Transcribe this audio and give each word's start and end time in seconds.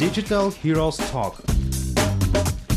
Digital 0.00 0.52
Heroes 0.62 0.96
Talk. 1.12 1.36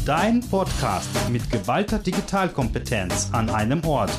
Dein 0.06 0.40
Podcast 0.42 1.10
mit 1.30 1.50
geballter 1.50 2.00
Digitalkompetenz 2.00 3.30
an 3.34 3.50
einem 3.50 3.84
Ort. 3.86 4.12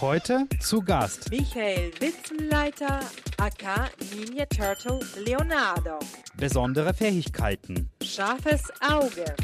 Heute 0.00 0.46
zu 0.60 0.80
Gast 0.80 1.30
Michael 1.30 1.92
Witzenleiter, 2.00 3.00
aka 3.38 3.88
Ninja 4.14 4.46
Turtle 4.46 5.00
Leonardo. 5.24 5.98
besondere 6.36 6.92
Fähigkeiten, 6.92 7.90
Scharfes 8.02 8.62
Auge. 8.80 9.34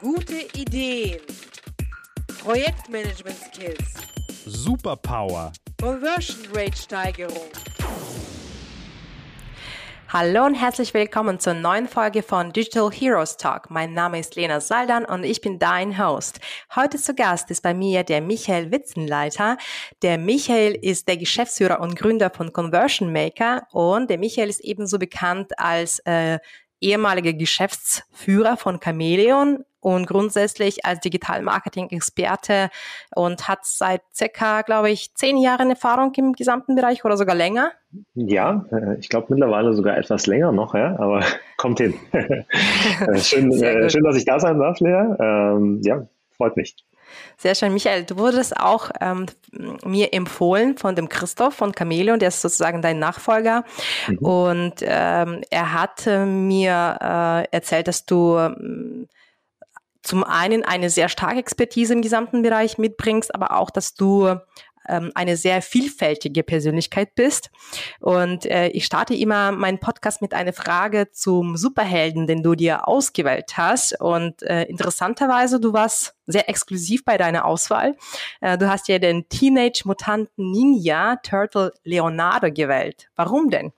Gute 0.00 0.46
Ideen. 0.54 1.20
Projektmanagement 2.42 3.36
Skills. 3.52 3.94
Superpower, 4.46 5.52
Conversion 5.80 6.38
Rate 6.54 6.76
Steigerung. 6.76 7.48
Hallo 10.16 10.44
und 10.44 10.54
herzlich 10.54 10.94
willkommen 10.94 11.40
zur 11.40 11.54
neuen 11.54 11.88
Folge 11.88 12.22
von 12.22 12.52
Digital 12.52 12.88
Heroes 12.88 13.36
Talk. 13.36 13.68
Mein 13.68 13.94
Name 13.94 14.20
ist 14.20 14.36
Lena 14.36 14.60
Saldan 14.60 15.04
und 15.04 15.24
ich 15.24 15.40
bin 15.40 15.58
dein 15.58 15.98
Host. 15.98 16.38
Heute 16.76 16.98
zu 16.98 17.16
Gast 17.16 17.50
ist 17.50 17.64
bei 17.64 17.74
mir 17.74 18.04
der 18.04 18.20
Michael 18.20 18.70
Witzenleiter. 18.70 19.58
Der 20.02 20.16
Michael 20.16 20.76
ist 20.76 21.08
der 21.08 21.16
Geschäftsführer 21.16 21.80
und 21.80 21.96
Gründer 21.96 22.30
von 22.30 22.52
Conversion 22.52 23.12
Maker 23.12 23.66
und 23.72 24.08
der 24.08 24.18
Michael 24.18 24.48
ist 24.48 24.60
ebenso 24.60 25.00
bekannt 25.00 25.58
als 25.58 25.98
äh, 26.04 26.38
ehemaliger 26.84 27.32
Geschäftsführer 27.32 28.56
von 28.56 28.78
Chameleon 28.80 29.64
und 29.80 30.06
grundsätzlich 30.06 30.84
als 30.86 31.00
Digital-Marketing-Experte 31.00 32.70
und 33.14 33.48
hat 33.48 33.64
seit 33.64 34.00
circa, 34.14 34.62
glaube 34.62 34.90
ich, 34.90 35.14
zehn 35.14 35.36
Jahren 35.36 35.70
Erfahrung 35.70 36.12
im 36.16 36.32
gesamten 36.32 36.74
Bereich 36.74 37.04
oder 37.04 37.16
sogar 37.16 37.34
länger. 37.34 37.72
Ja, 38.14 38.64
äh, 38.72 38.98
ich 38.98 39.08
glaube 39.08 39.26
mittlerweile 39.30 39.74
sogar 39.74 39.98
etwas 39.98 40.26
länger 40.26 40.52
noch, 40.52 40.74
ja, 40.74 40.98
aber 40.98 41.20
kommt 41.56 41.80
hin. 41.80 41.94
Äh, 42.12 43.18
schön, 43.18 43.50
äh, 43.62 43.90
schön, 43.90 44.04
dass 44.04 44.16
ich 44.16 44.24
da 44.24 44.38
sein 44.38 44.58
darf, 44.58 44.80
Lea. 44.80 45.16
Ähm, 45.18 45.80
ja, 45.82 46.06
freut 46.30 46.56
mich. 46.56 46.76
Sehr 47.36 47.54
schön, 47.54 47.72
Michael. 47.72 48.04
Du 48.04 48.16
wurdest 48.16 48.56
auch 48.58 48.90
ähm, 49.00 49.26
mir 49.84 50.12
empfohlen 50.12 50.78
von 50.78 50.94
dem 50.94 51.08
Christoph 51.08 51.54
von 51.54 51.74
Chameleon, 51.74 52.18
der 52.18 52.28
ist 52.28 52.40
sozusagen 52.40 52.82
dein 52.82 52.98
Nachfolger. 52.98 53.64
Und 54.20 54.74
ähm, 54.80 55.42
er 55.50 55.72
hat 55.72 56.06
mir 56.06 56.98
äh, 57.00 57.54
erzählt, 57.54 57.88
dass 57.88 58.06
du 58.06 58.36
ähm, 58.38 59.08
zum 60.04 60.22
einen 60.22 60.64
eine 60.64 60.90
sehr 60.90 61.08
starke 61.08 61.38
Expertise 61.38 61.94
im 61.94 62.02
gesamten 62.02 62.42
Bereich 62.42 62.78
mitbringst, 62.78 63.34
aber 63.34 63.56
auch, 63.56 63.70
dass 63.70 63.94
du 63.94 64.36
ähm, 64.88 65.12
eine 65.14 65.36
sehr 65.36 65.62
vielfältige 65.62 66.42
Persönlichkeit 66.42 67.14
bist. 67.14 67.50
Und 68.00 68.46
äh, 68.46 68.68
ich 68.68 68.84
starte 68.84 69.14
immer 69.14 69.52
meinen 69.52 69.78
Podcast 69.78 70.22
mit 70.22 70.34
einer 70.34 70.52
Frage 70.52 71.10
zum 71.12 71.56
Superhelden, 71.56 72.26
den 72.26 72.42
du 72.42 72.54
dir 72.54 72.88
ausgewählt 72.88 73.56
hast. 73.56 74.00
Und 74.00 74.42
äh, 74.42 74.64
interessanterweise, 74.64 75.60
du 75.60 75.72
warst 75.72 76.14
sehr 76.26 76.48
exklusiv 76.48 77.04
bei 77.04 77.16
deiner 77.16 77.44
Auswahl. 77.44 77.96
Äh, 78.40 78.58
du 78.58 78.68
hast 78.68 78.88
ja 78.88 78.98
den 78.98 79.28
Teenage 79.28 79.82
Mutanten 79.84 80.50
Ninja 80.50 81.16
Turtle 81.16 81.72
Leonardo 81.84 82.50
gewählt. 82.50 83.08
Warum 83.16 83.50
denn? 83.50 83.72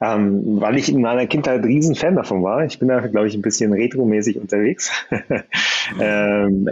Ähm, 0.00 0.60
weil 0.60 0.76
ich 0.76 0.88
in 0.88 1.00
meiner 1.00 1.26
Kindheit 1.26 1.64
riesen 1.64 1.96
Fan 1.96 2.14
davon 2.14 2.42
war. 2.44 2.64
Ich 2.64 2.78
bin 2.78 2.86
da, 2.86 3.00
glaube 3.00 3.26
ich, 3.26 3.34
ein 3.34 3.42
bisschen 3.42 3.72
retromäßig 3.72 4.38
unterwegs. 4.38 4.92
ähm, 6.00 6.68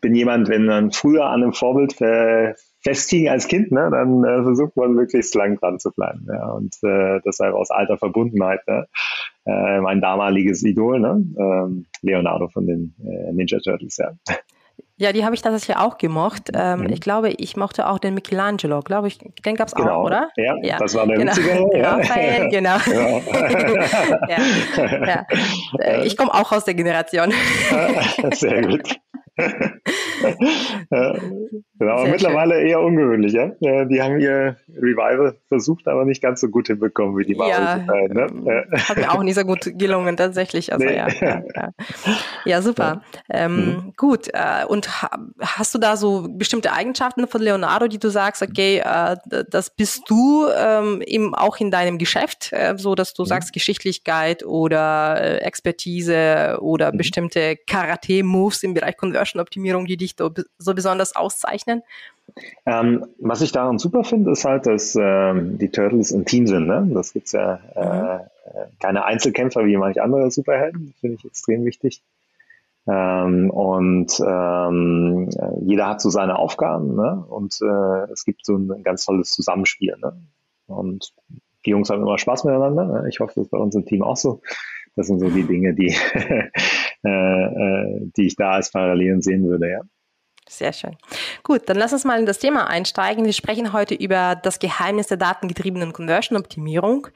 bin 0.00 0.14
jemand, 0.14 0.48
wenn 0.48 0.64
man 0.64 0.90
früher 0.90 1.26
an 1.26 1.42
einem 1.42 1.52
Vorbild 1.52 2.00
äh, 2.00 2.54
festhing 2.80 3.28
als 3.28 3.48
Kind, 3.48 3.72
ne, 3.72 3.90
dann 3.90 4.24
äh, 4.24 4.42
versucht 4.42 4.76
man 4.76 4.94
möglichst 4.94 5.34
lang 5.34 5.58
dran 5.58 5.78
zu 5.78 5.90
bleiben. 5.90 6.26
Ja, 6.28 6.52
und 6.52 6.76
äh, 6.82 7.20
deshalb 7.26 7.54
aus 7.54 7.70
alter 7.70 7.98
Verbundenheit. 7.98 8.60
Ne, 8.66 8.86
äh, 9.44 9.80
mein 9.80 10.00
damaliges 10.00 10.62
Idol, 10.64 11.00
ne, 11.00 11.24
ähm, 11.38 11.86
Leonardo 12.02 12.48
von 12.48 12.66
den 12.66 12.94
äh, 13.04 13.32
Ninja 13.32 13.58
Turtles. 13.58 13.96
Ja. 13.98 14.12
Ja, 14.98 15.12
die 15.12 15.24
habe 15.26 15.34
ich 15.34 15.42
tatsächlich 15.42 15.76
auch 15.76 15.98
gemocht. 15.98 16.50
Ähm, 16.54 16.80
Mhm. 16.80 16.88
Ich 16.90 17.00
glaube, 17.00 17.28
ich 17.30 17.56
mochte 17.56 17.86
auch 17.88 17.98
den 17.98 18.14
Michelangelo, 18.14 18.80
glaube 18.80 19.08
ich. 19.08 19.18
Den 19.44 19.54
gab 19.56 19.68
es 19.68 19.74
Genau, 19.74 19.90
auch, 20.00 20.04
oder? 20.04 20.30
ja, 20.36 20.54
das 20.78 20.94
war 20.94 21.06
der 21.06 21.18
genau. 21.18 21.32
witzigere, 21.32 21.68
ja. 21.78 21.96
Raphael, 21.96 22.48
genau. 22.48 22.76
Ja. 22.86 23.20
ja, 24.28 25.06
ja. 25.06 25.26
Äh, 25.80 26.06
Ich 26.06 26.16
komme 26.16 26.32
auch 26.32 26.50
aus 26.52 26.64
der 26.64 26.74
Generation. 26.74 27.32
Sehr 28.32 28.62
gut. 28.62 28.96
ja, 29.38 31.12
genau, 31.78 31.92
aber 31.92 32.02
Sehr 32.02 32.10
mittlerweile 32.10 32.62
eher 32.62 32.80
ungewöhnlich, 32.80 33.32
ja. 33.34 33.50
Ja, 33.60 33.84
Die 33.84 34.00
haben 34.00 34.18
ihr 34.18 34.56
Revival 34.76 35.36
versucht, 35.48 35.88
aber 35.88 36.04
nicht 36.04 36.22
ganz 36.22 36.40
so 36.40 36.48
gut 36.48 36.68
hinbekommen 36.68 37.16
wie 37.16 37.24
die 37.24 37.34
Ja, 37.36 37.80
Marvel. 37.86 38.08
ne? 38.08 38.64
Ja. 38.72 38.88
Hat 38.88 38.96
mir 38.96 39.12
auch 39.12 39.22
nicht 39.22 39.34
so 39.36 39.44
gut 39.44 39.60
gelungen, 39.78 40.16
tatsächlich. 40.16 40.72
Also, 40.72 40.84
Nee. 40.84 40.96
ja, 40.96 41.08
ja, 41.08 41.42
ja. 41.54 41.70
ja, 42.44 42.62
super. 42.62 43.02
Ähm, 43.30 43.92
Gut. 43.96 44.28
Äh, 44.32 44.64
und 44.66 45.02
ha 45.02 45.10
hast 45.40 45.74
du 45.74 45.78
da 45.78 45.96
so 45.96 46.26
bestimmte 46.28 46.72
Eigenschaften 46.72 47.26
von 47.26 47.40
Leonardo, 47.40 47.88
die 47.88 47.98
du 47.98 48.08
sagst, 48.10 48.42
okay, 48.42 48.78
äh, 48.84 49.16
das 49.50 49.70
bist 49.70 50.02
du 50.08 50.46
ähm, 50.56 51.02
eben 51.02 51.34
auch 51.34 51.58
in 51.58 51.70
deinem 51.70 51.98
Geschäft, 51.98 52.52
äh, 52.52 52.74
so 52.76 52.94
dass 52.94 53.14
du 53.14 53.24
sagst 53.24 53.52
Geschichtlichkeit 53.52 54.44
oder 54.44 55.20
äh, 55.20 55.36
Expertise 55.38 56.58
oder 56.60 56.92
bestimmte 56.92 57.56
Karate-Moves 57.56 58.62
im 58.62 58.74
Bereich 58.74 58.96
Conversion-Optimierung, 58.96 59.86
die 59.86 59.96
dich 59.96 60.14
so 60.58 60.74
besonders 60.74 61.14
auszeichnen? 61.16 61.82
Ähm, 62.66 63.06
was 63.18 63.40
ich 63.40 63.52
daran 63.52 63.78
super 63.78 64.04
finde, 64.04 64.30
ist 64.32 64.44
halt, 64.44 64.66
dass 64.66 64.96
ähm, 65.00 65.58
die 65.58 65.70
Turtles 65.70 66.12
ein 66.12 66.26
Team 66.26 66.46
sind. 66.46 66.66
Ne? 66.66 66.88
Das 66.92 67.12
gibt's 67.12 67.32
ja 67.32 67.60
äh, 67.74 68.16
äh, 68.24 68.66
keine 68.80 69.04
Einzelkämpfer 69.04 69.64
wie 69.64 69.76
manch 69.76 70.00
andere 70.02 70.30
Superhelden. 70.30 70.88
Das 70.88 71.00
finde 71.00 71.16
ich 71.16 71.24
extrem 71.24 71.64
wichtig. 71.64 72.02
Ähm, 72.88 73.50
und 73.50 74.20
ähm, 74.24 75.28
äh, 75.36 75.64
jeder 75.64 75.88
hat 75.88 76.00
so 76.00 76.10
seine 76.10 76.38
Aufgaben 76.38 76.94
ne? 76.94 77.24
und 77.28 77.58
äh, 77.60 78.12
es 78.12 78.24
gibt 78.24 78.44
so 78.44 78.56
ein 78.56 78.82
ganz 78.84 79.04
tolles 79.04 79.32
Zusammenspiel. 79.32 79.96
Ne? 80.00 80.12
Und 80.66 81.12
die 81.64 81.70
Jungs 81.70 81.90
haben 81.90 82.02
immer 82.02 82.18
Spaß 82.18 82.44
miteinander. 82.44 82.84
Ne? 82.84 83.08
Ich 83.08 83.18
hoffe, 83.18 83.32
das 83.34 83.46
ist 83.46 83.50
bei 83.50 83.58
uns 83.58 83.74
im 83.74 83.86
Team 83.86 84.02
auch 84.02 84.16
so. 84.16 84.40
Das 84.94 85.08
sind 85.08 85.18
so 85.18 85.28
die 85.28 85.42
Dinge, 85.42 85.74
die, 85.74 85.94
äh, 87.04 87.08
äh, 87.08 88.10
die 88.16 88.26
ich 88.26 88.36
da 88.36 88.52
als 88.52 88.70
Parallelen 88.70 89.20
sehen 89.20 89.48
würde. 89.48 89.70
Ja. 89.70 89.80
Sehr 90.48 90.72
schön. 90.72 90.96
Gut, 91.42 91.62
dann 91.66 91.76
lass 91.76 91.92
uns 91.92 92.04
mal 92.04 92.20
in 92.20 92.26
das 92.26 92.38
Thema 92.38 92.68
einsteigen. 92.68 93.24
Wir 93.24 93.32
sprechen 93.32 93.72
heute 93.72 93.94
über 93.94 94.36
das 94.36 94.60
Geheimnis 94.60 95.08
der 95.08 95.16
datengetriebenen 95.16 95.92
Conversion-Optimierung. 95.92 97.08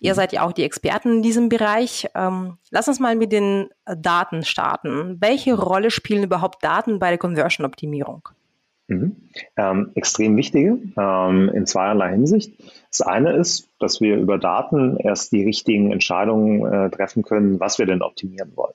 Ihr 0.00 0.14
seid 0.14 0.32
ja 0.32 0.42
auch 0.42 0.52
die 0.52 0.64
Experten 0.64 1.16
in 1.16 1.22
diesem 1.22 1.50
Bereich. 1.50 2.08
Ähm, 2.14 2.56
lass 2.70 2.88
uns 2.88 2.98
mal 2.98 3.16
mit 3.16 3.32
den 3.32 3.68
Daten 3.84 4.44
starten. 4.44 5.18
Welche 5.20 5.54
Rolle 5.54 5.90
spielen 5.90 6.22
überhaupt 6.22 6.64
Daten 6.64 6.98
bei 6.98 7.10
der 7.10 7.18
Conversion-Optimierung? 7.18 8.28
Mhm. 8.90 9.16
Ähm, 9.56 9.92
extrem 9.94 10.36
wichtige 10.36 10.78
ähm, 10.98 11.50
in 11.54 11.66
zweierlei 11.66 12.10
Hinsicht. 12.10 12.52
Das 12.90 13.02
eine 13.02 13.34
ist, 13.34 13.68
dass 13.78 14.00
wir 14.00 14.16
über 14.16 14.36
Daten 14.36 14.96
erst 14.96 15.32
die 15.32 15.44
richtigen 15.44 15.92
Entscheidungen 15.92 16.66
äh, 16.66 16.90
treffen 16.90 17.22
können, 17.22 17.60
was 17.60 17.78
wir 17.78 17.86
denn 17.86 18.02
optimieren 18.02 18.52
wollen. 18.56 18.74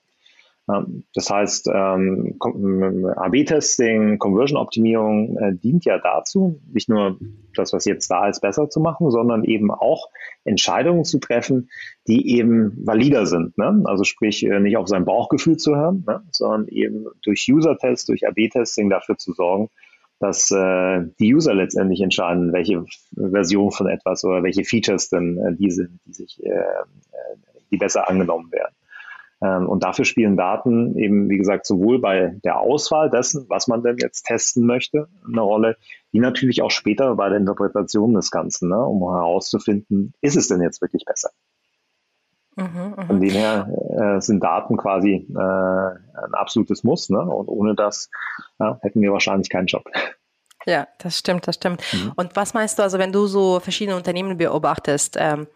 Ähm, 0.72 1.04
das 1.14 1.30
heißt, 1.30 1.68
ähm, 1.74 2.36
Kom- 2.40 3.14
AB-Testing, 3.16 4.18
Conversion-Optimierung 4.18 5.38
äh, 5.38 5.56
dient 5.56 5.86
ja 5.86 6.00
dazu, 6.00 6.60
nicht 6.72 6.90
nur 6.90 7.20
das, 7.56 7.74
was 7.74 7.86
jetzt 7.86 8.10
da 8.10 8.28
ist, 8.28 8.42
besser 8.42 8.70
zu 8.70 8.80
machen, 8.80 9.12
sondern 9.12 9.44
eben 9.44 9.72
auch 9.72 10.10
Entscheidungen 10.44 11.04
zu 11.04 11.20
treffen, 11.20 11.70
die 12.08 12.38
eben 12.38 12.86
valider 12.86 13.26
sind. 13.26 13.58
Ne? 13.58 13.84
Also 13.86 14.04
sprich, 14.04 14.46
äh, 14.46 14.60
nicht 14.60 14.78
auf 14.78 14.88
sein 14.88 15.06
Bauchgefühl 15.06 15.58
zu 15.58 15.76
hören, 15.76 16.04
ne? 16.08 16.24
sondern 16.32 16.68
eben 16.68 17.06
durch 17.22 17.48
User-Tests, 17.50 18.06
durch 18.06 18.28
AB-Testing 18.28 18.90
dafür 18.90 19.18
zu 19.18 19.34
sorgen, 19.34 19.70
dass 20.20 20.50
äh, 20.50 21.02
die 21.20 21.36
User 21.36 21.54
letztendlich 21.54 22.02
entscheiden, 22.02 22.54
welche 22.54 22.86
Version 23.16 23.72
von 23.72 23.88
etwas 23.88 24.24
oder 24.24 24.44
welche 24.44 24.64
Features 24.64 25.10
denn 25.10 25.38
äh, 25.38 25.56
die 25.56 25.72
sind, 25.72 26.00
die 26.06 26.14
sich, 26.14 26.44
äh, 26.44 26.50
äh, 26.50 27.36
die 27.70 27.78
besser 27.78 28.10
angenommen 28.10 28.52
werden. 28.52 28.74
Ähm, 29.46 29.68
und 29.68 29.84
dafür 29.84 30.06
spielen 30.06 30.38
Daten 30.38 30.98
eben, 30.98 31.30
wie 31.30 31.38
gesagt, 31.38 31.66
sowohl 31.66 32.00
bei 32.00 32.38
der 32.44 32.60
Auswahl 32.60 33.10
dessen, 33.10 33.46
was 33.50 33.68
man 33.68 33.84
denn 33.84 33.98
jetzt 34.00 34.24
testen 34.24 34.66
möchte, 34.66 35.08
eine 35.28 35.42
Rolle, 35.42 35.78
wie 36.12 36.20
natürlich 36.20 36.62
auch 36.62 36.72
später 36.72 37.16
bei 37.16 37.30
der 37.30 37.38
Interpretation 37.38 38.14
des 38.14 38.32
Ganzen, 38.32 38.70
ne, 38.70 38.80
um 38.80 39.02
herauszufinden, 39.12 40.14
ist 40.22 40.36
es 40.36 40.48
denn 40.48 40.62
jetzt 40.62 40.82
wirklich 40.82 41.06
besser? 41.06 41.30
Mhm, 42.56 42.96
Von 43.08 43.18
mhm. 43.18 43.22
dem 43.22 43.32
her 43.32 43.68
äh, 44.00 44.22
sind 44.22 44.42
Daten 44.42 44.78
quasi 44.78 45.28
äh, 45.30 45.38
ein 45.38 46.34
absolutes 46.34 46.84
Muss. 46.86 47.10
Ne? 47.10 47.20
Und 47.20 47.50
ohne 47.50 47.76
das 47.76 48.10
ja, 48.60 48.80
hätten 48.82 49.02
wir 49.02 49.12
wahrscheinlich 49.12 49.50
keinen 49.50 49.68
Job. 49.68 49.84
Ja, 50.66 50.88
das 50.98 51.20
stimmt, 51.20 51.48
das 51.48 51.56
stimmt. 51.56 51.84
Mhm. 51.94 52.14
Und 52.16 52.36
was 52.36 52.54
meinst 52.54 52.80
du, 52.80 52.84
also 52.84 52.98
wenn 52.98 53.12
du 53.12 53.28
so 53.28 53.60
verschiedene 53.60 53.98
Unternehmen 53.98 54.38
beobachtest, 54.38 55.18
ähm, 55.20 55.48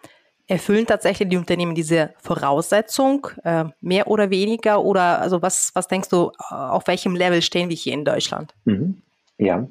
erfüllen 0.50 0.86
tatsächlich 0.86 1.30
die 1.30 1.38
Unternehmen 1.38 1.76
diese 1.76 2.10
Voraussetzung, 2.22 3.28
äh, 3.44 3.66
mehr 3.82 4.08
oder 4.08 4.30
weniger? 4.30 4.84
Oder 4.84 5.22
also 5.22 5.42
was, 5.42 5.72
was 5.76 5.88
denkst 5.88 6.10
du, 6.10 6.32
auf 6.50 6.88
welchem 6.88 7.16
Level 7.16 7.42
stehen 7.42 7.70
wir 7.70 7.76
hier 7.76 7.94
in 7.94 8.04
Deutschland? 8.04 8.54
Mhm. 8.66 9.02
Ja, 9.38 9.68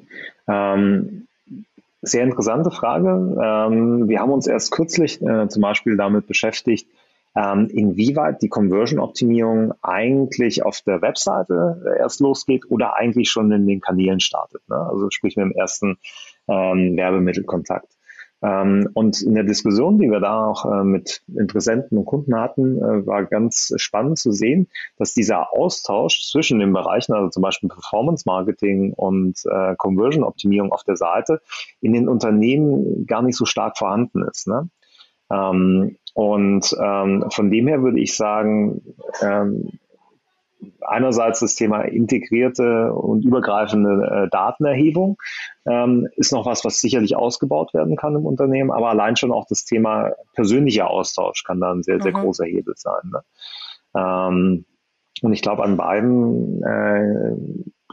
ähm, 0.47 1.27
sehr 2.01 2.23
interessante 2.23 2.71
Frage. 2.71 3.09
Ähm, 3.09 4.07
wir 4.07 4.19
haben 4.19 4.31
uns 4.31 4.47
erst 4.47 4.71
kürzlich 4.71 5.21
äh, 5.21 5.47
zum 5.49 5.61
Beispiel 5.61 5.97
damit 5.97 6.27
beschäftigt, 6.27 6.87
ähm, 7.35 7.67
inwieweit 7.71 8.41
die 8.41 8.49
Conversion-Optimierung 8.49 9.73
eigentlich 9.81 10.63
auf 10.63 10.81
der 10.81 11.01
Webseite 11.01 11.95
erst 11.99 12.21
losgeht 12.21 12.63
oder 12.69 12.95
eigentlich 12.95 13.29
schon 13.29 13.51
in 13.51 13.67
den 13.67 13.81
Kanälen 13.81 14.21
startet. 14.21 14.61
Ne? 14.69 14.75
Also 14.75 15.09
sprich 15.11 15.35
mit 15.35 15.43
dem 15.43 15.51
ersten 15.51 15.97
ähm, 16.47 16.95
Werbemittelkontakt. 16.95 17.98
Ähm, 18.41 18.89
und 18.93 19.21
in 19.21 19.35
der 19.35 19.43
Diskussion, 19.43 19.97
die 19.97 20.09
wir 20.09 20.19
da 20.19 20.45
auch 20.45 20.65
äh, 20.65 20.83
mit 20.83 21.21
Interessenten 21.27 21.97
und 21.97 22.05
Kunden 22.05 22.35
hatten, 22.39 22.77
äh, 22.77 23.05
war 23.05 23.25
ganz 23.25 23.73
spannend 23.75 24.17
zu 24.17 24.31
sehen, 24.31 24.67
dass 24.97 25.13
dieser 25.13 25.53
Austausch 25.53 26.29
zwischen 26.29 26.59
den 26.59 26.71
Bereichen, 26.71 27.13
also 27.13 27.29
zum 27.29 27.43
Beispiel 27.43 27.69
Performance 27.69 28.23
Marketing 28.25 28.93
und 28.93 29.39
äh, 29.45 29.75
Conversion 29.77 30.23
Optimierung 30.23 30.71
auf 30.71 30.83
der 30.83 30.95
Seite, 30.95 31.41
in 31.81 31.93
den 31.93 32.07
Unternehmen 32.07 33.05
gar 33.05 33.21
nicht 33.21 33.35
so 33.35 33.45
stark 33.45 33.77
vorhanden 33.77 34.23
ist. 34.23 34.47
Ne? 34.47 34.69
Ähm, 35.31 35.97
und 36.13 36.75
ähm, 36.81 37.25
von 37.29 37.51
dem 37.51 37.67
her 37.67 37.83
würde 37.83 37.99
ich 37.99 38.15
sagen, 38.15 38.81
einerseits 40.81 41.39
das 41.39 41.55
Thema 41.55 41.81
integrierte 41.81 42.93
und 42.93 43.23
übergreifende 43.25 44.25
äh, 44.25 44.29
Datenerhebung 44.29 45.17
ähm, 45.65 46.07
ist 46.15 46.33
noch 46.33 46.45
was, 46.45 46.65
was 46.65 46.81
sicherlich 46.81 47.15
ausgebaut 47.15 47.73
werden 47.73 47.95
kann 47.95 48.15
im 48.15 48.25
Unternehmen, 48.25 48.71
aber 48.71 48.89
allein 48.89 49.15
schon 49.15 49.31
auch 49.31 49.45
das 49.47 49.65
Thema 49.65 50.11
persönlicher 50.33 50.89
Austausch 50.89 51.43
kann 51.43 51.59
da 51.59 51.71
ein 51.71 51.83
sehr, 51.83 52.01
sehr 52.01 52.15
mhm. 52.15 52.21
großer 52.21 52.45
Hebel 52.45 52.73
sein. 52.77 53.11
Ne? 53.11 53.21
Ähm, 53.95 54.65
und 55.21 55.33
ich 55.33 55.41
glaube, 55.41 55.63
an 55.63 55.77
beiden 55.77 56.63
äh, 56.63 57.35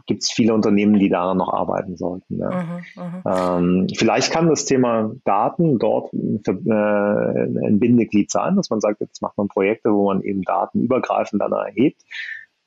gibt 0.06 0.22
es 0.22 0.30
viele 0.30 0.54
Unternehmen, 0.54 0.98
die 0.98 1.08
daran 1.08 1.36
noch 1.36 1.52
arbeiten 1.52 1.96
sollten. 1.96 2.38
Ja. 2.38 2.50
Mhm, 2.50 3.02
mhm, 3.02 3.22
ähm, 3.26 3.86
vielleicht 3.96 4.32
kann 4.32 4.48
das 4.48 4.64
Thema 4.64 5.12
Daten 5.24 5.78
dort 5.78 6.12
äh, 6.14 6.50
ein 6.50 7.80
Bindeglied 7.80 8.30
sein, 8.30 8.54
dass 8.54 8.70
man 8.70 8.80
sagt, 8.80 9.00
jetzt 9.00 9.20
macht 9.20 9.36
man 9.36 9.48
Projekte, 9.48 9.92
wo 9.92 10.06
man 10.06 10.22
eben 10.22 10.42
Daten 10.42 10.80
übergreifend 10.80 11.42
dann 11.42 11.52
erhebt 11.52 12.02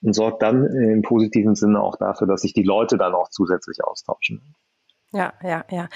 und 0.01 0.13
sorgt 0.13 0.41
dann 0.41 0.65
im 0.65 1.01
positiven 1.01 1.55
Sinne 1.55 1.81
auch 1.81 1.97
dafür, 1.97 2.27
dass 2.27 2.41
sich 2.41 2.53
die 2.53 2.63
Leute 2.63 2.97
dann 2.97 3.13
auch 3.13 3.29
zusätzlich 3.29 3.83
austauschen. 3.83 4.55
Ja, 5.11 5.33
ja, 5.43 5.65
ja. 5.69 5.89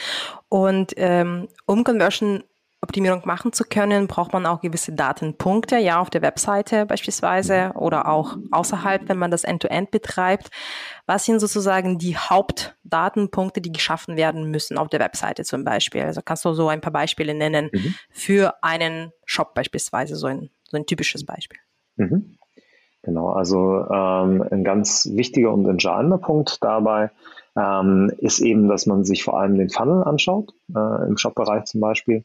Und 0.50 0.94
ähm, 0.98 1.48
um 1.66 1.84
Conversion 1.84 2.44
Optimierung 2.84 3.22
machen 3.24 3.54
zu 3.54 3.64
können, 3.64 4.08
braucht 4.08 4.34
man 4.34 4.46
auch 4.46 4.60
gewisse 4.60 4.92
Datenpunkte, 4.92 5.78
ja, 5.78 6.00
auf 6.00 6.10
der 6.10 6.22
Webseite 6.22 6.86
beispielsweise 6.86 7.72
oder 7.76 8.10
auch 8.10 8.36
außerhalb, 8.52 9.08
wenn 9.08 9.18
man 9.18 9.32
das 9.32 9.46
End-to-End 9.46 9.88
-End 9.88 9.92
betreibt. 9.92 10.50
Was 11.06 11.24
sind 11.24 11.40
sozusagen 11.40 11.98
die 11.98 12.18
Hauptdatenpunkte, 12.18 13.62
die 13.62 13.72
geschaffen 13.72 14.18
werden 14.18 14.52
müssen 14.52 14.78
auf 14.78 14.90
der 14.90 15.00
Webseite 15.00 15.46
zum 15.46 15.64
Beispiel? 15.64 16.02
Also 16.02 16.22
kannst 16.24 16.44
du 16.44 16.54
so 16.54 16.68
ein 16.68 16.82
paar 16.82 16.92
Beispiele 16.92 17.34
nennen 17.34 17.70
mhm. 17.72 17.96
für 18.12 18.62
einen 18.62 19.14
Shop 19.26 19.54
beispielsweise, 19.54 20.18
so 20.18 20.28
ein, 20.28 20.50
so 20.70 20.76
ein 20.76 20.86
typisches 20.86 21.26
Beispiel. 21.26 21.60
Mhm. 21.96 22.38
Genau, 23.04 23.30
also 23.30 23.86
ähm, 23.92 24.46
ein 24.50 24.64
ganz 24.64 25.10
wichtiger 25.12 25.54
und 25.54 25.68
entscheidender 25.68 26.18
Punkt 26.18 26.60
dabei 26.62 27.12
ähm, 27.58 28.12
ist 28.20 28.40
eben, 28.40 28.70
dass 28.70 28.86
man 28.86 29.04
sich 29.04 29.26
vor 29.26 29.40
allem 29.40 29.58
den 29.58 29.70
Funnel 29.70 30.04
anschaut, 30.04 30.54
äh, 30.74 31.08
im 31.08 31.18
Shop-Bereich 31.18 31.66
zum 31.66 31.82
Beispiel. 31.82 32.24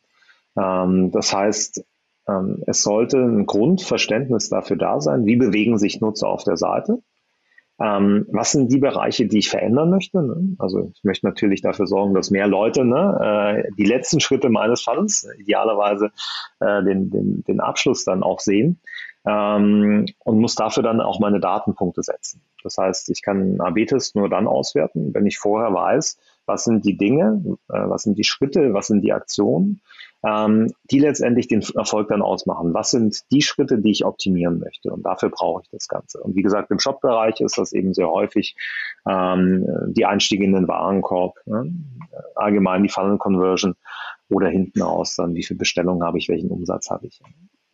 Ähm, 0.57 1.11
das 1.11 1.35
heißt, 1.35 1.85
ähm, 2.29 2.63
es 2.69 2.85
sollte 2.85 3.19
ein 3.19 3.47
Grundverständnis 3.47 4.51
dafür 4.51 4.77
da 4.77 5.01
sein, 5.01 5.27
wie 5.27 5.35
bewegen 5.35 5.79
sich 5.79 6.01
Nutzer 6.01 6.29
auf 6.29 6.45
der 6.45 6.57
Seite. 6.57 7.03
Ähm, 7.81 8.27
was 8.31 8.53
sind 8.53 8.73
die 8.73 8.79
Bereiche, 8.79 9.27
die 9.27 9.39
ich 9.39 9.51
verändern 9.51 9.91
möchte? 9.91 10.23
Ne? 10.23 10.57
Also 10.59 10.93
ich 10.95 11.03
möchte 11.03 11.27
natürlich 11.27 11.61
dafür 11.61 11.89
sorgen, 11.89 12.15
dass 12.15 12.31
mehr 12.31 12.47
Leute 12.47 12.85
ne, 12.85 13.65
äh, 13.67 13.71
die 13.77 13.85
letzten 13.85 14.21
Schritte 14.21 14.49
meines 14.49 14.83
Funnels, 14.83 15.29
idealerweise 15.39 16.11
äh, 16.61 16.85
den, 16.85 17.11
den, 17.11 17.43
den 17.45 17.61
Abschluss 17.61 18.05
dann 18.05 18.23
auch 18.23 18.39
sehen 18.39 18.81
ähm, 19.29 20.07
und 20.25 20.39
muss 20.39 20.55
dafür 20.55 20.83
dann 20.83 21.01
auch 21.01 21.21
meine 21.21 21.39
Datenpunkte 21.39 22.03
setzen. 22.03 22.41
Das 22.63 22.79
heißt, 22.79 23.11
ich 23.11 23.23
kann 23.23 23.61
AB-Test 23.61 24.17
nur 24.17 24.29
dann 24.29 24.47
auswerten, 24.47 25.13
wenn 25.13 25.27
ich 25.27 25.39
vorher 25.39 25.73
weiß, 25.73 26.19
was 26.47 26.65
sind 26.65 26.85
die 26.87 26.97
Dinge, 26.97 27.43
äh, 27.69 27.89
was 27.89 28.05
sind 28.05 28.17
die 28.17 28.25
Schritte, 28.25 28.73
was 28.73 28.87
sind 28.87 29.03
die 29.03 29.13
Aktionen, 29.13 29.83
ähm, 30.27 30.73
die 30.91 30.99
letztendlich 30.99 31.47
den 31.47 31.63
Erfolg 31.75 32.09
dann 32.09 32.23
ausmachen. 32.23 32.73
Was 32.73 32.91
sind 32.91 33.21
die 33.31 33.43
Schritte, 33.43 33.79
die 33.79 33.91
ich 33.91 34.07
optimieren 34.07 34.59
möchte? 34.59 34.91
Und 34.91 35.03
dafür 35.05 35.29
brauche 35.29 35.63
ich 35.63 35.69
das 35.71 35.89
Ganze. 35.89 36.21
Und 36.21 36.35
wie 36.35 36.43
gesagt, 36.43 36.71
im 36.71 36.79
Shop-Bereich 36.79 37.41
ist 37.41 37.59
das 37.59 37.73
eben 37.73 37.93
sehr 37.93 38.09
häufig 38.09 38.57
ähm, 39.07 39.67
die 39.89 40.07
Einstiege 40.07 40.45
in 40.45 40.55
den 40.55 40.69
Warenkorb, 40.69 41.35
ne? 41.45 41.71
allgemein 42.35 42.83
die 42.83 42.89
Funnel 42.89 43.19
Conversion 43.19 43.75
oder 44.31 44.49
hinten 44.49 44.83
aus 44.83 45.17
dann, 45.17 45.35
wie 45.35 45.45
viel 45.45 45.57
Bestellungen 45.57 46.03
habe 46.03 46.19
ich, 46.19 46.29
welchen 46.29 46.51
Umsatz 46.51 46.91
habe 46.91 47.07
ich. 47.07 47.21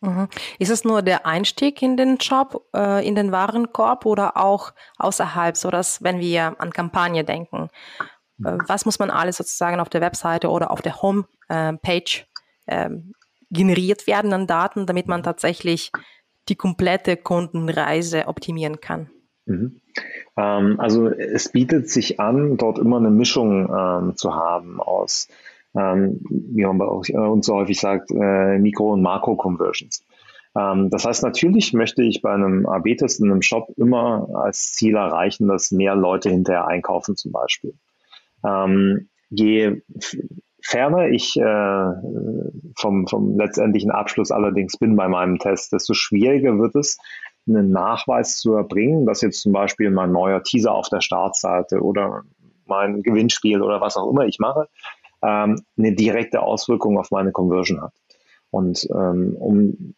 Mhm. 0.01 0.27
Ist 0.59 0.71
es 0.71 0.83
nur 0.83 1.01
der 1.01 1.25
Einstieg 1.25 1.81
in 1.81 1.97
den 1.97 2.17
Job, 2.17 2.65
äh, 2.75 3.05
in 3.07 3.15
den 3.15 3.31
Warenkorb 3.31 4.05
oder 4.05 4.37
auch 4.37 4.73
außerhalb, 4.97 5.57
so 5.57 5.71
dass 5.71 6.03
wenn 6.03 6.19
wir 6.19 6.55
an 6.59 6.71
Kampagne 6.71 7.23
denken, 7.23 7.69
äh, 8.43 8.57
was 8.67 8.85
muss 8.85 8.99
man 8.99 9.09
alles 9.09 9.37
sozusagen 9.37 9.79
auf 9.79 9.89
der 9.89 10.01
Webseite 10.01 10.49
oder 10.49 10.71
auf 10.71 10.81
der 10.81 11.01
Homepage 11.01 12.23
äh, 12.65 12.89
generiert 13.49 14.07
werden 14.07 14.33
an 14.33 14.47
Daten, 14.47 14.85
damit 14.85 15.07
man 15.07 15.23
tatsächlich 15.23 15.91
die 16.49 16.55
komplette 16.55 17.17
Kundenreise 17.17 18.27
optimieren 18.27 18.81
kann? 18.81 19.09
Mhm. 19.45 19.81
Ähm, 20.37 20.79
also 20.79 21.07
es 21.07 21.51
bietet 21.51 21.89
sich 21.89 22.19
an, 22.19 22.57
dort 22.57 22.79
immer 22.79 22.97
eine 22.97 23.11
Mischung 23.11 23.69
ähm, 23.69 24.17
zu 24.17 24.35
haben 24.35 24.81
aus 24.81 25.27
ähm, 25.75 26.21
wie 26.29 26.65
man 26.65 26.77
bei 26.77 26.85
uns 26.85 27.45
so 27.45 27.55
häufig 27.55 27.79
sagt, 27.79 28.11
äh, 28.11 28.57
Mikro- 28.59 28.93
und 28.93 29.01
Makro-Conversions. 29.01 30.03
Ähm, 30.57 30.89
das 30.89 31.05
heißt, 31.05 31.23
natürlich 31.23 31.73
möchte 31.73 32.03
ich 32.03 32.21
bei 32.21 32.31
einem 32.31 32.65
AB-Test 32.65 33.19
in 33.19 33.31
einem 33.31 33.41
Shop 33.41 33.67
immer 33.77 34.27
als 34.33 34.73
Ziel 34.73 34.95
erreichen, 34.95 35.47
dass 35.47 35.71
mehr 35.71 35.95
Leute 35.95 36.29
hinterher 36.29 36.67
einkaufen 36.67 37.15
zum 37.15 37.31
Beispiel. 37.31 37.73
Ähm, 38.45 39.09
je 39.29 39.81
ferner 40.61 41.09
ich 41.09 41.37
äh, 41.37 41.91
vom, 42.75 43.07
vom 43.07 43.37
letztendlichen 43.37 43.91
Abschluss 43.91 44.31
allerdings 44.31 44.77
bin 44.77 44.95
bei 44.95 45.07
meinem 45.07 45.37
Test, 45.37 45.73
desto 45.73 45.93
schwieriger 45.93 46.57
wird 46.57 46.75
es, 46.75 46.97
einen 47.47 47.69
Nachweis 47.69 48.37
zu 48.37 48.53
erbringen, 48.53 49.05
dass 49.05 49.21
jetzt 49.21 49.41
zum 49.41 49.51
Beispiel 49.51 49.91
mein 49.91 50.11
neuer 50.11 50.41
Teaser 50.41 50.73
auf 50.73 50.89
der 50.89 51.01
Startseite 51.01 51.81
oder 51.81 52.23
mein 52.65 53.03
Gewinnspiel 53.03 53.61
oder 53.61 53.79
was 53.81 53.97
auch 53.97 54.09
immer 54.09 54.25
ich 54.25 54.39
mache, 54.39 54.67
ähm, 55.25 55.61
eine 55.77 55.93
direkte 55.93 56.41
Auswirkung 56.41 56.97
auf 56.99 57.11
meine 57.11 57.31
Conversion 57.31 57.81
hat. 57.81 57.93
Und 58.51 58.87
ähm, 58.91 59.35
um 59.37 59.95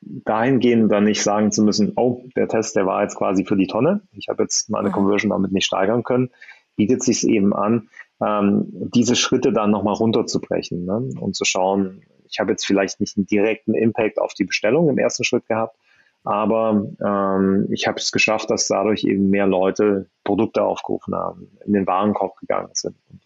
dahingehend 0.00 0.90
dann 0.90 1.04
nicht 1.04 1.22
sagen 1.22 1.52
zu 1.52 1.62
müssen, 1.62 1.92
oh, 1.96 2.22
der 2.36 2.48
Test, 2.48 2.76
der 2.76 2.86
war 2.86 3.02
jetzt 3.02 3.16
quasi 3.16 3.44
für 3.44 3.56
die 3.56 3.66
Tonne, 3.66 4.02
ich 4.12 4.28
habe 4.28 4.44
jetzt 4.44 4.70
meine 4.70 4.88
mhm. 4.88 4.92
Conversion 4.92 5.30
damit 5.30 5.52
nicht 5.52 5.66
steigern 5.66 6.04
können, 6.04 6.30
bietet 6.76 7.02
sich 7.02 7.26
eben 7.26 7.54
an, 7.54 7.88
ähm, 8.24 8.66
diese 8.94 9.16
Schritte 9.16 9.52
dann 9.52 9.70
nochmal 9.70 9.94
runterzubrechen 9.94 10.84
ne? 10.84 11.10
und 11.20 11.34
zu 11.34 11.44
schauen, 11.44 12.02
ich 12.28 12.38
habe 12.40 12.52
jetzt 12.52 12.66
vielleicht 12.66 13.00
nicht 13.00 13.16
einen 13.16 13.26
direkten 13.26 13.74
Impact 13.74 14.18
auf 14.18 14.34
die 14.34 14.44
Bestellung 14.44 14.88
im 14.88 14.98
ersten 14.98 15.24
Schritt 15.24 15.46
gehabt, 15.46 15.76
aber 16.24 16.86
ähm, 17.04 17.68
ich 17.70 17.86
habe 17.86 17.98
es 17.98 18.10
geschafft, 18.10 18.50
dass 18.50 18.68
dadurch 18.68 19.04
eben 19.04 19.30
mehr 19.30 19.46
Leute 19.46 20.08
Produkte 20.24 20.62
aufgerufen 20.62 21.14
haben, 21.14 21.50
in 21.64 21.72
den 21.72 21.86
Warenkorb 21.86 22.36
gegangen 22.38 22.70
sind 22.72 22.96
und 23.10 23.25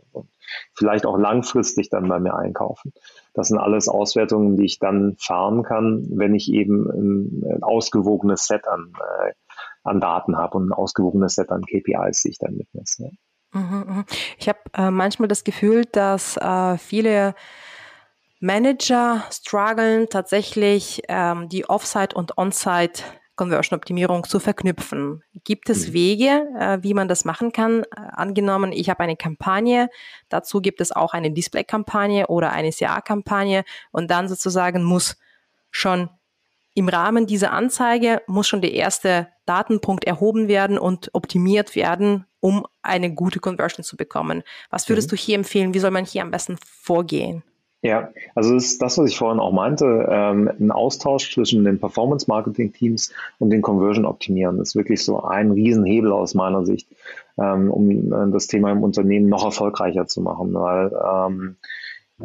vielleicht 0.74 1.06
auch 1.06 1.18
langfristig 1.18 1.90
dann 1.90 2.08
bei 2.08 2.18
mir 2.18 2.34
einkaufen. 2.34 2.92
Das 3.34 3.48
sind 3.48 3.58
alles 3.58 3.88
Auswertungen, 3.88 4.56
die 4.56 4.64
ich 4.64 4.78
dann 4.78 5.16
fahren 5.18 5.62
kann, 5.62 6.06
wenn 6.10 6.34
ich 6.34 6.52
eben 6.52 6.90
ein, 6.90 7.62
ausgewogenes 7.62 8.46
Set 8.46 8.66
an, 8.66 8.92
äh, 8.98 9.32
an 9.84 10.00
Daten 10.00 10.36
habe 10.36 10.58
und 10.58 10.68
ein 10.68 10.72
ausgewogenes 10.72 11.34
Set 11.34 11.50
an 11.50 11.62
KPIs, 11.62 12.22
die 12.22 12.30
ich 12.30 12.38
dann 12.38 12.56
mitmesse. 12.56 13.10
Mhm, 13.52 13.84
mhm. 13.86 14.04
Ich 14.38 14.48
habe 14.48 14.58
äh, 14.74 14.90
manchmal 14.90 15.28
das 15.28 15.44
Gefühl, 15.44 15.84
dass 15.84 16.36
äh, 16.36 16.78
viele 16.78 17.34
Manager 18.40 19.24
strugglen 19.30 20.08
tatsächlich 20.08 21.02
ähm, 21.08 21.48
die 21.48 21.68
Offsite 21.68 22.16
und 22.16 22.38
Onsite 22.38 23.02
Conversion-Optimierung 23.40 24.24
zu 24.24 24.38
verknüpfen. 24.38 25.22
Gibt 25.44 25.70
es 25.70 25.88
mhm. 25.88 25.92
Wege, 25.94 26.46
äh, 26.58 26.78
wie 26.82 26.92
man 26.92 27.08
das 27.08 27.24
machen 27.24 27.52
kann? 27.52 27.84
Äh, 27.84 27.86
angenommen, 28.12 28.70
ich 28.70 28.90
habe 28.90 29.00
eine 29.00 29.16
Kampagne, 29.16 29.88
dazu 30.28 30.60
gibt 30.60 30.82
es 30.82 30.92
auch 30.92 31.14
eine 31.14 31.30
Display-Kampagne 31.30 32.26
oder 32.26 32.52
eine 32.52 32.70
CA-Kampagne 32.70 33.64
und 33.92 34.10
dann 34.10 34.28
sozusagen 34.28 34.82
muss 34.82 35.16
schon 35.70 36.10
im 36.74 36.90
Rahmen 36.90 37.26
dieser 37.26 37.52
Anzeige 37.52 38.20
muss 38.26 38.46
schon 38.46 38.60
der 38.60 38.74
erste 38.74 39.28
Datenpunkt 39.46 40.04
erhoben 40.04 40.46
werden 40.46 40.78
und 40.78 41.08
optimiert 41.14 41.74
werden, 41.74 42.26
um 42.40 42.66
eine 42.82 43.14
gute 43.14 43.40
Conversion 43.40 43.84
zu 43.84 43.96
bekommen. 43.96 44.42
Was 44.68 44.88
würdest 44.90 45.08
mhm. 45.08 45.16
du 45.16 45.16
hier 45.16 45.34
empfehlen? 45.36 45.72
Wie 45.72 45.78
soll 45.78 45.92
man 45.92 46.04
hier 46.04 46.20
am 46.22 46.30
besten 46.30 46.58
vorgehen? 46.62 47.42
Ja, 47.82 48.10
also 48.34 48.52
das 48.54 48.64
ist 48.64 48.82
das, 48.82 48.98
was 48.98 49.08
ich 49.08 49.16
vorhin 49.16 49.40
auch 49.40 49.52
meinte, 49.52 50.06
ähm, 50.10 50.50
ein 50.60 50.70
Austausch 50.70 51.32
zwischen 51.32 51.64
den 51.64 51.80
Performance-Marketing-Teams 51.80 53.14
und 53.38 53.50
den 53.50 53.62
Conversion-Optimieren 53.62 54.60
ist 54.60 54.76
wirklich 54.76 55.02
so 55.02 55.22
ein 55.22 55.50
Riesenhebel 55.50 56.12
aus 56.12 56.34
meiner 56.34 56.66
Sicht, 56.66 56.88
ähm, 57.38 57.70
um 57.70 58.12
äh, 58.12 58.30
das 58.32 58.48
Thema 58.48 58.70
im 58.70 58.82
Unternehmen 58.82 59.30
noch 59.30 59.46
erfolgreicher 59.46 60.06
zu 60.06 60.20
machen, 60.20 60.52
weil 60.52 60.92
ähm, 60.92 61.56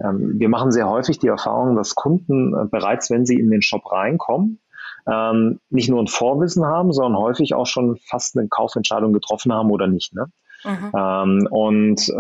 ähm, 0.04 0.40
wir 0.40 0.50
machen 0.50 0.74
sehr 0.74 0.90
häufig 0.90 1.20
die 1.20 1.28
Erfahrung, 1.28 1.78
dass 1.78 1.96
Kunden 1.96 2.54
äh, 2.54 2.66
bereits, 2.66 3.10
wenn 3.10 3.26
sie 3.26 3.40
in 3.40 3.50
den 3.50 3.62
Shop 3.62 3.90
reinkommen, 3.94 4.60
ähm, 5.08 5.62
nicht 5.70 5.90
nur 5.90 6.02
ein 6.02 6.08
Vorwissen 6.08 6.66
haben, 6.66 6.92
sondern 6.92 7.22
häufig 7.22 7.54
auch 7.54 7.68
schon 7.68 7.96
fast 7.96 8.38
eine 8.38 8.50
Kaufentscheidung 8.50 9.14
getroffen 9.14 9.54
haben 9.54 9.72
oder 9.72 9.88
nicht. 9.88 10.14
Ne? 10.14 10.26
Mhm. 10.66 10.92
Ähm, 10.94 11.48
und 11.50 12.12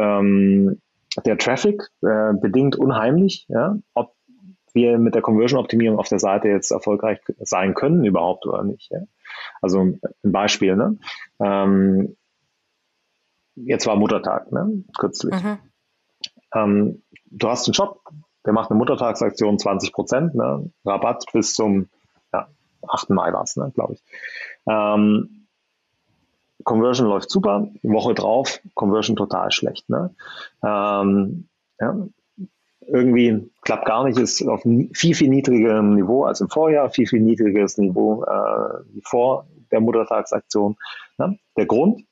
der 1.23 1.37
Traffic 1.37 1.81
äh, 2.01 2.33
bedingt 2.33 2.75
unheimlich, 2.75 3.45
ja, 3.47 3.77
ob 3.93 4.15
wir 4.73 4.97
mit 4.97 5.15
der 5.15 5.21
Conversion-Optimierung 5.21 5.97
auf 5.97 6.09
der 6.09 6.19
Seite 6.19 6.49
jetzt 6.49 6.71
erfolgreich 6.71 7.19
sein 7.39 7.73
können 7.73 8.03
überhaupt 8.03 8.45
oder 8.45 8.63
nicht. 8.63 8.91
Ja? 8.91 8.99
Also 9.61 9.79
ein 9.79 10.01
Beispiel, 10.23 10.75
ne? 10.75 10.97
Ähm, 11.39 12.17
jetzt 13.55 13.87
war 13.87 13.95
Muttertag, 13.95 14.51
ne? 14.51 14.83
Kürzlich. 14.97 15.33
Mhm. 15.33 15.57
Ähm, 16.53 17.03
du 17.25 17.47
hast 17.47 17.67
einen 17.67 17.73
Shop, 17.73 18.01
der 18.45 18.53
macht 18.53 18.69
eine 18.69 18.77
Muttertagsaktion 18.77 19.57
20 19.57 19.93
Prozent, 19.93 20.35
ne? 20.35 20.69
Rabatt 20.83 21.25
bis 21.31 21.53
zum 21.53 21.87
ja, 22.33 22.49
8. 22.87 23.09
Mai 23.11 23.31
war 23.31 23.43
es, 23.43 23.55
ne, 23.55 23.71
glaube 23.73 23.93
ich. 23.93 24.03
Ähm, 24.67 25.34
Conversion 26.65 27.07
läuft 27.07 27.29
super, 27.29 27.69
Woche 27.83 28.13
drauf, 28.13 28.59
Conversion 28.73 29.15
total 29.15 29.51
schlecht. 29.51 29.87
Ne? 29.89 30.13
Ähm, 30.63 31.47
ja, 31.79 32.07
irgendwie 32.87 33.49
klappt 33.61 33.85
gar 33.85 34.03
nicht, 34.03 34.17
ist 34.17 34.41
auf 34.47 34.63
viel, 34.63 35.15
viel 35.15 35.29
niedrigerem 35.29 35.95
Niveau 35.95 36.25
als 36.25 36.41
im 36.41 36.49
Vorjahr, 36.49 36.89
viel, 36.89 37.07
viel 37.07 37.21
niedrigeres 37.21 37.77
Niveau 37.77 38.23
äh, 38.23 38.83
vor 39.03 39.47
der 39.71 39.79
Muttertagsaktion. 39.79 40.75
Ne? 41.17 41.37
Der 41.55 41.65
Grund, 41.67 42.03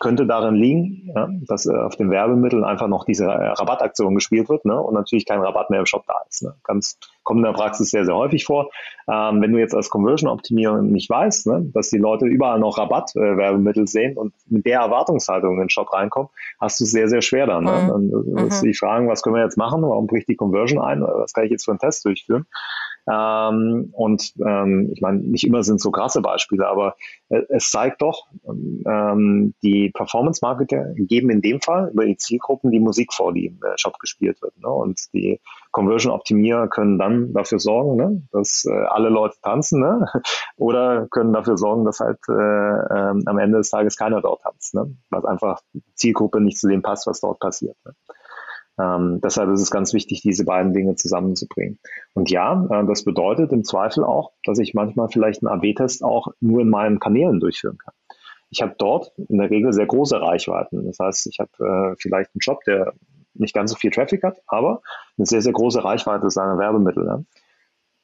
könnte 0.00 0.26
darin 0.26 0.54
liegen, 0.54 1.12
ja, 1.14 1.28
dass 1.46 1.66
äh, 1.66 1.76
auf 1.76 1.94
den 1.94 2.10
Werbemitteln 2.10 2.64
einfach 2.64 2.88
noch 2.88 3.04
diese 3.04 3.26
äh, 3.26 3.48
Rabattaktion 3.48 4.14
gespielt 4.14 4.48
wird 4.48 4.64
ne, 4.64 4.80
und 4.80 4.94
natürlich 4.94 5.26
kein 5.26 5.40
Rabatt 5.40 5.68
mehr 5.68 5.80
im 5.80 5.86
Shop 5.86 6.04
da 6.06 6.14
ist. 6.28 6.42
Ne. 6.42 6.54
Ganz, 6.64 6.98
kommt 7.22 7.38
in 7.38 7.44
der 7.44 7.52
Praxis 7.52 7.90
sehr, 7.90 8.06
sehr 8.06 8.16
häufig 8.16 8.46
vor. 8.46 8.70
Ähm, 9.06 9.42
wenn 9.42 9.52
du 9.52 9.58
jetzt 9.58 9.74
als 9.74 9.90
Conversion-Optimierer 9.90 10.80
nicht 10.80 11.10
weißt, 11.10 11.46
ne, 11.48 11.70
dass 11.74 11.90
die 11.90 11.98
Leute 11.98 12.24
überall 12.24 12.58
noch 12.58 12.78
Rabatt-Werbemittel 12.78 13.84
äh, 13.84 13.86
sehen 13.86 14.16
und 14.16 14.32
mit 14.46 14.64
der 14.64 14.80
Erwartungshaltung 14.80 15.54
in 15.54 15.60
den 15.60 15.68
Shop 15.68 15.92
reinkommen, 15.92 16.30
hast 16.58 16.80
du 16.80 16.84
es 16.84 16.90
sehr, 16.92 17.08
sehr 17.08 17.20
schwer 17.20 17.46
dann. 17.46 17.64
Ne? 17.64 17.70
Mhm. 17.70 17.88
Dann 17.88 18.10
du 18.10 18.44
mhm. 18.46 18.62
dich 18.62 18.78
fragen, 18.78 19.06
was 19.06 19.22
können 19.22 19.36
wir 19.36 19.44
jetzt 19.44 19.58
machen? 19.58 19.82
Warum 19.82 20.06
bricht 20.06 20.28
die 20.28 20.36
Conversion 20.36 20.80
ein? 20.80 21.02
Was 21.02 21.34
kann 21.34 21.44
ich 21.44 21.50
jetzt 21.50 21.66
für 21.66 21.72
einen 21.72 21.78
Test 21.78 22.06
durchführen? 22.06 22.46
Ähm, 23.10 23.90
und 23.92 24.32
ähm, 24.46 24.90
ich 24.92 25.00
meine, 25.00 25.18
nicht 25.18 25.44
immer 25.44 25.62
sind 25.62 25.80
so 25.80 25.90
krasse 25.90 26.20
Beispiele, 26.20 26.68
aber 26.68 26.94
äh, 27.28 27.42
es 27.48 27.70
zeigt 27.70 28.02
doch, 28.02 28.26
ähm, 28.44 29.54
die 29.62 29.90
Performance-Marketer 29.90 30.94
geben 30.96 31.30
in 31.30 31.40
dem 31.40 31.60
Fall 31.60 31.90
über 31.92 32.04
die 32.04 32.16
Zielgruppen 32.16 32.70
die 32.70 32.78
Musik 32.78 33.12
vor, 33.12 33.32
die 33.32 33.46
im 33.46 33.60
äh, 33.62 33.76
Shop 33.76 33.98
gespielt 33.98 34.40
wird. 34.42 34.56
Ne? 34.58 34.68
Und 34.68 35.00
die 35.12 35.40
Conversion-Optimierer 35.72 36.68
können 36.68 36.98
dann 36.98 37.32
dafür 37.32 37.58
sorgen, 37.58 37.96
ne? 37.96 38.22
dass 38.32 38.64
äh, 38.70 38.72
alle 38.72 39.08
Leute 39.08 39.36
tanzen 39.42 39.80
ne? 39.80 40.06
oder 40.56 41.08
können 41.10 41.32
dafür 41.32 41.56
sorgen, 41.56 41.84
dass 41.84 42.00
halt 42.00 42.18
äh, 42.28 42.32
äh, 42.32 43.22
am 43.26 43.38
Ende 43.38 43.58
des 43.58 43.70
Tages 43.70 43.96
keiner 43.96 44.20
dort 44.20 44.42
tanzt, 44.42 44.74
ne? 44.74 44.94
was 45.10 45.24
einfach 45.24 45.60
Zielgruppe 45.94 46.40
nicht 46.40 46.58
zu 46.58 46.68
dem 46.68 46.82
passt, 46.82 47.06
was 47.06 47.20
dort 47.20 47.40
passiert. 47.40 47.76
Ne? 47.84 47.92
Ähm, 48.80 49.20
deshalb 49.22 49.50
ist 49.50 49.60
es 49.60 49.70
ganz 49.70 49.92
wichtig, 49.92 50.22
diese 50.22 50.44
beiden 50.44 50.72
Dinge 50.72 50.94
zusammenzubringen. 50.94 51.78
Und 52.14 52.30
ja, 52.30 52.66
äh, 52.70 52.86
das 52.86 53.04
bedeutet 53.04 53.52
im 53.52 53.64
Zweifel 53.64 54.04
auch, 54.04 54.32
dass 54.44 54.58
ich 54.58 54.74
manchmal 54.74 55.08
vielleicht 55.08 55.44
einen 55.44 55.52
AB-Test 55.52 56.02
auch 56.02 56.28
nur 56.40 56.62
in 56.62 56.70
meinen 56.70 56.98
Kanälen 56.98 57.40
durchführen 57.40 57.78
kann. 57.78 57.94
Ich 58.48 58.62
habe 58.62 58.74
dort 58.78 59.12
in 59.28 59.38
der 59.38 59.50
Regel 59.50 59.72
sehr 59.72 59.86
große 59.86 60.20
Reichweiten. 60.20 60.86
Das 60.86 60.98
heißt, 60.98 61.26
ich 61.26 61.38
habe 61.38 61.50
äh, 61.92 61.96
vielleicht 61.98 62.30
einen 62.34 62.40
Job, 62.40 62.64
der 62.64 62.94
nicht 63.34 63.54
ganz 63.54 63.70
so 63.70 63.76
viel 63.76 63.90
Traffic 63.90 64.22
hat, 64.22 64.38
aber 64.46 64.82
eine 65.16 65.26
sehr, 65.26 65.42
sehr 65.42 65.52
große 65.52 65.84
Reichweite 65.84 66.30
seiner 66.30 66.58
Werbemittel. 66.58 67.04
Ne? 67.04 67.24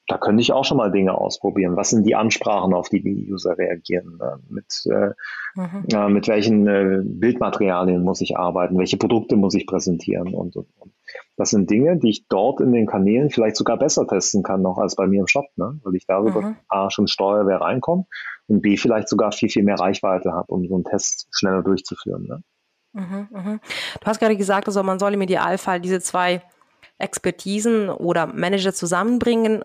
Da 0.08 0.18
könnte 0.18 0.40
ich 0.40 0.52
auch 0.52 0.64
schon 0.64 0.76
mal 0.76 0.92
Dinge 0.92 1.14
ausprobieren. 1.14 1.76
Was 1.76 1.90
sind 1.90 2.06
die 2.06 2.14
Ansprachen, 2.14 2.74
auf 2.74 2.88
die 2.88 3.02
die 3.02 3.30
User 3.30 3.58
reagieren? 3.58 4.18
Ne? 4.18 4.38
Mit, 4.48 4.86
äh, 4.86 5.10
mhm. 5.54 5.84
äh, 5.92 6.08
mit 6.08 6.28
welchen 6.28 6.66
äh, 6.66 7.00
Bildmaterialien 7.04 8.02
muss 8.02 8.20
ich 8.20 8.36
arbeiten? 8.36 8.78
Welche 8.78 8.98
Produkte 8.98 9.36
muss 9.36 9.54
ich 9.54 9.66
präsentieren? 9.66 10.32
Und, 10.32 10.54
und, 10.54 10.68
und, 10.78 10.92
Das 11.36 11.50
sind 11.50 11.70
Dinge, 11.70 11.96
die 11.96 12.10
ich 12.10 12.28
dort 12.28 12.60
in 12.60 12.72
den 12.72 12.86
Kanälen 12.86 13.30
vielleicht 13.30 13.56
sogar 13.56 13.78
besser 13.78 14.06
testen 14.06 14.44
kann 14.44 14.62
noch 14.62 14.78
als 14.78 14.94
bei 14.94 15.08
mir 15.08 15.20
im 15.20 15.26
Shop, 15.26 15.46
ne? 15.56 15.80
weil 15.82 15.96
ich 15.96 16.06
darüber 16.06 16.40
mhm. 16.40 16.56
A 16.68 16.88
schon 16.90 17.08
steuere, 17.08 17.46
wer 17.46 17.60
reinkommt 17.60 18.06
und 18.46 18.62
B 18.62 18.76
vielleicht 18.76 19.08
sogar 19.08 19.32
viel, 19.32 19.48
viel 19.48 19.64
mehr 19.64 19.80
Reichweite 19.80 20.32
habe, 20.32 20.52
um 20.52 20.66
so 20.68 20.74
einen 20.76 20.84
Test 20.84 21.26
schneller 21.32 21.62
durchzuführen. 21.62 22.26
Ne? 22.28 22.42
Mhm, 22.92 23.28
mh. 23.30 23.58
Du 24.00 24.06
hast 24.06 24.20
gerade 24.20 24.36
gesagt, 24.36 24.68
also 24.68 24.82
man 24.84 25.00
soll 25.00 25.14
im 25.14 25.20
Idealfall 25.22 25.80
diese 25.80 26.00
zwei 26.00 26.42
Expertisen 26.98 27.88
oder 27.90 28.26
Manager 28.26 28.72
zusammenbringen. 28.72 29.64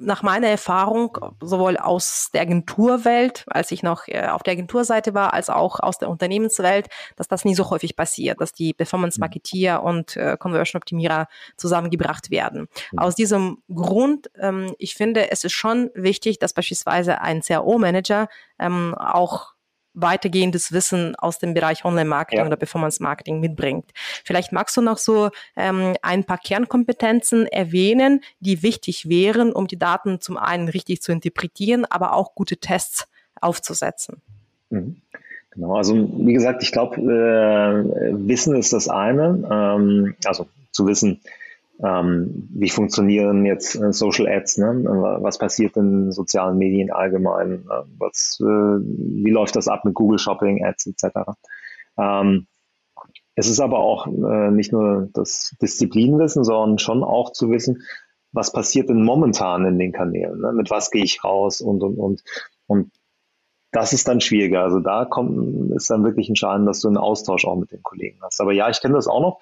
Nach 0.00 0.22
meiner 0.22 0.46
Erfahrung, 0.46 1.18
sowohl 1.42 1.76
aus 1.76 2.30
der 2.32 2.42
Agenturwelt, 2.42 3.44
als 3.48 3.72
ich 3.72 3.82
noch 3.82 4.06
äh, 4.06 4.28
auf 4.28 4.44
der 4.44 4.52
Agenturseite 4.52 5.12
war, 5.12 5.34
als 5.34 5.50
auch 5.50 5.80
aus 5.80 5.98
der 5.98 6.08
Unternehmenswelt, 6.08 6.86
dass 7.16 7.26
das 7.26 7.44
nie 7.44 7.56
so 7.56 7.68
häufig 7.70 7.96
passiert, 7.96 8.40
dass 8.40 8.52
die 8.52 8.74
Performance-Marketeer 8.74 9.82
und 9.82 10.16
äh, 10.16 10.36
Conversion-Optimierer 10.38 11.26
zusammengebracht 11.56 12.30
werden. 12.30 12.68
Mhm. 12.92 12.98
Aus 13.00 13.16
diesem 13.16 13.58
Grund, 13.74 14.30
ähm, 14.38 14.72
ich 14.78 14.94
finde, 14.94 15.32
es 15.32 15.42
ist 15.42 15.54
schon 15.54 15.90
wichtig, 15.94 16.38
dass 16.38 16.52
beispielsweise 16.52 17.20
ein 17.20 17.42
CRO-Manager 17.42 18.28
ähm, 18.60 18.94
auch 18.94 19.54
weitergehendes 20.00 20.72
Wissen 20.72 21.14
aus 21.16 21.38
dem 21.38 21.54
Bereich 21.54 21.84
Online-Marketing 21.84 22.40
ja. 22.40 22.46
oder 22.46 22.56
Performance-Marketing 22.56 23.40
mitbringt. 23.40 23.90
Vielleicht 24.24 24.52
magst 24.52 24.76
du 24.76 24.82
noch 24.82 24.98
so 24.98 25.30
ähm, 25.56 25.94
ein 26.02 26.24
paar 26.24 26.38
Kernkompetenzen 26.38 27.46
erwähnen, 27.46 28.20
die 28.40 28.62
wichtig 28.62 29.08
wären, 29.08 29.52
um 29.52 29.66
die 29.66 29.78
Daten 29.78 30.20
zum 30.20 30.36
einen 30.36 30.68
richtig 30.68 31.02
zu 31.02 31.12
interpretieren, 31.12 31.84
aber 31.84 32.14
auch 32.14 32.34
gute 32.34 32.56
Tests 32.56 33.06
aufzusetzen. 33.40 34.22
Mhm. 34.70 34.96
Genau, 35.50 35.76
also 35.76 35.94
wie 35.94 36.34
gesagt, 36.34 36.62
ich 36.62 36.72
glaube, 36.72 37.00
äh, 37.00 38.12
Wissen 38.28 38.54
ist 38.54 38.72
das 38.72 38.88
eine, 38.88 39.48
ähm, 39.50 40.14
also 40.24 40.46
zu 40.70 40.86
wissen, 40.86 41.20
ähm, 41.84 42.48
wie 42.54 42.70
funktionieren 42.70 43.46
jetzt 43.46 43.76
äh, 43.76 43.92
Social 43.92 44.26
Ads, 44.26 44.58
ne? 44.58 44.84
was 45.20 45.38
passiert 45.38 45.76
in 45.76 46.10
sozialen 46.10 46.58
Medien 46.58 46.90
allgemein, 46.90 47.66
äh, 47.70 47.84
was, 47.98 48.38
äh, 48.40 48.44
wie 48.44 49.30
läuft 49.30 49.54
das 49.56 49.68
ab 49.68 49.84
mit 49.84 49.94
Google 49.94 50.18
Shopping 50.18 50.64
Ads 50.64 50.88
etc. 50.88 51.18
Ähm, 51.96 52.46
es 53.36 53.48
ist 53.48 53.60
aber 53.60 53.78
auch 53.78 54.08
äh, 54.08 54.50
nicht 54.50 54.72
nur 54.72 55.08
das 55.12 55.54
Disziplinwissen, 55.62 56.42
sondern 56.42 56.78
schon 56.78 57.04
auch 57.04 57.32
zu 57.32 57.50
wissen, 57.50 57.82
was 58.32 58.52
passiert 58.52 58.88
denn 58.88 59.04
momentan 59.04 59.64
in 59.64 59.78
den 59.78 59.92
Kanälen, 59.92 60.40
ne? 60.40 60.52
mit 60.52 60.70
was 60.70 60.90
gehe 60.90 61.04
ich 61.04 61.22
raus 61.22 61.60
und 61.60 61.82
und 61.82 61.96
und 61.96 62.22
und 62.66 62.90
das 63.70 63.92
ist 63.92 64.08
dann 64.08 64.20
schwieriger. 64.20 64.62
Also 64.62 64.80
da 64.80 65.04
kommt, 65.04 65.72
ist 65.72 65.90
dann 65.90 66.04
wirklich 66.04 66.28
entscheidend, 66.28 66.66
dass 66.66 66.80
du 66.80 66.88
einen 66.88 66.96
Austausch 66.96 67.44
auch 67.44 67.56
mit 67.56 67.70
den 67.70 67.82
Kollegen 67.82 68.18
hast. 68.22 68.40
Aber 68.40 68.52
ja, 68.52 68.68
ich 68.70 68.80
kenne 68.80 68.94
das 68.94 69.08
auch 69.08 69.20
noch. 69.20 69.40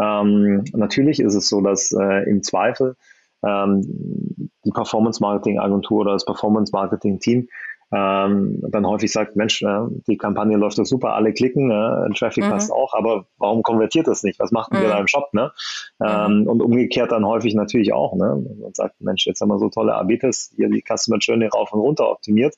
Ähm, 0.00 0.64
natürlich 0.72 1.20
ist 1.20 1.34
es 1.34 1.48
so, 1.48 1.60
dass 1.60 1.92
äh, 1.92 2.28
im 2.28 2.42
Zweifel 2.42 2.96
ähm, 3.44 4.50
die 4.64 4.70
Performance 4.70 5.20
Marketing 5.20 5.58
Agentur 5.58 6.00
oder 6.00 6.12
das 6.12 6.24
Performance 6.24 6.72
Marketing 6.72 7.20
Team 7.20 7.48
ähm, 7.92 8.60
dann 8.70 8.86
häufig 8.86 9.12
sagt, 9.12 9.36
Mensch, 9.36 9.62
äh, 9.62 9.86
die 10.08 10.16
Kampagne 10.16 10.56
läuft 10.56 10.78
doch 10.78 10.84
super, 10.84 11.14
alle 11.14 11.32
klicken, 11.32 11.70
äh, 11.70 12.12
Traffic 12.14 12.44
mhm. 12.44 12.50
passt 12.50 12.72
auch, 12.72 12.92
aber 12.94 13.26
warum 13.38 13.62
konvertiert 13.62 14.08
das 14.08 14.22
nicht? 14.24 14.40
Was 14.40 14.50
macht 14.50 14.72
mhm. 14.72 14.80
wir 14.80 14.88
da 14.88 14.98
im 14.98 15.06
Shop? 15.06 15.32
Ne? 15.32 15.52
Ähm, 16.04 16.40
mhm. 16.40 16.48
Und 16.48 16.62
umgekehrt 16.62 17.12
dann 17.12 17.24
häufig 17.24 17.54
natürlich 17.54 17.92
auch. 17.92 18.14
Ne? 18.16 18.44
Man 18.60 18.74
sagt, 18.74 19.00
Mensch, 19.00 19.26
jetzt 19.26 19.40
haben 19.40 19.50
wir 19.50 19.58
so 19.58 19.68
tolle 19.68 19.94
AB-Tests, 19.94 20.54
hier 20.56 20.68
die 20.68 20.82
Customer 20.82 21.18
Journey 21.18 21.46
rauf 21.46 21.72
und 21.72 21.80
runter 21.80 22.10
optimiert 22.10 22.56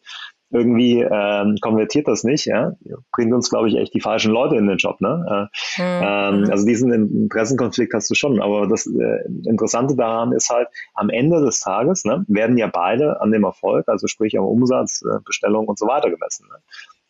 irgendwie 0.50 1.00
ähm, 1.00 1.56
konvertiert 1.60 2.06
das 2.06 2.22
nicht, 2.22 2.46
ja, 2.46 2.72
bringt 3.12 3.32
uns, 3.32 3.50
glaube 3.50 3.68
ich, 3.68 3.76
echt 3.76 3.94
die 3.94 4.00
falschen 4.00 4.32
Leute 4.32 4.56
in 4.56 4.66
den 4.66 4.78
Job. 4.78 5.00
Ne? 5.00 5.48
Äh, 5.76 5.82
mhm. 5.82 6.44
ähm, 6.44 6.50
also 6.50 6.64
diesen 6.66 6.92
Interessenkonflikt 6.92 7.92
hast 7.94 8.08
du 8.10 8.14
schon, 8.14 8.40
aber 8.40 8.68
das 8.68 8.86
äh, 8.86 9.48
Interessante 9.48 9.96
daran 9.96 10.32
ist 10.32 10.48
halt, 10.50 10.68
am 10.94 11.10
Ende 11.10 11.44
des 11.44 11.60
Tages 11.60 12.04
ne, 12.04 12.24
werden 12.28 12.56
ja 12.58 12.68
beide 12.68 13.20
an 13.20 13.32
dem 13.32 13.44
Erfolg, 13.44 13.88
also 13.88 14.06
sprich 14.06 14.38
am 14.38 14.44
Umsatz, 14.44 15.02
äh, 15.02 15.18
Bestellung 15.24 15.66
und 15.66 15.78
so 15.78 15.86
weiter 15.86 16.10
gemessen. 16.10 16.46
Ne? 16.48 16.58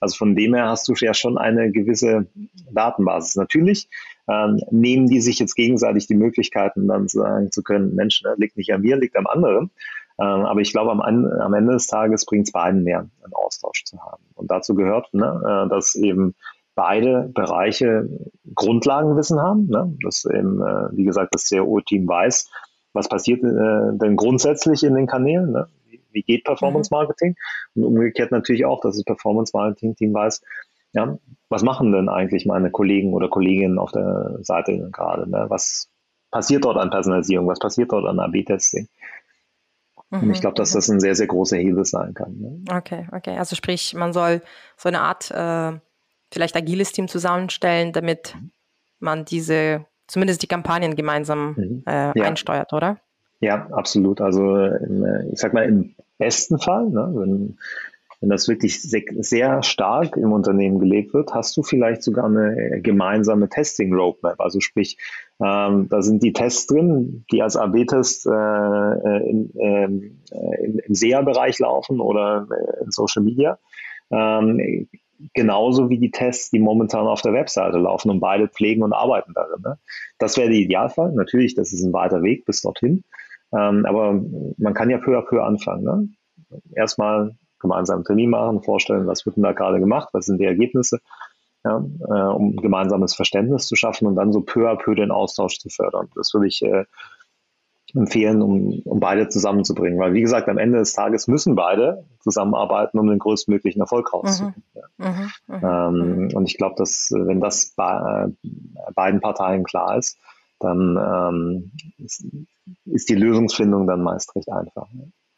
Also 0.01 0.17
von 0.17 0.35
dem 0.35 0.55
her 0.55 0.69
hast 0.69 0.89
du 0.89 0.95
ja 0.95 1.15
schon 1.15 1.39
eine 1.39 1.71
gewisse 1.71 2.27
Datenbasis. 2.71 3.37
Natürlich 3.37 3.89
ähm, 4.29 4.61
nehmen 4.71 5.07
die 5.07 5.21
sich 5.21 5.39
jetzt 5.39 5.55
gegenseitig 5.55 6.07
die 6.07 6.15
Möglichkeiten, 6.15 6.89
dann 6.89 7.09
sagen 7.09 7.51
zu 7.51 7.63
können, 7.63 7.95
Mensch, 7.95 8.23
ne, 8.23 8.35
liegt 8.37 8.57
nicht 8.57 8.73
an 8.73 8.83
mir, 8.83 8.97
liegt 8.97 9.17
am 9.17 9.27
anderen. 9.27 9.71
Ähm, 10.19 10.47
aber 10.47 10.61
ich 10.61 10.73
glaube, 10.73 10.91
am, 10.91 11.01
am 11.01 11.55
Ende 11.55 11.75
des 11.75 11.87
Tages 11.87 12.25
bringt 12.25 12.49
es 12.49 12.53
beiden 12.53 12.85
mehr, 12.85 13.01
einen 13.01 13.35
Austausch 13.35 13.85
zu 13.85 14.01
haben. 14.01 14.23
Und 14.35 14.51
dazu 14.51 14.75
gehört, 14.75 15.13
ne, 15.13 15.67
äh, 15.67 15.69
dass 15.69 15.95
eben 15.95 16.35
beide 16.77 17.31
Bereiche 17.35 18.09
Grundlagenwissen 18.55 19.41
haben, 19.41 19.67
ne? 19.67 19.97
dass 20.05 20.25
eben, 20.27 20.63
äh, 20.63 20.89
wie 20.93 21.05
gesagt, 21.05 21.35
das 21.35 21.49
CRO-Team 21.49 22.07
weiß, 22.07 22.49
was 22.93 23.09
passiert 23.09 23.43
äh, 23.43 23.99
denn 23.99 24.15
grundsätzlich 24.17 24.85
in 24.85 24.95
den 24.95 25.07
Kanälen, 25.07 25.53
ne? 25.53 25.69
wie, 26.13 26.23
geht 26.23 26.45
Performance 26.45 26.91
mhm. 26.93 26.99
Marketing 26.99 27.35
und 27.75 27.85
umgekehrt 27.85 28.31
natürlich 28.31 28.65
auch, 28.65 28.81
dass 28.81 28.95
das 28.95 29.05
Performance 29.05 29.53
Marketing 29.55 29.97
Team 29.97 30.15
weiß, 30.15 30.43
ja, 30.93 31.19
was 31.49 31.63
machen 31.63 31.93
denn 31.93 32.09
eigentlich 32.09 32.47
meine 32.47 32.71
Kollegen 32.71 33.13
oder 33.13 33.29
Kolleginnen 33.29 33.79
auf 33.79 33.93
der 33.93 34.39
Seite 34.43 34.91
gerade, 34.93 35.29
ne? 35.29 35.47
was 35.49 35.89
passiert 36.31 36.65
dort 36.65 36.77
an 36.77 36.91
Personalisierung, 36.91 37.47
was 37.49 37.59
passiert 37.59 37.93
dort 37.93 38.07
an 38.07 38.21
AB-Testing. 38.21 38.89
Mhm. 40.11 40.23
Und 40.23 40.31
ich 40.31 40.41
glaube, 40.41 40.55
dass 40.57 40.73
das 40.73 40.89
ein 40.89 41.01
sehr, 41.01 41.15
sehr 41.15 41.27
großer 41.27 41.57
Hebel 41.57 41.85
sein 41.85 42.15
kann. 42.15 42.39
Ne? 42.39 42.65
Okay, 42.71 43.07
okay. 43.13 43.37
Also 43.39 43.57
sprich, 43.57 43.95
man 43.95 44.13
soll 44.13 44.43
so 44.77 44.89
eine 44.89 45.01
Art 45.01 45.31
äh, 45.31 45.79
vielleicht 46.33 46.57
agiles 46.57 46.93
Team 46.93 47.09
zusammenstellen, 47.09 47.93
damit 47.93 48.37
man 48.99 49.25
diese, 49.25 49.85
zumindest 50.07 50.43
die 50.43 50.49
Kampagnen 50.49 50.97
gemeinsam 50.97 51.55
mhm. 51.57 51.83
äh, 51.87 52.19
ja. 52.19 52.25
einsteuert, 52.25 52.73
oder? 52.73 52.99
Ja, 53.41 53.67
absolut. 53.71 54.21
Also 54.21 54.71
ich 55.31 55.39
sag 55.39 55.53
mal, 55.53 55.65
im 55.65 55.95
besten 56.19 56.59
Fall, 56.59 56.89
ne, 56.89 57.13
wenn 57.15 57.59
wenn 58.21 58.31
das 58.31 58.49
wirklich 58.49 58.81
sehr 58.83 59.63
stark 59.63 60.17
im 60.17 60.33
Unternehmen 60.33 60.79
gelegt 60.79 61.13
wird, 61.13 61.35
hast 61.35 61.57
du 61.57 61.63
vielleicht 61.63 62.03
sogar 62.03 62.25
eine 62.25 62.81
gemeinsame 62.81 63.49
Testing-Roadmap. 63.49 64.41
Also 64.41 64.61
sprich, 64.61 64.97
ähm, 65.39 65.89
da 65.91 66.01
sind 66.01 66.23
die 66.23 66.33
Tests 66.33 66.67
drin, 66.67 67.25
die 67.31 67.43
als 67.43 67.57
AB-Test 67.57 68.27
äh, 68.27 68.31
äh, 68.31 69.31
in, 69.31 69.53
ähm, 69.61 70.21
äh, 70.31 70.65
im, 70.65 70.95
SEA-Bereich 70.95 71.59
laufen 71.59 72.01
oder 72.01 72.47
äh, 72.51 72.85
in 72.85 72.91
Social 72.91 73.23
Media. 73.23 73.59
Ähm, 74.11 74.89
genauso 75.35 75.91
wie 75.91 75.99
die 75.99 76.11
Tests, 76.11 76.51
die 76.51 76.59
momentan 76.59 77.07
auf 77.07 77.21
der 77.21 77.35
Webseite 77.35 77.79
laufen 77.79 78.11
und 78.11 78.21
beide 78.21 78.49
pflegen 78.49 78.83
und 78.83 78.95
arbeiten 78.95 79.33
darin. 79.35 79.61
Ne? 79.63 79.79
Das 80.19 80.39
wäre 80.39 80.49
der 80.49 80.59
Idealfall. 80.59 81.13
Natürlich, 81.13 81.55
das 81.55 81.73
ist 81.73 81.85
ein 81.85 81.93
weiter 81.93 82.23
Weg 82.23 82.47
bis 82.47 82.63
dorthin. 82.63 83.05
Ähm, 83.53 83.85
aber 83.87 84.21
man 84.57 84.75
kann 84.75 84.91
ja 84.91 84.99
peu 84.99 85.19
à 85.19 85.23
peu 85.23 85.43
anfangen. 85.43 85.85
Ne? 85.85 86.09
Erstmal 86.75 87.37
gemeinsam 87.61 87.97
einen 87.97 88.05
Termin 88.05 88.31
machen, 88.31 88.63
vorstellen, 88.63 89.07
was 89.07 89.27
wird 89.27 89.37
denn 89.37 89.43
da 89.43 89.53
gerade 89.53 89.81
gemacht, 89.81 90.11
was 90.13 90.27
sind 90.27 90.39
die 90.39 90.45
Ergebnisse, 90.45 91.01
ja, 91.67 91.79
äh, 91.79 92.35
um 92.35 92.51
ein 92.51 92.57
gemeinsames 92.57 93.15
Verständnis 93.15 93.67
zu 93.67 93.75
schaffen 93.75 94.07
und 94.07 94.15
dann 94.15 94.33
so 94.33 94.41
peu 94.41 94.69
à 94.71 94.77
peu 94.77 94.95
den 94.95 95.11
Austausch 95.11 95.59
zu 95.59 95.69
fördern. 95.69 96.09
Das 96.15 96.33
würde 96.33 96.47
ich 96.47 96.63
äh, 96.63 96.85
empfehlen, 97.95 98.43
um, 98.43 98.81
um 98.85 99.01
beide 99.01 99.29
zusammenzubringen. 99.29 99.99
Weil, 99.99 100.13
wie 100.13 100.21
gesagt, 100.21 100.49
am 100.49 100.59
Ende 100.59 100.79
des 100.79 100.93
Tages 100.93 101.29
müssen 101.29 101.55
beide 101.55 102.05
zusammenarbeiten, 102.21 102.99
um 102.99 103.09
den 103.09 103.19
größtmöglichen 103.19 103.81
Erfolg 103.81 104.13
rauszuholen. 104.13 104.63
Mhm. 104.99 105.05
Ja. 105.07 105.11
Mhm. 105.11 105.31
Mhm. 105.47 105.61
Ähm, 105.63 106.19
mhm. 106.19 106.37
und 106.37 106.47
ich 106.47 106.57
glaube, 106.57 106.75
dass, 106.79 107.11
wenn 107.13 107.41
das 107.41 107.73
bei 107.77 108.29
äh, 108.29 108.93
beiden 108.95 109.21
Parteien 109.21 109.65
klar 109.65 109.97
ist, 109.97 110.19
dann 110.59 110.97
ähm, 110.97 111.73
ist, 111.99 112.25
ist, 112.87 113.09
die 113.09 113.15
Lösungsfindung 113.15 113.87
dann 113.87 114.03
meist 114.03 114.35
recht 114.35 114.51
einfach. 114.51 114.89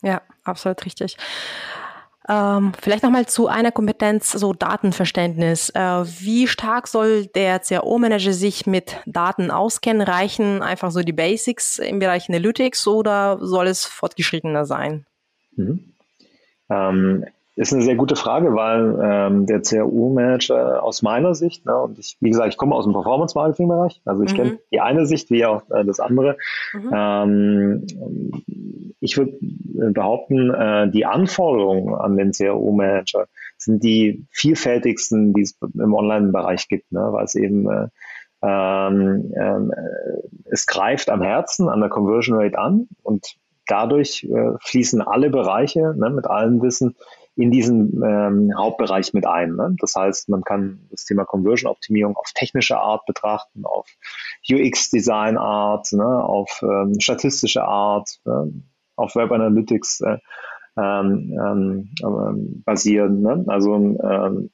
Ja, 0.02 0.22
absolut 0.44 0.84
richtig. 0.84 1.16
Ähm, 2.30 2.72
vielleicht 2.78 3.04
nochmal 3.04 3.26
zu 3.26 3.48
einer 3.48 3.72
Kompetenz, 3.72 4.32
so 4.32 4.52
Datenverständnis. 4.52 5.70
Äh, 5.70 5.80
wie 5.80 6.46
stark 6.46 6.86
soll 6.86 7.26
der 7.26 7.60
CRO-Manager 7.60 8.34
sich 8.34 8.66
mit 8.66 8.96
Daten 9.06 9.50
auskennen? 9.50 10.02
Reichen 10.02 10.62
einfach 10.62 10.90
so 10.90 11.00
die 11.00 11.14
Basics 11.14 11.78
im 11.78 12.00
Bereich 12.00 12.28
Analytics 12.28 12.86
oder 12.86 13.38
soll 13.40 13.66
es 13.66 13.86
fortgeschrittener 13.86 14.66
sein? 14.66 15.06
Mhm. 15.56 15.94
Ähm, 16.68 17.24
ist 17.58 17.72
eine 17.72 17.82
sehr 17.82 17.96
gute 17.96 18.14
Frage, 18.14 18.54
weil 18.54 18.98
ähm, 19.02 19.46
der 19.46 19.62
CRU-Manager 19.62 20.82
aus 20.82 21.02
meiner 21.02 21.34
Sicht, 21.34 21.66
ne, 21.66 21.76
und 21.76 21.98
ich, 21.98 22.16
wie 22.20 22.30
gesagt, 22.30 22.50
ich 22.50 22.56
komme 22.56 22.74
aus 22.74 22.84
dem 22.84 22.92
Performance-Marketing-Bereich, 22.92 24.00
also 24.04 24.22
ich 24.22 24.32
mhm. 24.32 24.36
kenne 24.36 24.58
die 24.72 24.80
eine 24.80 25.06
Sicht 25.06 25.30
wie 25.30 25.44
auch 25.44 25.68
äh, 25.70 25.84
das 25.84 25.98
andere. 25.98 26.36
Mhm. 26.72 26.90
Ähm, 26.94 27.86
ich 29.00 29.16
würde 29.16 29.38
behaupten, 29.40 30.54
äh, 30.54 30.88
die 30.90 31.04
Anforderungen 31.04 31.94
an 31.94 32.16
den 32.16 32.30
CRU-Manager 32.30 33.26
sind 33.56 33.82
die 33.82 34.24
vielfältigsten, 34.30 35.34
die 35.34 35.42
es 35.42 35.58
im 35.60 35.94
Online-Bereich 35.94 36.68
gibt, 36.68 36.92
ne, 36.92 37.08
weil 37.10 37.24
es 37.24 37.34
eben 37.34 37.68
äh, 37.68 37.88
ähm, 38.40 39.32
äh, 39.34 40.50
es 40.50 40.68
greift 40.68 41.10
am 41.10 41.22
Herzen, 41.22 41.68
an 41.68 41.80
der 41.80 41.88
Conversion 41.88 42.38
Rate 42.38 42.56
an 42.56 42.86
und 43.02 43.36
dadurch 43.66 44.24
äh, 44.24 44.52
fließen 44.60 45.02
alle 45.02 45.30
Bereiche 45.30 45.94
ne, 45.96 46.10
mit 46.10 46.26
allem 46.26 46.62
Wissen 46.62 46.94
in 47.38 47.52
diesen 47.52 48.02
ähm, 48.02 48.52
Hauptbereich 48.56 49.14
mit 49.14 49.24
ein. 49.24 49.54
Ne? 49.54 49.76
Das 49.78 49.94
heißt, 49.94 50.28
man 50.28 50.42
kann 50.42 50.88
das 50.90 51.04
Thema 51.04 51.24
Conversion-Optimierung 51.24 52.16
auf 52.16 52.32
technische 52.34 52.78
Art 52.78 53.06
betrachten, 53.06 53.64
auf 53.64 53.86
UX-Design-Art, 54.50 55.92
ne? 55.92 56.24
auf 56.24 56.60
ähm, 56.62 56.98
statistische 56.98 57.62
Art, 57.62 58.10
ne? 58.24 58.52
auf 58.96 59.14
Web 59.14 59.30
Analytics 59.30 60.00
äh, 60.00 60.18
ähm, 60.76 61.38
ähm, 61.40 61.90
ähm, 62.02 62.62
basieren. 62.64 63.22
Ne? 63.22 63.44
Also 63.46 63.76
ähm, 63.76 64.50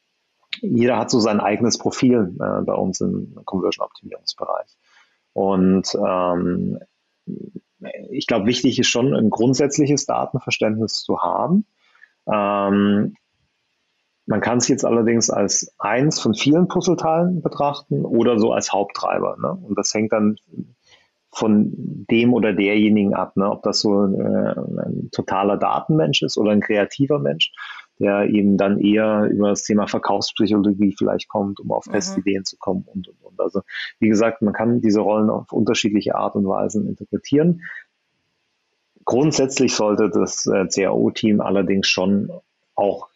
jeder 0.61 0.99
hat 0.99 1.11
so 1.11 1.20
sein 1.20 1.40
eigenes 1.40 1.79
Profil 1.79 2.37
äh, 2.38 2.62
bei 2.64 2.75
uns 2.75 3.01
im 3.01 3.35
Conversion-Optimierungsbereich. 3.47 4.77
Und 5.33 5.88
ich 8.11 8.27
glaube, 8.29 8.47
wichtig 8.47 8.79
ist 8.79 8.87
schon 8.87 9.14
ein 9.14 9.31
grundsätzliches 9.31 10.07
Datenverständnis 10.07 11.03
zu 11.03 11.23
haben 11.23 11.66
ähm, 12.32 13.14
man 14.26 14.40
kann 14.40 14.58
es 14.58 14.68
jetzt 14.68 14.84
allerdings 14.84 15.30
als 15.30 15.74
eins 15.78 16.20
von 16.20 16.34
vielen 16.34 16.68
Puzzleteilen 16.68 17.42
betrachten 17.42 18.04
oder 18.04 18.38
so 18.38 18.52
als 18.52 18.72
Haupttreiber. 18.72 19.37
Ne? 19.40 19.52
Und 19.52 19.78
das 19.78 19.92
hängt 19.92 20.12
dann 20.12 20.37
von 21.30 21.72
dem 22.10 22.32
oder 22.32 22.52
derjenigen 22.52 23.12
ab, 23.12 23.37
ne? 23.37 23.50
ob 23.50 23.62
das 23.62 23.80
so 23.80 24.04
äh, 24.04 24.54
ein 24.54 25.08
totaler 25.12 25.56
Datenmensch 25.56 26.22
ist 26.22 26.38
oder 26.38 26.52
ein 26.52 26.60
kreativer 26.60 27.18
Mensch, 27.18 27.52
der 27.98 28.28
eben 28.30 28.56
dann 28.56 28.78
eher 28.78 29.28
über 29.30 29.50
das 29.50 29.64
Thema 29.64 29.87
Verkaufspsychologie 29.87 30.94
vielleicht 30.96 31.28
kommt, 31.28 31.60
um 31.60 31.72
auf 31.72 31.87
mhm. 31.87 32.00
Ideen 32.18 32.44
zu 32.44 32.56
kommen 32.56 32.84
und, 32.87 33.08
und, 33.08 33.20
und. 33.22 33.40
Also 33.40 33.62
wie 33.98 34.08
gesagt, 34.08 34.42
man 34.42 34.54
kann 34.54 34.80
diese 34.80 35.00
Rollen 35.00 35.28
auf 35.28 35.52
unterschiedliche 35.52 36.14
Art 36.14 36.37
und 36.37 36.46
Weisen 36.46 36.87
interpretieren. 36.87 37.62
Grundsätzlich 39.05 39.75
sollte 39.75 40.11
das 40.11 40.47
äh, 40.47 40.67
CAO-Team 40.67 41.40
allerdings 41.40 41.87
schon 41.88 42.31
auch 42.75 43.09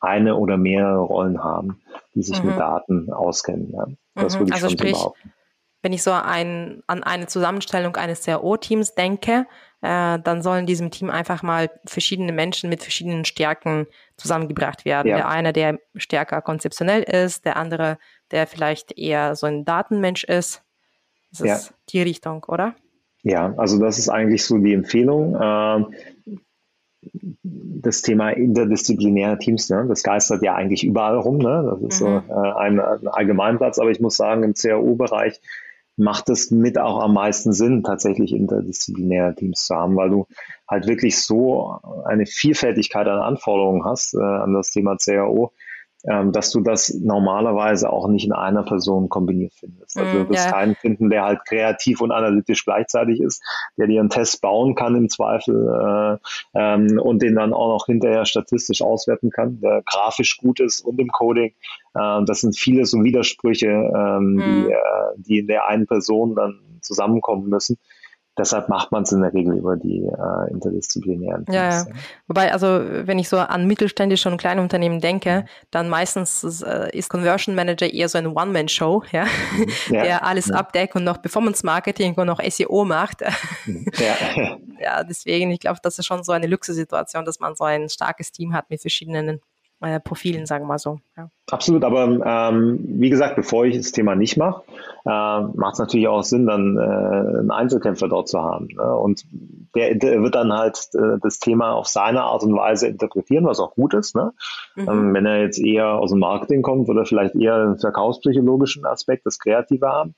eine 0.00 0.36
oder 0.36 0.56
mehrere 0.56 1.00
Rollen 1.00 1.42
haben, 1.42 1.82
die 2.14 2.22
sich 2.22 2.42
mhm. 2.42 2.50
mit 2.50 2.58
Daten 2.58 3.12
auskennen. 3.12 3.72
Ja. 3.72 3.86
Das 4.14 4.34
mhm. 4.34 4.40
würde 4.40 4.50
ich 4.50 4.54
also 4.54 4.68
schon 4.68 4.78
sprich, 4.78 4.96
so 4.96 4.98
behaupten. 4.98 5.32
Wenn 5.82 5.92
ich 5.92 6.02
so 6.02 6.12
ein, 6.12 6.82
an 6.86 7.02
eine 7.02 7.26
Zusammenstellung 7.26 7.96
eines 7.96 8.24
CAO-Teams 8.24 8.94
denke, 8.94 9.46
äh, 9.82 10.18
dann 10.18 10.42
sollen 10.42 10.66
diesem 10.66 10.90
Team 10.90 11.08
einfach 11.08 11.42
mal 11.42 11.70
verschiedene 11.86 12.32
Menschen 12.32 12.68
mit 12.68 12.82
verschiedenen 12.82 13.24
Stärken 13.24 13.86
zusammengebracht 14.16 14.84
werden. 14.84 15.08
Ja. 15.08 15.16
Der 15.16 15.28
eine, 15.28 15.52
der 15.52 15.78
stärker 15.94 16.42
konzeptionell 16.42 17.02
ist, 17.02 17.46
der 17.46 17.56
andere, 17.56 17.98
der 18.30 18.46
vielleicht 18.46 18.96
eher 18.98 19.36
so 19.36 19.46
ein 19.46 19.64
Datenmensch 19.64 20.24
ist. 20.24 20.62
Das 21.30 21.40
ist 21.40 21.68
ja. 21.70 21.74
die 21.90 22.02
Richtung, 22.02 22.44
oder? 22.44 22.74
Ja, 23.22 23.54
also 23.56 23.78
das 23.78 23.98
ist 23.98 24.08
eigentlich 24.08 24.44
so 24.44 24.58
die 24.58 24.72
Empfehlung. 24.72 25.36
Ähm, 25.40 25.86
das 27.02 28.02
Thema 28.02 28.30
interdisziplinäre 28.30 29.38
Teams, 29.38 29.70
ne? 29.70 29.86
das 29.88 30.02
geistert 30.02 30.42
ja 30.42 30.54
eigentlich 30.54 30.84
überall 30.84 31.16
rum. 31.18 31.38
Ne? 31.38 31.66
Das 31.70 31.80
ist 31.82 32.02
mhm. 32.02 32.22
so 32.28 32.34
äh, 32.34 32.52
ein, 32.58 32.80
ein 32.80 33.08
Allgemeinplatz, 33.08 33.78
aber 33.78 33.90
ich 33.90 34.00
muss 34.00 34.16
sagen, 34.16 34.42
im 34.42 34.54
CAU-Bereich 34.54 35.40
macht 35.96 36.28
es 36.30 36.50
mit 36.50 36.78
auch 36.78 37.02
am 37.02 37.14
meisten 37.14 37.52
Sinn, 37.52 37.82
tatsächlich 37.82 38.32
interdisziplinäre 38.32 39.34
Teams 39.34 39.66
zu 39.66 39.74
haben, 39.74 39.96
weil 39.96 40.10
du 40.10 40.26
halt 40.68 40.86
wirklich 40.86 41.20
so 41.20 41.78
eine 42.04 42.26
Vielfältigkeit 42.26 43.06
an 43.06 43.20
Anforderungen 43.20 43.84
hast 43.84 44.14
äh, 44.14 44.22
an 44.22 44.54
das 44.54 44.70
Thema 44.70 44.96
CAO, 44.96 45.52
ähm, 46.08 46.32
dass 46.32 46.50
du 46.50 46.60
das 46.60 46.94
normalerweise 46.94 47.90
auch 47.90 48.08
nicht 48.08 48.24
in 48.24 48.32
einer 48.32 48.62
Person 48.62 49.08
kombiniert 49.08 49.52
findest. 49.54 49.98
Also 49.98 50.24
du 50.24 50.28
wirst 50.30 50.46
ja. 50.46 50.52
keinen 50.52 50.74
finden, 50.74 51.10
der 51.10 51.24
halt 51.24 51.40
kreativ 51.46 52.00
und 52.00 52.10
analytisch 52.10 52.64
gleichzeitig 52.64 53.20
ist, 53.20 53.42
der 53.76 53.86
dir 53.86 54.00
einen 54.00 54.08
Test 54.08 54.40
bauen 54.40 54.74
kann 54.74 54.94
im 54.96 55.10
Zweifel 55.10 56.18
äh, 56.54 56.58
ähm, 56.58 56.98
und 56.98 57.20
den 57.22 57.34
dann 57.34 57.52
auch 57.52 57.68
noch 57.68 57.86
hinterher 57.86 58.24
statistisch 58.24 58.82
auswerten 58.82 59.30
kann, 59.30 59.60
der 59.60 59.82
grafisch 59.84 60.38
gut 60.38 60.60
ist 60.60 60.80
und 60.80 60.98
im 60.98 61.08
Coding. 61.08 61.52
Äh, 61.94 62.24
das 62.24 62.40
sind 62.40 62.56
viele 62.56 62.86
so 62.86 63.02
Widersprüche, 63.04 63.66
ähm, 63.66 64.34
mhm. 64.34 64.38
die, 64.38 64.72
äh, 64.72 64.78
die 65.16 65.38
in 65.40 65.46
der 65.48 65.66
einen 65.66 65.86
Person 65.86 66.34
dann 66.34 66.60
zusammenkommen 66.80 67.48
müssen 67.48 67.78
deshalb 68.40 68.68
macht 68.68 68.90
man 68.90 69.02
es 69.02 69.12
in 69.12 69.20
der 69.20 69.32
Regel 69.32 69.56
über 69.56 69.76
die 69.76 70.02
äh, 70.04 70.50
interdisziplinären 70.50 71.44
Teams. 71.44 71.54
Ja, 71.54 71.70
ja, 71.70 71.86
wobei, 72.26 72.52
also 72.52 72.66
wenn 73.06 73.18
ich 73.18 73.28
so 73.28 73.36
an 73.36 73.66
mittelständische 73.66 74.30
und 74.30 74.38
kleine 74.38 74.62
Unternehmen 74.62 75.00
denke, 75.00 75.44
dann 75.70 75.88
meistens 75.88 76.42
ist, 76.42 76.62
äh, 76.62 76.90
ist 76.96 77.10
Conversion 77.10 77.54
Manager 77.54 77.92
eher 77.92 78.08
so 78.08 78.18
eine 78.18 78.30
One-Man-Show, 78.30 79.04
ja? 79.12 79.24
Mhm. 79.24 79.94
ja, 79.94 80.02
der 80.02 80.26
alles 80.26 80.48
ja. 80.48 80.56
abdeckt 80.56 80.96
und 80.96 81.04
noch 81.04 81.20
Performance-Marketing 81.20 82.14
und 82.14 82.26
noch 82.26 82.40
SEO 82.42 82.84
macht. 82.84 83.22
Mhm. 83.66 83.84
Ja, 83.98 84.56
ja 84.80 85.04
deswegen, 85.04 85.50
ich 85.50 85.60
glaube, 85.60 85.80
das 85.82 85.98
ist 85.98 86.06
schon 86.06 86.24
so 86.24 86.32
eine 86.32 86.46
Luxussituation, 86.46 87.24
dass 87.24 87.40
man 87.40 87.54
so 87.54 87.64
ein 87.64 87.88
starkes 87.88 88.32
Team 88.32 88.54
hat 88.54 88.70
mit 88.70 88.80
verschiedenen 88.80 89.40
äh, 89.80 89.98
Profilen, 90.00 90.46
sagen 90.46 90.64
wir 90.64 90.68
mal 90.68 90.78
so. 90.78 91.00
Ja. 91.16 91.30
Absolut, 91.50 91.84
aber 91.84 92.04
ähm, 92.24 92.78
wie 92.82 93.10
gesagt, 93.10 93.36
bevor 93.36 93.64
ich 93.64 93.76
das 93.76 93.92
Thema 93.92 94.14
nicht 94.14 94.36
mache, 94.36 94.62
äh, 95.04 95.40
macht 95.54 95.74
es 95.74 95.78
natürlich 95.78 96.06
auch 96.06 96.22
Sinn, 96.22 96.46
dann 96.46 96.76
äh, 96.76 96.80
einen 96.80 97.50
Einzelkämpfer 97.50 98.08
dort 98.08 98.28
zu 98.28 98.40
haben. 98.40 98.68
Ne? 98.76 98.94
Und 98.96 99.24
der, 99.74 99.94
der, 99.94 100.22
wird 100.22 100.34
dann 100.34 100.52
halt 100.52 100.88
äh, 100.94 101.18
das 101.20 101.38
Thema 101.38 101.72
auf 101.72 101.86
seine 101.86 102.22
Art 102.22 102.42
und 102.42 102.54
Weise 102.54 102.88
interpretieren, 102.88 103.46
was 103.46 103.58
auch 103.58 103.74
gut 103.74 103.94
ist. 103.94 104.14
Ne? 104.14 104.32
Mhm. 104.76 104.88
Ähm, 104.88 105.14
wenn 105.14 105.26
er 105.26 105.40
jetzt 105.40 105.58
eher 105.58 105.94
aus 105.94 106.10
dem 106.10 106.20
Marketing 106.20 106.62
kommt 106.62 106.88
oder 106.88 107.04
vielleicht 107.04 107.34
eher 107.34 107.54
einen 107.54 107.78
verkaufspsychologischen 107.78 108.84
Aspekt, 108.84 109.26
das 109.26 109.38
Kreative 109.38 109.88
haben, 109.88 110.14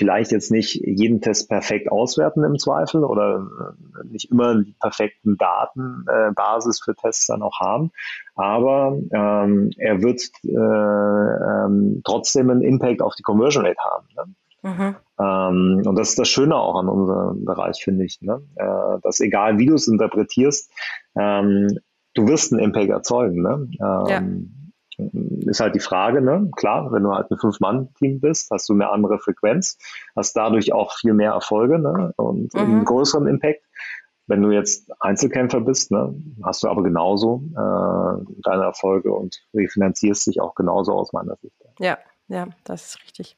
vielleicht 0.00 0.32
jetzt 0.32 0.50
nicht 0.50 0.76
jeden 0.76 1.20
Test 1.20 1.50
perfekt 1.50 1.92
auswerten 1.92 2.42
im 2.42 2.58
Zweifel 2.58 3.04
oder 3.04 3.46
äh, 4.00 4.08
nicht 4.08 4.30
immer 4.30 4.54
die 4.62 4.74
perfekten 4.80 5.36
Datenbasis 5.36 6.80
äh, 6.80 6.84
für 6.84 6.96
Tests 6.96 7.26
dann 7.26 7.42
auch 7.42 7.60
haben, 7.60 7.90
aber 8.34 8.98
ähm, 9.12 9.70
er 9.76 10.00
wird 10.00 10.22
äh, 10.42 11.66
ähm, 11.66 12.00
trotzdem 12.02 12.48
einen 12.48 12.62
Impact 12.62 13.02
auf 13.02 13.14
die 13.14 13.22
Conversion 13.22 13.66
Rate 13.66 13.78
haben. 13.78 14.06
Ne? 14.16 14.34
Mhm. 14.62 14.96
Ähm, 15.18 15.82
und 15.86 15.98
das 15.98 16.10
ist 16.10 16.18
das 16.18 16.28
Schöne 16.28 16.56
auch 16.56 16.80
an 16.80 16.88
unserem 16.88 17.44
Bereich, 17.44 17.84
finde 17.84 18.06
ich, 18.06 18.22
ne? 18.22 18.40
äh, 18.54 19.00
dass 19.02 19.20
egal 19.20 19.58
wie 19.58 19.66
du 19.66 19.74
es 19.74 19.86
interpretierst, 19.86 20.72
ähm, 21.14 21.78
du 22.14 22.26
wirst 22.26 22.54
einen 22.54 22.62
Impact 22.62 22.88
erzeugen. 22.88 23.42
Ne? 23.42 23.68
Ähm, 23.82 24.06
ja 24.08 24.22
ist 25.46 25.60
halt 25.60 25.74
die 25.74 25.80
Frage, 25.80 26.20
ne? 26.20 26.50
Klar, 26.56 26.92
wenn 26.92 27.02
du 27.02 27.12
halt 27.12 27.30
ein 27.30 27.38
Fünf-Mann-Team 27.38 28.20
bist, 28.20 28.50
hast 28.50 28.68
du 28.68 28.74
eine 28.74 28.90
andere 28.90 29.18
Frequenz, 29.18 29.78
hast 30.16 30.36
dadurch 30.36 30.72
auch 30.72 30.94
viel 30.94 31.14
mehr 31.14 31.32
Erfolge 31.32 31.78
ne? 31.78 32.12
und 32.16 32.54
mhm. 32.54 32.60
einen 32.60 32.84
größeren 32.84 33.26
Impact. 33.26 33.62
Wenn 34.26 34.42
du 34.42 34.52
jetzt 34.52 34.92
Einzelkämpfer 35.00 35.60
bist, 35.60 35.90
ne, 35.90 36.14
hast 36.44 36.62
du 36.62 36.68
aber 36.68 36.84
genauso 36.84 37.42
äh, 37.50 38.24
deine 38.44 38.62
Erfolge 38.62 39.12
und 39.12 39.42
refinanzierst 39.52 40.28
dich 40.28 40.40
auch 40.40 40.54
genauso 40.54 40.92
aus 40.92 41.12
meiner 41.12 41.34
Sicht. 41.34 41.56
Ja, 41.80 41.98
ja, 42.30 42.46
das 42.62 42.90
ist 42.90 43.02
richtig. 43.02 43.36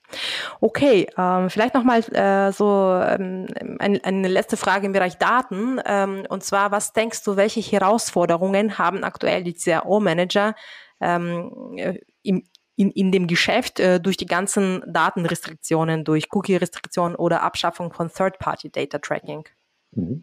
Okay, 0.61 1.07
ähm, 1.17 1.49
vielleicht 1.49 1.73
nochmal 1.73 2.01
äh, 2.13 2.53
so 2.53 3.01
ähm, 3.03 3.47
eine, 3.79 4.05
eine, 4.05 4.29
letzte 4.29 4.59
Frage 4.59 4.85
im 4.85 4.93
Bereich 4.93 5.17
Daten. 5.17 5.81
Ähm, 5.87 6.27
und 6.29 6.45
zwar, 6.45 6.73
was 6.73 6.93
denkst 6.93 7.25
du, 7.25 7.37
welche 7.37 7.61
Herausforderungen 7.61 8.77
haben 8.77 9.03
aktuell 9.03 9.45
die 9.45 9.55
CRO-Manager 9.55 10.55
ähm, 11.03 11.77
äh, 11.77 11.99
im, 12.23 12.45
in, 12.77 12.91
in 12.91 13.13
dem 13.13 13.27
Geschäft 13.27 13.81
äh, 13.81 14.01
durch 14.01 14.17
die 14.17 14.27
ganzen 14.27 14.83
Datenrestriktionen, 14.87 16.05
durch 16.05 16.29
Cookie-Restriktionen 16.33 17.17
oder 17.17 17.43
Abschaffung 17.43 17.93
von 17.93 18.11
Third-Party-Data-Tracking? 18.11 19.45
Mhm. 19.93 20.23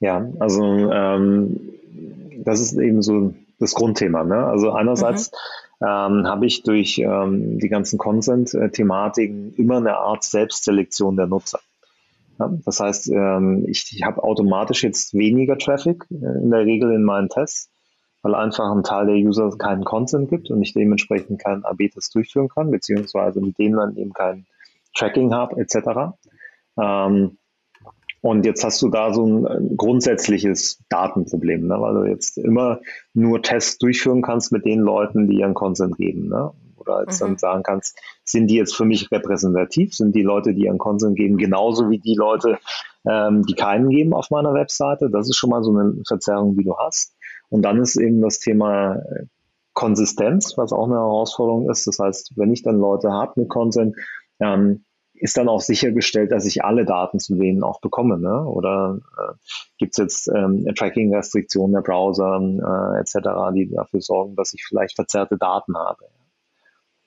Ja, 0.00 0.28
also 0.38 0.62
ähm, 0.92 1.58
das 2.44 2.60
ist 2.60 2.78
eben 2.78 3.02
so 3.02 3.34
das 3.58 3.74
Grundthema. 3.74 4.24
Ne? 4.24 4.44
Also 4.46 4.70
einerseits 4.70 5.32
mhm. 5.80 5.86
ähm, 5.86 6.26
habe 6.26 6.46
ich 6.46 6.62
durch 6.62 6.98
ähm, 6.98 7.58
die 7.58 7.68
ganzen 7.68 7.98
Consent-Thematiken 7.98 9.54
immer 9.56 9.78
eine 9.78 9.96
Art 9.96 10.24
Selbstselektion 10.24 11.16
der 11.16 11.26
Nutzer. 11.26 11.60
Ja? 12.38 12.52
Das 12.64 12.80
heißt, 12.80 13.08
ähm, 13.08 13.64
ich, 13.66 13.92
ich 13.92 14.02
habe 14.04 14.22
automatisch 14.22 14.84
jetzt 14.84 15.14
weniger 15.14 15.58
Traffic 15.58 16.04
äh, 16.10 16.14
in 16.14 16.50
der 16.50 16.64
Regel 16.64 16.92
in 16.92 17.02
meinen 17.02 17.28
Tests 17.28 17.70
weil 18.28 18.34
einfach 18.34 18.70
ein 18.70 18.82
Teil 18.82 19.06
der 19.06 19.16
User 19.16 19.50
keinen 19.56 19.84
Consent 19.84 20.28
gibt 20.28 20.50
und 20.50 20.62
ich 20.62 20.74
dementsprechend 20.74 21.40
keinen 21.42 21.64
AB-Test 21.64 22.14
durchführen 22.14 22.48
kann, 22.48 22.70
beziehungsweise 22.70 23.40
mit 23.40 23.58
denen 23.58 23.76
dann 23.76 23.96
eben 23.96 24.12
kein 24.12 24.46
Tracking 24.94 25.32
habe, 25.32 25.60
etc. 25.60 26.16
Ähm, 26.78 27.38
und 28.20 28.44
jetzt 28.44 28.64
hast 28.64 28.82
du 28.82 28.88
da 28.88 29.14
so 29.14 29.24
ein 29.24 29.76
grundsätzliches 29.76 30.82
Datenproblem, 30.88 31.68
ne? 31.68 31.80
weil 31.80 31.94
du 31.94 32.04
jetzt 32.04 32.36
immer 32.36 32.80
nur 33.14 33.42
Tests 33.42 33.78
durchführen 33.78 34.22
kannst 34.22 34.52
mit 34.52 34.64
den 34.64 34.80
Leuten, 34.80 35.28
die 35.28 35.38
ihren 35.38 35.54
Consent 35.54 35.96
geben. 35.96 36.28
Ne? 36.28 36.50
Oder 36.76 37.02
jetzt 37.02 37.22
mhm. 37.22 37.26
dann 37.26 37.38
sagen 37.38 37.62
kannst, 37.62 37.98
sind 38.24 38.48
die 38.48 38.56
jetzt 38.56 38.74
für 38.74 38.84
mich 38.84 39.10
repräsentativ? 39.12 39.94
Sind 39.94 40.16
die 40.16 40.22
Leute, 40.22 40.52
die 40.52 40.64
ihren 40.64 40.78
Consent 40.78 41.16
geben, 41.16 41.38
genauso 41.38 41.90
wie 41.90 41.98
die 41.98 42.16
Leute, 42.16 42.58
ähm, 43.08 43.44
die 43.46 43.54
keinen 43.54 43.88
geben 43.88 44.12
auf 44.12 44.30
meiner 44.30 44.52
Webseite? 44.52 45.10
Das 45.10 45.28
ist 45.28 45.36
schon 45.36 45.50
mal 45.50 45.62
so 45.62 45.70
eine 45.70 46.02
Verzerrung, 46.06 46.56
die 46.56 46.64
du 46.64 46.76
hast. 46.76 47.14
Und 47.50 47.62
dann 47.62 47.80
ist 47.80 47.96
eben 47.96 48.20
das 48.20 48.38
Thema 48.38 48.96
äh, 48.96 49.26
Konsistenz, 49.72 50.56
was 50.56 50.72
auch 50.72 50.86
eine 50.86 50.96
Herausforderung 50.96 51.70
ist. 51.70 51.86
Das 51.86 51.98
heißt, 51.98 52.32
wenn 52.36 52.52
ich 52.52 52.62
dann 52.62 52.78
Leute 52.78 53.12
habe 53.12 53.32
mit 53.36 53.48
Consent, 53.48 53.96
ähm, 54.40 54.84
ist 55.14 55.36
dann 55.36 55.48
auch 55.48 55.60
sichergestellt, 55.60 56.32
dass 56.32 56.44
ich 56.46 56.64
alle 56.64 56.84
Daten 56.84 57.18
zu 57.18 57.36
denen 57.36 57.62
auch 57.62 57.80
bekomme. 57.80 58.18
Ne? 58.18 58.44
Oder 58.44 58.98
äh, 59.18 59.34
gibt 59.78 59.92
es 59.92 59.98
jetzt 59.98 60.28
ähm, 60.28 60.66
Tracking-Restriktionen 60.74 61.74
der 61.74 61.82
Browser 61.82 62.40
äh, 62.40 63.00
etc., 63.00 63.28
die 63.54 63.70
dafür 63.70 64.00
sorgen, 64.00 64.36
dass 64.36 64.54
ich 64.54 64.64
vielleicht 64.66 64.94
verzerrte 64.94 65.36
Daten 65.38 65.76
habe. 65.76 66.04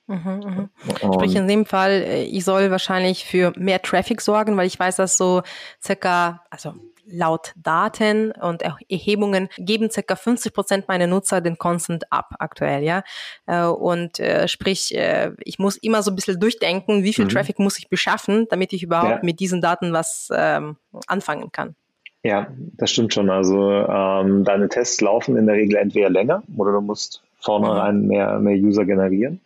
Mhm, 0.08 0.70
mh. 1.00 1.14
Sprich 1.14 1.36
in 1.36 1.48
dem 1.48 1.66
Fall, 1.66 1.92
äh, 1.92 2.24
ich 2.24 2.44
soll 2.44 2.70
wahrscheinlich 2.72 3.26
für 3.26 3.54
mehr 3.58 3.82
Traffic 3.82 4.22
sorgen, 4.22 4.58
weil 4.58 4.68
ich 4.68 4.80
weiß, 4.80 4.98
dass 4.98 5.18
so 5.18 5.42
circa, 5.82 6.42
also 6.50 6.74
laut 7.12 7.54
Daten 7.56 8.32
und 8.32 8.62
Erhebungen 8.62 9.50
geben 9.58 9.90
circa 9.90 10.16
50 10.16 10.54
Prozent 10.54 10.88
meiner 10.88 11.08
Nutzer 11.08 11.42
den 11.42 11.58
Consent 11.58 12.12
ab 12.12 12.36
aktuell, 12.40 12.84
ja. 12.84 13.04
Äh, 13.48 13.66
und 13.66 14.20
äh, 14.20 14.48
sprich, 14.48 14.96
äh, 14.96 15.32
ich 15.44 15.60
muss 15.60 15.78
immer 15.78 16.04
so 16.04 16.12
ein 16.12 16.16
bisschen 16.16 16.40
durchdenken, 16.40 17.04
wie 17.04 17.14
viel 17.14 17.26
mhm. 17.26 17.30
Traffic 17.30 17.60
muss 17.60 17.80
ich 17.80 17.90
beschaffen, 17.90 18.48
damit 18.50 18.74
ich 18.74 18.84
überhaupt 18.84 19.10
ja. 19.10 19.20
mit 19.24 19.40
diesen 19.40 19.62
Daten 19.62 19.94
was 19.94 20.30
ähm, 20.34 20.78
anfangen 21.08 21.52
kann. 21.52 21.76
Ja, 22.24 22.48
das 22.78 22.92
stimmt 22.92 23.14
schon. 23.14 23.30
Also 23.30 23.72
ähm, 23.72 24.44
deine 24.44 24.70
Tests 24.70 25.02
laufen 25.02 25.38
in 25.38 25.48
der 25.48 25.56
Regel 25.56 25.78
entweder 25.78 26.10
länger 26.10 26.44
oder 26.56 26.72
du 26.72 26.82
musst 26.82 27.24
vornherein 27.40 28.02
mhm. 28.02 28.08
mehr, 28.08 28.40
mehr 28.40 28.56
User 28.56 28.86
generieren. 28.86 29.42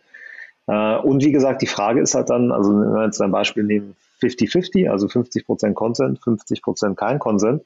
Äh, 0.66 0.96
und 0.98 1.24
wie 1.24 1.32
gesagt, 1.32 1.62
die 1.62 1.66
Frage 1.66 2.00
ist 2.00 2.14
halt 2.14 2.30
dann, 2.30 2.52
also 2.52 2.70
wenn 2.70 2.92
wir 2.92 3.04
jetzt 3.04 3.20
ein 3.20 3.30
Beispiel 3.30 3.62
nehmen, 3.62 3.96
50-50, 4.20 4.88
also 4.88 5.06
50% 5.06 5.74
Consent, 5.74 6.20
50% 6.20 6.94
kein 6.94 7.18
Consent, 7.18 7.64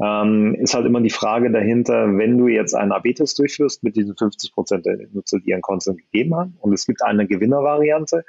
ähm, 0.00 0.54
ist 0.54 0.74
halt 0.74 0.86
immer 0.86 1.00
die 1.00 1.10
Frage 1.10 1.50
dahinter, 1.50 2.16
wenn 2.16 2.38
du 2.38 2.48
jetzt 2.48 2.74
einen 2.74 2.92
AB-Test 2.92 3.38
durchführst 3.38 3.82
mit 3.82 3.96
diesen 3.96 4.14
50% 4.14 4.78
der 4.78 4.98
Nutzer, 5.12 5.38
die 5.38 5.50
ihren 5.50 5.62
Consent 5.62 5.98
gegeben 5.98 6.34
haben 6.34 6.56
und 6.60 6.72
es 6.72 6.86
gibt 6.86 7.02
eine 7.02 7.26
Gewinnervariante, 7.26 8.24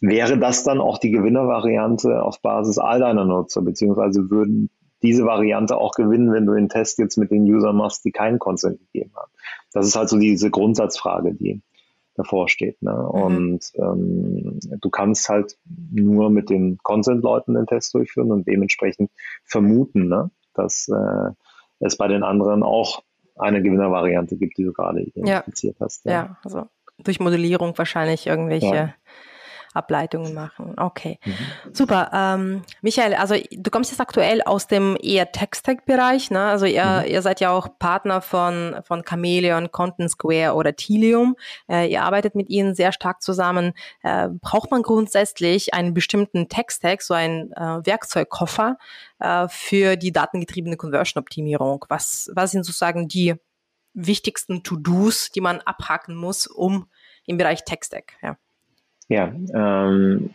wäre 0.00 0.38
das 0.38 0.64
dann 0.64 0.80
auch 0.80 0.98
die 0.98 1.10
Gewinnervariante 1.10 2.22
auf 2.22 2.40
Basis 2.42 2.78
all 2.78 3.00
deiner 3.00 3.24
Nutzer, 3.24 3.62
beziehungsweise 3.62 4.30
würden 4.30 4.70
diese 5.02 5.24
Variante 5.24 5.76
auch 5.76 5.92
gewinnen, 5.92 6.32
wenn 6.32 6.46
du 6.46 6.54
den 6.54 6.68
Test 6.68 6.98
jetzt 6.98 7.16
mit 7.16 7.30
den 7.30 7.42
Usern 7.42 7.76
machst, 7.76 8.04
die 8.04 8.10
keinen 8.10 8.38
Consent 8.38 8.80
gegeben 8.80 9.12
haben. 9.14 9.30
Das 9.72 9.86
ist 9.86 9.96
halt 9.96 10.08
so 10.08 10.18
diese 10.18 10.50
Grundsatzfrage, 10.50 11.34
die, 11.34 11.60
davor 12.14 12.48
steht. 12.48 12.80
Ne? 12.82 12.92
Mhm. 12.92 13.20
Und 13.20 13.72
ähm, 13.76 14.58
du 14.80 14.90
kannst 14.90 15.28
halt 15.28 15.56
nur 15.92 16.30
mit 16.30 16.50
den 16.50 16.78
Consent-Leuten 16.82 17.54
den 17.54 17.66
Test 17.66 17.94
durchführen 17.94 18.30
und 18.32 18.46
dementsprechend 18.46 19.10
vermuten, 19.44 20.08
ne? 20.08 20.30
dass 20.54 20.88
äh, 20.88 21.30
es 21.80 21.96
bei 21.96 22.08
den 22.08 22.22
anderen 22.22 22.62
auch 22.62 23.02
eine 23.36 23.62
Gewinnervariante 23.62 24.36
gibt, 24.36 24.58
die 24.58 24.64
du 24.64 24.72
gerade 24.72 25.02
identifiziert 25.02 25.76
ja. 25.78 25.84
hast. 25.84 26.04
Ja. 26.04 26.12
ja, 26.12 26.38
also 26.44 26.66
durch 26.98 27.18
Modellierung 27.18 27.76
wahrscheinlich 27.76 28.26
irgendwelche 28.26 28.74
ja. 28.74 28.94
Ableitungen 29.74 30.32
machen. 30.34 30.74
Okay, 30.78 31.18
mhm. 31.24 31.34
super. 31.72 32.10
Ähm, 32.12 32.62
Michael, 32.80 33.14
also 33.14 33.34
du 33.50 33.70
kommst 33.70 33.90
jetzt 33.90 34.00
aktuell 34.00 34.40
aus 34.42 34.68
dem 34.68 34.96
eher 35.02 35.32
Text-Tech-Bereich, 35.32 36.30
ne? 36.30 36.44
Also 36.44 36.64
ihr, 36.66 37.02
mhm. 37.04 37.10
ihr 37.10 37.22
seid 37.22 37.40
ja 37.40 37.50
auch 37.50 37.78
Partner 37.78 38.20
von, 38.20 38.76
von 38.84 39.04
Chameleon, 39.04 39.72
Content 39.72 40.10
Square 40.10 40.54
oder 40.54 40.76
Tilium. 40.76 41.36
Äh, 41.68 41.90
ihr 41.90 42.02
arbeitet 42.02 42.36
mit 42.36 42.48
ihnen 42.50 42.74
sehr 42.74 42.92
stark 42.92 43.20
zusammen. 43.20 43.72
Äh, 44.02 44.28
braucht 44.40 44.70
man 44.70 44.82
grundsätzlich 44.82 45.74
einen 45.74 45.92
bestimmten 45.92 46.48
Text-Tech, 46.48 47.00
so 47.00 47.14
einen 47.14 47.52
äh, 47.52 47.84
Werkzeugkoffer 47.84 48.78
äh, 49.18 49.48
für 49.48 49.96
die 49.96 50.12
datengetriebene 50.12 50.76
Conversion-Optimierung? 50.76 51.84
Was, 51.88 52.30
was 52.34 52.52
sind 52.52 52.64
sozusagen 52.64 53.08
die 53.08 53.34
wichtigsten 53.92 54.62
To-Dos, 54.62 55.30
die 55.32 55.40
man 55.40 55.60
abhaken 55.60 56.14
muss, 56.14 56.46
um 56.46 56.88
im 57.26 57.38
Bereich 57.38 57.64
Text-Tech? 57.64 58.04
Ja. 58.22 58.36
Ja, 59.08 59.32
ähm, 59.54 60.30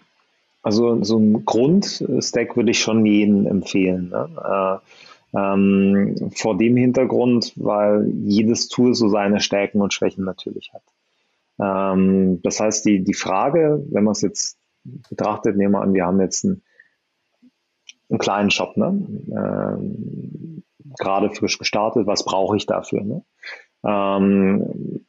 also 0.62 1.04
so 1.04 1.18
ein 1.18 1.46
Grundstack 1.46 2.56
würde 2.56 2.72
ich 2.72 2.80
schon 2.80 3.06
jedem 3.06 3.48
empfehlen. 3.48 4.10
Ne? 4.10 4.82
Äh, 5.34 5.38
ähm, 5.38 6.32
vor 6.36 6.58
dem 6.58 6.76
Hintergrund, 6.76 7.54
weil 7.56 8.10
jedes 8.24 8.68
Tool 8.68 8.96
so 8.96 9.10
seine 9.10 9.40
Stärken 9.40 9.82
und 9.82 9.94
Schwächen 9.94 10.26
natürlich 10.26 10.72
hat. 10.74 10.84
Ähm, 11.60 12.42
das 12.42 12.60
heißt, 12.60 12.86
die, 12.86 13.04
die 13.04 13.14
Frage, 13.14 13.86
wenn 13.92 14.04
man 14.04 14.14
es 14.14 14.22
jetzt 14.22 14.58
betrachtet, 14.84 15.56
nehmen 15.56 15.74
wir 15.74 15.82
an, 15.82 15.94
wir 15.94 16.06
haben 16.06 16.20
jetzt 16.20 16.46
einen, 16.46 16.64
einen 18.10 18.20
kleinen 18.20 18.50
Shop, 18.50 18.76
ne? 18.76 19.08
ähm, 19.32 20.64
gerade 20.98 21.30
frisch 21.30 21.60
gestartet, 21.60 22.08
was 22.08 22.26
brauche 22.26 22.58
ich 22.58 22.66
dafür? 22.66 23.04
Ne? 23.04 23.24
Ähm, 23.86 25.06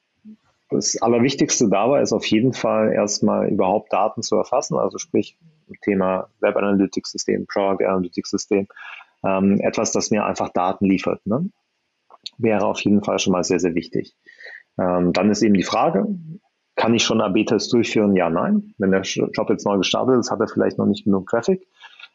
das 0.71 1.01
Allerwichtigste 1.03 1.69
dabei 1.69 2.01
ist 2.01 2.13
auf 2.13 2.25
jeden 2.27 2.53
Fall 2.53 2.93
erstmal 2.93 3.49
überhaupt 3.49 3.93
Daten 3.93 4.23
zu 4.23 4.37
erfassen, 4.37 4.77
also 4.77 4.99
sprich 4.99 5.37
Thema 5.83 6.29
Web 6.41 6.57
Analytics 6.57 7.13
System, 7.13 7.47
Product 7.47 7.85
Analytics 7.85 8.31
System, 8.31 8.69
ähm, 9.25 9.61
etwas, 9.61 9.93
das 9.93 10.11
mir 10.11 10.25
einfach 10.25 10.51
Daten 10.51 10.87
liefert. 10.87 11.25
Ne? 11.27 11.51
Wäre 12.39 12.67
auf 12.67 12.81
jeden 12.81 13.03
Fall 13.03 13.19
schon 13.19 13.33
mal 13.33 13.45
sehr, 13.45 13.61
sehr 13.61 13.75
wichtig. 13.75 14.15
Ähm, 14.79 15.13
dann 15.13 15.31
ist 15.31 15.43
eben 15.43 15.55
die 15.55 15.63
Frage, 15.63 16.07
kann 16.77 16.95
ich 16.95 17.05
schon 17.05 17.21
AB-Tests 17.21 17.69
durchführen? 17.69 18.17
Ja, 18.17 18.31
nein. 18.31 18.75
Wenn 18.79 18.91
der 18.91 19.03
Job 19.03 19.51
jetzt 19.51 19.67
neu 19.67 19.77
gestartet 19.79 20.19
ist, 20.19 20.31
hat 20.31 20.41
er 20.41 20.49
vielleicht 20.49 20.79
noch 20.79 20.87
nicht 20.87 21.05
genug 21.05 21.29
Traffic, 21.29 21.67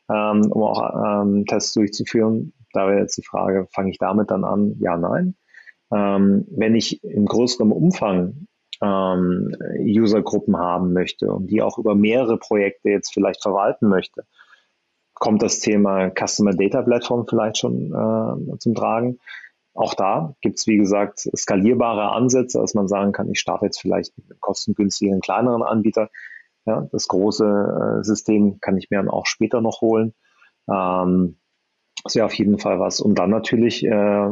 ähm, 0.09 0.51
um 0.51 0.63
auch 0.63 1.21
ähm, 1.23 1.45
Tests 1.45 1.73
durchzuführen. 1.73 2.53
Da 2.73 2.87
wäre 2.87 2.99
jetzt 2.99 3.17
die 3.17 3.25
Frage, 3.25 3.67
fange 3.73 3.91
ich 3.91 3.97
damit 3.99 4.31
dann 4.31 4.43
an? 4.43 4.75
Ja, 4.79 4.97
nein. 4.97 5.35
Ähm, 5.95 6.45
wenn 6.49 6.75
ich 6.75 7.01
in 7.03 7.25
größerem 7.25 7.71
Umfang 7.71 8.47
ähm, 8.81 9.55
Usergruppen 9.79 10.57
haben 10.57 10.91
möchte 10.91 11.31
und 11.31 11.47
die 11.47 11.61
auch 11.61 11.77
über 11.77 11.95
mehrere 11.95 12.37
Projekte 12.37 12.89
jetzt 12.89 13.13
vielleicht 13.13 13.41
verwalten 13.41 13.87
möchte, 13.87 14.25
kommt 15.13 15.41
das 15.41 15.59
Thema 15.59 16.09
Customer 16.11 16.53
Data 16.53 16.81
Platform 16.81 17.25
vielleicht 17.27 17.59
schon 17.59 17.93
äh, 17.93 18.57
zum 18.57 18.75
Tragen. 18.75 19.19
Auch 19.73 19.93
da 19.93 20.35
gibt 20.41 20.59
es, 20.59 20.67
wie 20.67 20.77
gesagt, 20.77 21.19
skalierbare 21.35 22.11
Ansätze, 22.11 22.59
dass 22.59 22.73
man 22.73 22.87
sagen 22.87 23.11
kann, 23.11 23.29
ich 23.29 23.39
starte 23.39 23.65
jetzt 23.65 23.79
vielleicht 23.79 24.17
mit 24.17 24.29
einem 24.29 24.39
kostengünstigen, 24.39 25.21
kleineren 25.21 25.63
Anbieter. 25.63 26.09
Ja, 26.65 26.87
das 26.91 27.07
große 27.07 27.99
äh, 27.99 28.03
System 28.03 28.59
kann 28.59 28.77
ich 28.77 28.89
mir 28.89 28.97
dann 28.97 29.09
auch 29.09 29.27
später 29.27 29.61
noch 29.61 29.81
holen. 29.81 30.13
Ähm, 30.69 31.37
das 32.03 32.15
wäre 32.15 32.25
auf 32.25 32.33
jeden 32.33 32.59
Fall 32.59 32.79
was. 32.79 32.99
Und 32.99 33.19
dann 33.19 33.29
natürlich 33.29 33.85
äh, 33.85 34.29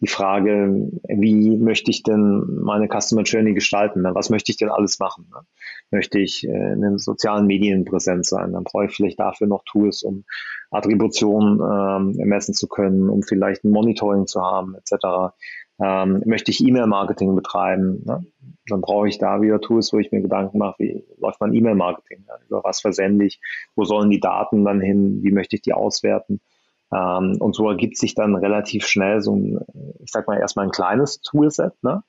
die 0.00 0.08
Frage, 0.08 0.90
wie 1.08 1.56
möchte 1.56 1.90
ich 1.90 2.02
denn 2.02 2.44
meine 2.62 2.88
Customer 2.88 3.22
Journey 3.22 3.54
gestalten? 3.54 4.02
Ne? 4.02 4.14
Was 4.14 4.28
möchte 4.28 4.50
ich 4.50 4.58
denn 4.58 4.68
alles 4.68 4.98
machen? 4.98 5.30
Ne? 5.32 5.40
Möchte 5.90 6.18
ich 6.18 6.46
äh, 6.46 6.72
in 6.72 6.82
den 6.82 6.98
sozialen 6.98 7.46
Medien 7.46 7.84
präsent 7.84 8.26
sein? 8.26 8.52
Dann 8.52 8.64
brauche 8.64 8.86
ich 8.86 8.94
vielleicht 8.94 9.20
dafür 9.20 9.46
noch 9.46 9.62
Tools, 9.64 10.02
um 10.02 10.24
Attribution 10.70 11.60
ähm, 11.60 12.16
messen 12.26 12.54
zu 12.54 12.66
können, 12.66 13.08
um 13.08 13.22
vielleicht 13.22 13.64
ein 13.64 13.70
Monitoring 13.70 14.26
zu 14.26 14.42
haben, 14.42 14.74
etc. 14.74 15.34
Ähm, 15.80 16.22
möchte 16.26 16.50
ich 16.50 16.64
E-Mail-Marketing 16.64 17.34
betreiben? 17.34 18.02
Ne? 18.04 18.26
Dann 18.66 18.80
brauche 18.80 19.08
ich 19.08 19.18
da 19.18 19.40
wieder 19.40 19.60
Tools, 19.60 19.92
wo 19.92 19.98
ich 19.98 20.10
mir 20.10 20.22
Gedanken 20.22 20.58
mache, 20.58 20.76
wie 20.78 21.04
läuft 21.18 21.40
mein 21.40 21.54
E-Mail-Marketing? 21.54 22.24
Ja? 22.26 22.34
Über 22.48 22.64
was 22.64 22.80
versende 22.80 23.24
ich? 23.26 23.40
Wo 23.76 23.84
sollen 23.84 24.10
die 24.10 24.20
Daten 24.20 24.64
dann 24.64 24.80
hin? 24.80 25.20
Wie 25.22 25.32
möchte 25.32 25.56
ich 25.56 25.62
die 25.62 25.72
auswerten? 25.72 26.40
Ähm, 26.94 27.36
und 27.40 27.54
so 27.54 27.68
ergibt 27.68 27.96
sich 27.98 28.14
dann 28.14 28.36
relativ 28.36 28.86
schnell 28.86 29.20
so 29.20 29.34
ein, 29.34 29.58
ich 30.02 30.10
sag 30.10 30.28
mal, 30.28 30.38
erstmal 30.38 30.66
ein 30.66 30.70
kleines 30.70 31.20
Toolset, 31.20 31.72
ne? 31.82 32.02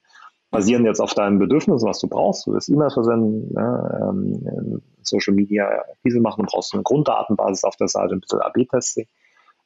basierend 0.51 0.85
jetzt 0.85 1.01
auf 1.01 1.13
deinen 1.13 1.39
Bedürfnissen, 1.39 1.87
was 1.87 1.99
du 1.99 2.07
brauchst. 2.07 2.45
Du 2.45 2.53
willst 2.53 2.69
E-Mails 2.69 2.93
versenden, 2.93 3.53
ne? 3.53 3.99
ähm, 4.01 4.81
Social 5.01 5.33
Media 5.33 5.67
Akquise 5.67 6.19
machen, 6.19 6.45
du 6.45 6.51
brauchst 6.51 6.73
eine 6.73 6.83
Grunddatenbasis 6.83 7.63
auf 7.63 7.75
der 7.77 7.87
Seite, 7.87 8.13
ein 8.13 8.21
bisschen 8.21 8.41
AB-Testing. 8.41 9.07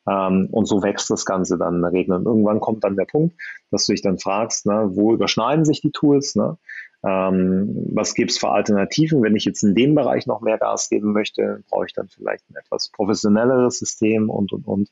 Ähm, 0.07 0.47
und 0.51 0.65
so 0.65 0.81
wächst 0.81 1.09
das 1.09 1.25
Ganze 1.25 1.57
dann 1.57 1.75
in 1.75 1.81
der 1.81 1.91
Regel. 1.91 2.15
Und 2.15 2.25
irgendwann 2.25 2.61
kommt 2.61 2.83
dann 2.83 2.95
der 2.95 3.05
Punkt, 3.05 3.35
dass 3.71 3.85
du 3.85 3.91
dich 3.91 4.01
dann 4.01 4.17
fragst, 4.17 4.65
ne, 4.65 4.89
wo 4.93 5.13
überschneiden 5.13 5.65
sich 5.65 5.81
die 5.81 5.91
Tools? 5.91 6.35
Ne? 6.35 6.57
Ähm, 7.03 7.87
was 7.93 8.13
gibt 8.13 8.31
es 8.31 8.37
für 8.37 8.49
Alternativen? 8.49 9.21
Wenn 9.21 9.35
ich 9.35 9.45
jetzt 9.45 9.63
in 9.63 9.73
dem 9.73 9.95
Bereich 9.95 10.27
noch 10.27 10.41
mehr 10.41 10.57
Gas 10.57 10.89
geben 10.89 11.13
möchte, 11.13 11.63
brauche 11.69 11.85
ich 11.85 11.93
dann 11.93 12.09
vielleicht 12.09 12.49
ein 12.49 12.55
etwas 12.55 12.89
professionelleres 12.89 13.79
System 13.79 14.29
und, 14.29 14.51
und, 14.51 14.67
und. 14.67 14.89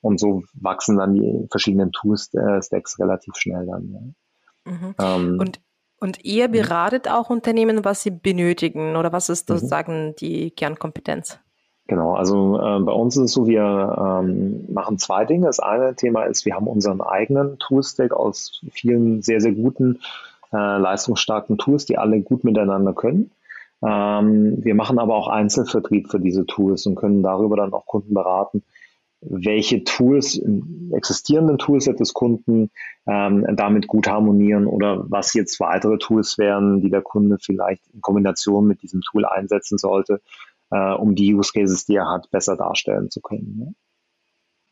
Und 0.00 0.18
so 0.18 0.42
wachsen 0.54 0.96
dann 0.96 1.14
die 1.14 1.46
verschiedenen 1.50 1.92
Tool-Stacks 1.92 2.98
relativ 2.98 3.34
schnell 3.36 3.66
dann. 3.66 4.14
Ja. 4.64 4.72
Mhm. 4.72 4.94
Ähm, 4.98 5.38
und, 5.40 5.60
und 6.00 6.24
ihr 6.24 6.48
mhm. 6.48 6.52
beratet 6.52 7.08
auch 7.08 7.30
Unternehmen, 7.30 7.84
was 7.84 8.02
sie 8.02 8.10
benötigen 8.10 8.96
oder 8.96 9.12
was 9.12 9.28
ist 9.28 9.48
sozusagen 9.48 10.08
mhm. 10.08 10.16
die 10.16 10.50
Kernkompetenz? 10.50 11.38
Genau, 11.88 12.14
also 12.14 12.58
äh, 12.58 12.80
bei 12.80 12.92
uns 12.92 13.16
ist 13.16 13.24
es 13.24 13.32
so, 13.32 13.46
wir 13.46 14.22
ähm, 14.22 14.64
machen 14.72 14.98
zwei 14.98 15.24
Dinge. 15.24 15.46
Das 15.46 15.60
eine 15.60 15.94
Thema 15.94 16.24
ist, 16.24 16.46
wir 16.46 16.54
haben 16.54 16.66
unseren 16.66 17.00
eigenen 17.00 17.58
Toolstack 17.58 18.12
aus 18.12 18.62
vielen 18.70 19.22
sehr, 19.22 19.40
sehr 19.40 19.52
guten 19.52 20.00
äh, 20.52 20.78
leistungsstarken 20.78 21.58
Tools, 21.58 21.86
die 21.86 21.98
alle 21.98 22.20
gut 22.20 22.44
miteinander 22.44 22.92
können. 22.92 23.32
Ähm, 23.84 24.58
wir 24.62 24.74
machen 24.74 24.98
aber 24.98 25.16
auch 25.16 25.28
Einzelvertrieb 25.28 26.08
für 26.10 26.20
diese 26.20 26.46
Tools 26.46 26.86
und 26.86 26.94
können 26.94 27.22
darüber 27.22 27.56
dann 27.56 27.72
auch 27.72 27.86
Kunden 27.86 28.14
beraten, 28.14 28.62
welche 29.20 29.84
Tools 29.84 30.40
existierenden 30.92 31.58
Toolset 31.58 32.00
des 32.00 32.12
Kunden 32.12 32.70
ähm, 33.06 33.46
damit 33.54 33.86
gut 33.86 34.08
harmonieren 34.08 34.66
oder 34.66 35.04
was 35.08 35.32
jetzt 35.34 35.60
weitere 35.60 35.98
Tools 35.98 36.38
wären, 36.38 36.80
die 36.80 36.90
der 36.90 37.02
Kunde 37.02 37.38
vielleicht 37.40 37.86
in 37.88 38.00
Kombination 38.00 38.66
mit 38.66 38.82
diesem 38.82 39.00
Tool 39.00 39.24
einsetzen 39.24 39.78
sollte, 39.78 40.20
äh, 40.70 40.92
um 40.94 41.14
die 41.14 41.34
Use 41.34 41.52
Cases, 41.52 41.84
die 41.84 41.96
er 41.96 42.10
hat, 42.10 42.30
besser 42.30 42.56
darstellen 42.56 43.10
zu 43.10 43.20
können. 43.20 43.56
Ne? 43.58 43.74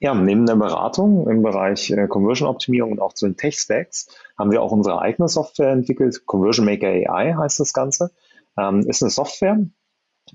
Ja, 0.03 0.15
neben 0.15 0.47
der 0.47 0.57
Beratung 0.57 1.29
im 1.29 1.43
Bereich 1.43 1.91
äh, 1.91 2.09
Conversion-Optimierung 2.09 2.93
und 2.93 3.01
auch 3.01 3.13
zu 3.13 3.27
den 3.27 3.37
Tech-Stacks 3.37 4.09
haben 4.39 4.51
wir 4.51 4.63
auch 4.63 4.73
unsere 4.73 5.03
eigene 5.03 5.29
Software 5.29 5.73
entwickelt. 5.73 6.23
Conversion 6.25 6.65
Maker 6.65 6.89
AI 6.89 7.35
heißt 7.35 7.61
das 7.61 7.75
Ganze. 7.75 8.11
Ähm, 8.59 8.81
ist 8.89 9.03
eine 9.03 9.11
Software, 9.11 9.59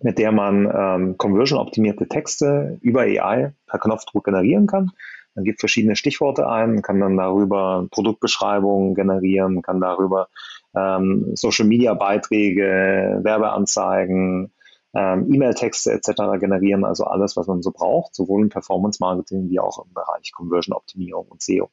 mit 0.03 0.19
der 0.19 0.31
man 0.31 0.71
ähm, 0.71 1.17
conversion-optimierte 1.17 2.07
Texte 2.07 2.77
über 2.81 3.01
AI 3.01 3.53
per 3.65 3.79
Knopfdruck 3.79 4.25
generieren 4.25 4.67
kann. 4.67 4.91
Man 5.33 5.45
gibt 5.45 5.61
verschiedene 5.61 5.95
Stichworte 5.95 6.47
ein, 6.47 6.83
kann 6.83 6.99
dann 6.99 7.17
darüber 7.17 7.87
Produktbeschreibungen 7.89 8.93
generieren, 8.93 9.63
kann 9.63 9.81
darüber 9.81 10.27
ähm, 10.75 11.31
Social-Media-Beiträge, 11.33 13.19
Werbeanzeigen, 13.23 14.51
ähm, 14.95 15.31
E-Mail-Texte 15.31 15.91
etc. 15.91 16.39
generieren, 16.39 16.85
also 16.85 17.03
alles, 17.03 17.35
was 17.35 17.47
man 17.47 17.61
so 17.61 17.71
braucht, 17.71 18.15
sowohl 18.15 18.41
im 18.41 18.49
Performance-Marketing 18.49 19.49
wie 19.49 19.59
auch 19.59 19.83
im 19.85 19.93
Bereich 19.93 20.31
Conversion-Optimierung 20.31 21.27
und 21.27 21.41
SEO. 21.41 21.69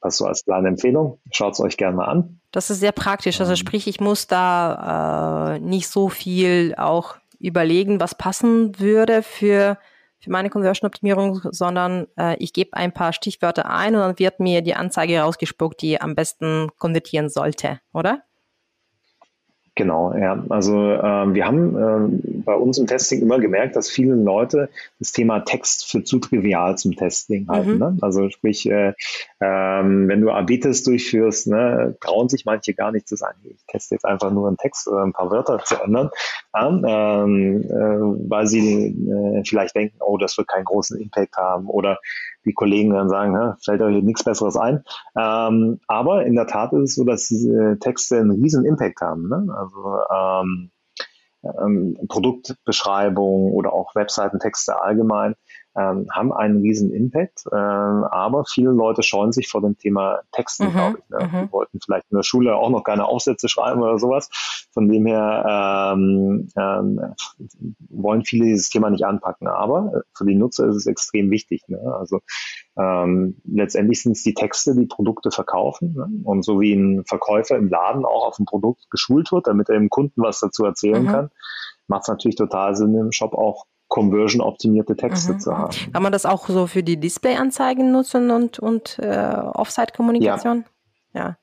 Das 0.00 0.18
so 0.18 0.26
als 0.26 0.44
kleine 0.44 0.68
Empfehlung. 0.68 1.18
Schaut 1.32 1.54
es 1.54 1.60
euch 1.60 1.76
gerne 1.76 1.96
mal 1.96 2.04
an. 2.04 2.40
Das 2.52 2.70
ist 2.70 2.80
sehr 2.80 2.92
praktisch. 2.92 3.40
Also 3.40 3.52
ähm. 3.52 3.56
sprich, 3.56 3.88
ich 3.88 4.00
muss 4.00 4.28
da 4.28 5.56
äh, 5.56 5.58
nicht 5.58 5.88
so 5.88 6.08
viel 6.08 6.74
auch 6.76 7.16
überlegen, 7.40 8.00
was 8.00 8.16
passen 8.16 8.78
würde 8.78 9.22
für, 9.22 9.78
für 10.18 10.30
meine 10.30 10.48
Conversion-Optimierung, 10.48 11.40
sondern 11.50 12.06
äh, 12.16 12.36
ich 12.38 12.52
gebe 12.52 12.74
ein 12.74 12.92
paar 12.92 13.12
Stichwörter 13.12 13.68
ein 13.68 13.94
und 13.94 14.00
dann 14.00 14.18
wird 14.18 14.38
mir 14.38 14.62
die 14.62 14.74
Anzeige 14.74 15.20
rausgespuckt, 15.20 15.82
die 15.82 16.00
am 16.00 16.14
besten 16.14 16.70
konvertieren 16.78 17.28
sollte, 17.28 17.80
oder? 17.92 18.22
Genau, 19.76 20.14
ja. 20.14 20.42
Also 20.48 20.74
ähm, 20.74 21.34
wir 21.34 21.46
haben 21.46 21.76
ähm, 21.76 22.42
bei 22.46 22.54
uns 22.54 22.78
im 22.78 22.86
Testing 22.86 23.20
immer 23.20 23.38
gemerkt, 23.38 23.76
dass 23.76 23.90
viele 23.90 24.14
Leute 24.14 24.70
das 24.98 25.12
Thema 25.12 25.40
Text 25.40 25.90
für 25.90 26.02
zu 26.02 26.18
trivial 26.18 26.78
zum 26.78 26.96
Testing 26.96 27.46
halten. 27.46 27.74
Mhm. 27.74 27.78
Ne? 27.78 27.98
Also 28.00 28.30
sprich, 28.30 28.70
äh, 28.70 28.94
ähm, 29.38 30.08
wenn 30.08 30.22
du 30.22 30.30
AB-Tests 30.30 30.82
durchführst, 30.84 31.48
ne, 31.48 31.94
trauen 32.00 32.30
sich 32.30 32.46
manche 32.46 32.72
gar 32.72 32.90
nicht 32.90 33.06
zu 33.06 33.16
sagen, 33.16 33.36
ich 33.44 33.66
teste 33.66 33.96
jetzt 33.96 34.06
einfach 34.06 34.30
nur 34.30 34.48
einen 34.48 34.56
Text 34.56 34.88
oder 34.88 35.02
ein 35.02 35.12
paar 35.12 35.30
Wörter 35.30 35.58
zu 35.62 35.74
ändern, 35.76 36.08
ähm, 36.58 37.62
äh, 37.68 38.30
weil 38.30 38.46
sie 38.46 38.86
äh, 38.86 39.42
vielleicht 39.46 39.76
denken, 39.76 39.98
oh, 40.00 40.16
das 40.16 40.38
wird 40.38 40.48
keinen 40.48 40.64
großen 40.64 40.98
Impact 40.98 41.36
haben 41.36 41.66
oder 41.66 41.98
die 42.46 42.54
Kollegen 42.54 42.94
dann 42.94 43.08
sagen, 43.08 43.56
fällt 43.62 43.82
euch 43.82 44.02
nichts 44.02 44.24
Besseres 44.24 44.56
ein. 44.56 44.84
Ähm, 45.18 45.80
aber 45.88 46.24
in 46.24 46.36
der 46.36 46.46
Tat 46.46 46.72
ist 46.72 46.90
es 46.90 46.94
so, 46.94 47.04
dass 47.04 47.28
diese 47.28 47.78
Texte 47.80 48.18
einen 48.18 48.30
riesen 48.30 48.64
Impact 48.64 49.00
haben. 49.00 49.28
Ne? 49.28 49.54
Also 49.54 49.98
ähm, 50.14 50.70
ähm, 51.60 51.98
Produktbeschreibung 52.08 53.52
oder 53.52 53.72
auch 53.72 53.94
Webseitentexte 53.94 54.80
allgemein 54.80 55.34
ähm, 55.78 56.06
haben 56.10 56.32
einen 56.32 56.60
riesen 56.60 56.92
Impact, 56.92 57.44
äh, 57.52 57.54
aber 57.54 58.44
viele 58.44 58.70
Leute 58.70 59.02
scheuen 59.02 59.32
sich 59.32 59.48
vor 59.48 59.60
dem 59.60 59.76
Thema 59.76 60.20
Texten, 60.32 60.68
mhm, 60.68 60.72
glaube 60.72 60.98
ich. 60.98 61.08
Ne? 61.10 61.30
Mhm. 61.30 61.46
Die 61.46 61.52
wollten 61.52 61.80
vielleicht 61.80 62.10
in 62.10 62.16
der 62.16 62.22
Schule 62.22 62.56
auch 62.56 62.70
noch 62.70 62.82
keine 62.82 63.06
Aufsätze 63.06 63.48
schreiben 63.48 63.82
oder 63.82 63.98
sowas. 63.98 64.28
Von 64.72 64.88
dem 64.88 65.06
her 65.06 65.94
ähm, 65.94 66.48
ähm, 66.56 67.00
wollen 67.90 68.24
viele 68.24 68.46
dieses 68.46 68.70
Thema 68.70 68.90
nicht 68.90 69.04
anpacken. 69.04 69.48
Aber 69.48 70.02
für 70.14 70.24
die 70.24 70.34
Nutzer 70.34 70.66
ist 70.66 70.76
es 70.76 70.86
extrem 70.86 71.30
wichtig. 71.30 71.62
Ne? 71.68 71.78
Also 71.98 72.20
ähm, 72.78 73.36
letztendlich 73.44 74.02
sind 74.02 74.12
es 74.12 74.22
die 74.22 74.34
Texte, 74.34 74.74
die 74.74 74.86
Produkte 74.86 75.30
verkaufen. 75.30 75.94
Ne? 75.94 76.08
Und 76.24 76.44
so 76.44 76.60
wie 76.60 76.72
ein 76.72 77.04
Verkäufer 77.06 77.56
im 77.56 77.68
Laden 77.68 78.04
auch 78.04 78.26
auf 78.28 78.38
ein 78.38 78.46
Produkt 78.46 78.90
geschult 78.90 79.30
wird, 79.32 79.46
damit 79.46 79.68
er 79.68 79.78
dem 79.78 79.90
Kunden 79.90 80.22
was 80.22 80.40
dazu 80.40 80.64
erzählen 80.64 81.02
mhm. 81.02 81.08
kann, 81.08 81.30
macht 81.88 82.02
es 82.02 82.08
natürlich 82.08 82.36
total 82.36 82.74
Sinn, 82.74 82.94
im 82.94 83.12
Shop 83.12 83.34
auch 83.34 83.66
conversion-optimierte 83.88 84.96
Texte 84.96 85.34
mhm. 85.34 85.40
zu 85.40 85.56
haben. 85.56 85.76
Kann 85.92 86.02
man 86.02 86.12
das 86.12 86.26
auch 86.26 86.48
so 86.48 86.66
für 86.66 86.82
die 86.82 86.98
Display-Anzeigen 86.98 87.92
nutzen 87.92 88.30
und, 88.30 88.58
und 88.58 88.98
äh, 88.98 89.36
Offsite-Kommunikation? 89.54 90.64
Ja. 91.12 91.20
ja. 91.20 91.36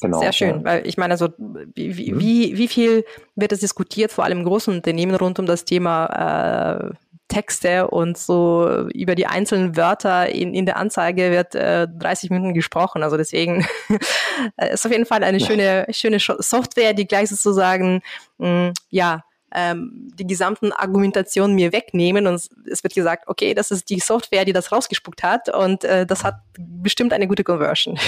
Genau, 0.00 0.18
Sehr 0.18 0.32
schön, 0.32 0.56
ja. 0.56 0.64
weil 0.64 0.86
ich 0.86 0.96
meine, 0.96 1.16
so 1.16 1.28
wie, 1.38 1.96
wie, 1.96 2.12
mhm. 2.12 2.20
wie, 2.20 2.58
wie 2.58 2.68
viel 2.68 3.04
wird 3.36 3.52
es 3.52 3.60
diskutiert, 3.60 4.10
vor 4.10 4.24
allem 4.24 4.38
in 4.38 4.44
großen 4.44 4.74
Unternehmen 4.74 5.14
rund 5.14 5.38
um 5.38 5.46
das 5.46 5.64
Thema 5.64 6.90
äh, 6.90 6.94
Texte 7.28 7.88
und 7.88 8.18
so 8.18 8.86
über 8.92 9.14
die 9.14 9.26
einzelnen 9.26 9.76
Wörter 9.76 10.28
in, 10.28 10.52
in 10.52 10.66
der 10.66 10.76
Anzeige 10.76 11.30
wird 11.30 11.54
äh, 11.54 11.88
30 11.88 12.30
Minuten 12.30 12.54
gesprochen. 12.54 13.02
Also 13.02 13.16
deswegen 13.16 13.66
ist 14.72 14.84
auf 14.84 14.92
jeden 14.92 15.06
Fall 15.06 15.22
eine 15.24 15.40
schöne, 15.40 15.86
schöne 15.90 16.18
Software, 16.20 16.92
die 16.92 17.06
gleich 17.06 17.30
sozusagen 17.30 18.02
mh, 18.38 18.72
ja 18.90 19.22
ähm, 19.54 20.08
die 20.18 20.26
gesamten 20.26 20.72
Argumentationen 20.72 21.54
mir 21.54 21.72
wegnehmen 21.72 22.26
und 22.26 22.34
es 22.34 22.82
wird 22.82 22.94
gesagt, 22.94 23.28
okay, 23.28 23.54
das 23.54 23.70
ist 23.70 23.88
die 23.90 24.00
Software, 24.00 24.44
die 24.44 24.52
das 24.52 24.72
rausgespuckt 24.72 25.22
hat 25.22 25.54
und 25.54 25.84
äh, 25.84 26.06
das 26.06 26.24
hat 26.24 26.36
bestimmt 26.58 27.12
eine 27.12 27.28
gute 27.28 27.44
Conversion. 27.44 27.98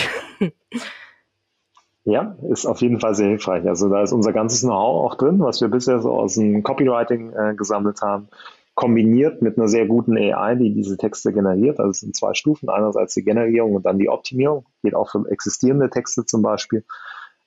Ja, 2.08 2.36
ist 2.48 2.66
auf 2.66 2.80
jeden 2.82 3.00
Fall 3.00 3.16
sehr 3.16 3.30
hilfreich. 3.30 3.66
Also 3.66 3.88
da 3.88 4.00
ist 4.00 4.12
unser 4.12 4.32
ganzes 4.32 4.60
Know-how 4.60 5.10
auch 5.10 5.16
drin, 5.16 5.40
was 5.40 5.60
wir 5.60 5.66
bisher 5.66 6.00
so 6.00 6.12
aus 6.12 6.34
dem 6.34 6.62
Copywriting 6.62 7.32
äh, 7.32 7.54
gesammelt 7.56 8.00
haben, 8.00 8.28
kombiniert 8.76 9.42
mit 9.42 9.58
einer 9.58 9.66
sehr 9.66 9.86
guten 9.86 10.16
AI, 10.16 10.54
die 10.54 10.72
diese 10.72 10.96
Texte 10.96 11.32
generiert. 11.32 11.80
Also 11.80 11.90
es 11.90 12.00
sind 12.00 12.14
zwei 12.14 12.34
Stufen. 12.34 12.68
Einerseits 12.68 13.14
die 13.14 13.24
Generierung 13.24 13.74
und 13.74 13.86
dann 13.86 13.98
die 13.98 14.08
Optimierung. 14.08 14.66
Geht 14.84 14.94
auch 14.94 15.10
für 15.10 15.28
existierende 15.28 15.90
Texte 15.90 16.24
zum 16.24 16.42
Beispiel. 16.42 16.84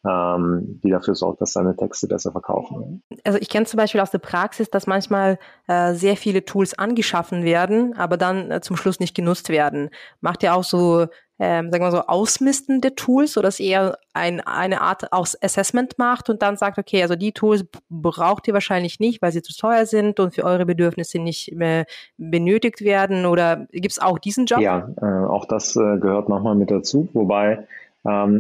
Ähm, 0.08 0.80
die 0.84 0.92
dafür 0.92 1.16
sorgt, 1.16 1.42
dass 1.42 1.54
deine 1.54 1.76
Texte 1.76 2.08
besser 2.08 2.32
verkaufen. 2.32 3.04
Also 3.26 3.38
ich 3.40 3.50
kenne 3.50 3.66
zum 3.66 3.78
Beispiel 3.78 4.00
aus 4.00 4.12
der 4.12 4.20
Praxis, 4.20 4.70
dass 4.70 4.88
manchmal 4.88 5.38
äh, 5.68 5.94
sehr 5.94 6.16
viele 6.16 6.46
Tools 6.46 6.78
angeschaffen 6.78 7.44
werden, 7.44 7.98
aber 7.98 8.16
dann 8.16 8.50
äh, 8.50 8.62
zum 8.62 8.78
Schluss 8.78 9.00
nicht 9.00 9.14
genutzt 9.14 9.50
werden. 9.50 9.90
Macht 10.22 10.42
ihr 10.44 10.54
auch 10.54 10.64
so, 10.64 11.08
ähm, 11.38 11.70
sagen 11.70 11.84
wir 11.84 11.92
so, 11.92 12.06
Ausmisten 12.08 12.80
der 12.80 12.96
Tools, 12.96 13.34
so 13.34 13.42
dass 13.42 13.60
ihr 13.60 13.98
ein, 14.14 14.40
eine 14.40 14.80
Art 14.80 15.12
aus 15.12 15.38
Assessment 15.42 15.98
macht 15.98 16.30
und 16.30 16.42
dann 16.42 16.56
sagt, 16.56 16.78
okay, 16.78 17.02
also 17.02 17.16
die 17.18 17.34
Tools 17.34 17.66
braucht 17.90 18.48
ihr 18.48 18.54
wahrscheinlich 18.54 19.02
nicht, 19.02 19.22
weil 19.22 19.34
sie 19.34 19.42
zu 19.42 19.54
teuer 19.54 19.86
sind 19.86 20.22
und 20.22 20.34
für 20.34 20.46
eure 20.46 20.66
Bedürfnisse 20.66 21.20
nicht 21.20 21.54
mehr 21.54 21.86
benötigt 22.18 22.82
werden? 22.82 23.26
Oder 23.26 23.68
gibt 23.72 23.92
es 23.92 24.00
auch 24.00 24.18
diesen 24.18 24.46
Job? 24.46 24.62
Ja, 24.62 24.90
äh, 25.02 25.28
auch 25.28 25.44
das 25.44 25.76
äh, 25.76 25.98
gehört 25.98 26.30
nochmal 26.30 26.56
mit 26.56 26.72
dazu, 26.72 27.10
wobei 27.12 27.68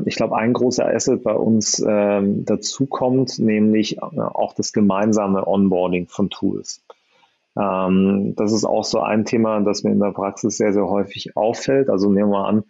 ich 0.05 0.15
glaube, 0.15 0.37
ein 0.37 0.53
großer 0.53 0.87
Asset 0.87 1.21
bei 1.21 1.33
uns 1.33 1.83
ähm, 1.85 2.45
dazu 2.45 2.85
kommt, 2.85 3.39
nämlich 3.39 3.97
äh, 3.97 4.01
auch 4.01 4.53
das 4.53 4.71
gemeinsame 4.71 5.45
Onboarding 5.45 6.07
von 6.07 6.29
Tools. 6.29 6.81
Ähm, 7.57 8.35
das 8.37 8.53
ist 8.53 8.63
auch 8.63 8.85
so 8.85 9.01
ein 9.01 9.25
Thema, 9.25 9.59
das 9.61 9.83
mir 9.83 9.91
in 9.91 9.99
der 9.99 10.11
Praxis 10.11 10.57
sehr, 10.57 10.71
sehr 10.71 10.87
häufig 10.87 11.35
auffällt. 11.35 11.89
Also 11.89 12.09
nehmen 12.09 12.29
wir 12.29 12.45
an, 12.45 12.63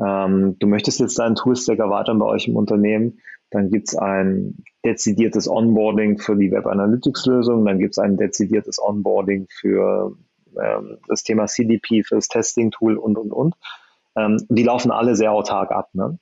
ähm, 0.00 0.56
du 0.58 0.66
möchtest 0.66 1.00
jetzt 1.00 1.18
deinen 1.18 1.36
Toolstack 1.36 1.78
erweitern 1.78 2.18
bei 2.18 2.26
euch 2.26 2.48
im 2.48 2.56
Unternehmen, 2.56 3.20
dann 3.50 3.70
gibt 3.70 3.88
es 3.88 3.96
ein 3.96 4.64
dezidiertes 4.84 5.48
Onboarding 5.48 6.18
für 6.18 6.36
die 6.36 6.50
Web 6.50 6.66
Analytics 6.66 7.26
Lösung, 7.26 7.64
dann 7.64 7.78
gibt 7.78 7.94
es 7.94 7.98
ein 7.98 8.16
dezidiertes 8.16 8.82
Onboarding 8.82 9.46
für 9.48 10.16
ähm, 10.60 10.98
das 11.06 11.22
Thema 11.22 11.46
CDP, 11.46 12.02
für 12.02 12.16
das 12.16 12.28
Testing 12.28 12.70
Tool 12.70 12.96
und, 12.96 13.18
und, 13.18 13.30
und. 13.30 13.54
Ähm, 14.16 14.38
die 14.48 14.62
laufen 14.62 14.90
alle 14.90 15.14
sehr 15.16 15.32
autark 15.32 15.70
ab. 15.70 15.90
Ne? 15.92 16.18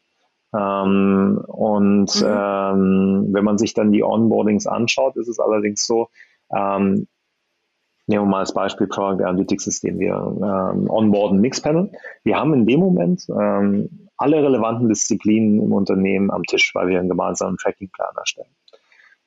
Ähm, 0.55 1.43
und 1.47 2.21
mhm. 2.21 2.27
ähm, 2.27 3.29
wenn 3.31 3.45
man 3.45 3.59
sich 3.59 3.75
dann 3.75 3.93
die 3.93 4.03
Onboardings 4.03 4.67
anschaut, 4.67 5.17
ist 5.17 5.29
es 5.29 5.39
allerdings 5.39 5.87
so, 5.87 6.09
ähm, 6.55 7.07
nehmen 8.07 8.25
wir 8.25 8.31
mal 8.31 8.41
als 8.41 8.53
Beispiel 8.53 8.89
Product 8.89 9.25
Analytics 9.25 9.65
System, 9.65 9.99
wir 9.99 10.15
ähm, 10.15 10.91
onboarden 10.91 11.41
Mixpanel. 11.41 11.93
Wir 12.25 12.37
haben 12.37 12.53
in 12.55 12.67
dem 12.67 12.81
Moment 12.81 13.27
ähm, 13.29 14.09
alle 14.17 14.43
relevanten 14.43 14.89
Disziplinen 14.89 15.63
im 15.63 15.73
Unternehmen 15.73 16.31
am 16.31 16.43
Tisch, 16.43 16.75
weil 16.75 16.89
wir 16.89 16.99
einen 16.99 17.09
gemeinsamen 17.09 17.57
Tracking-Plan 17.57 18.15
erstellen. 18.17 18.55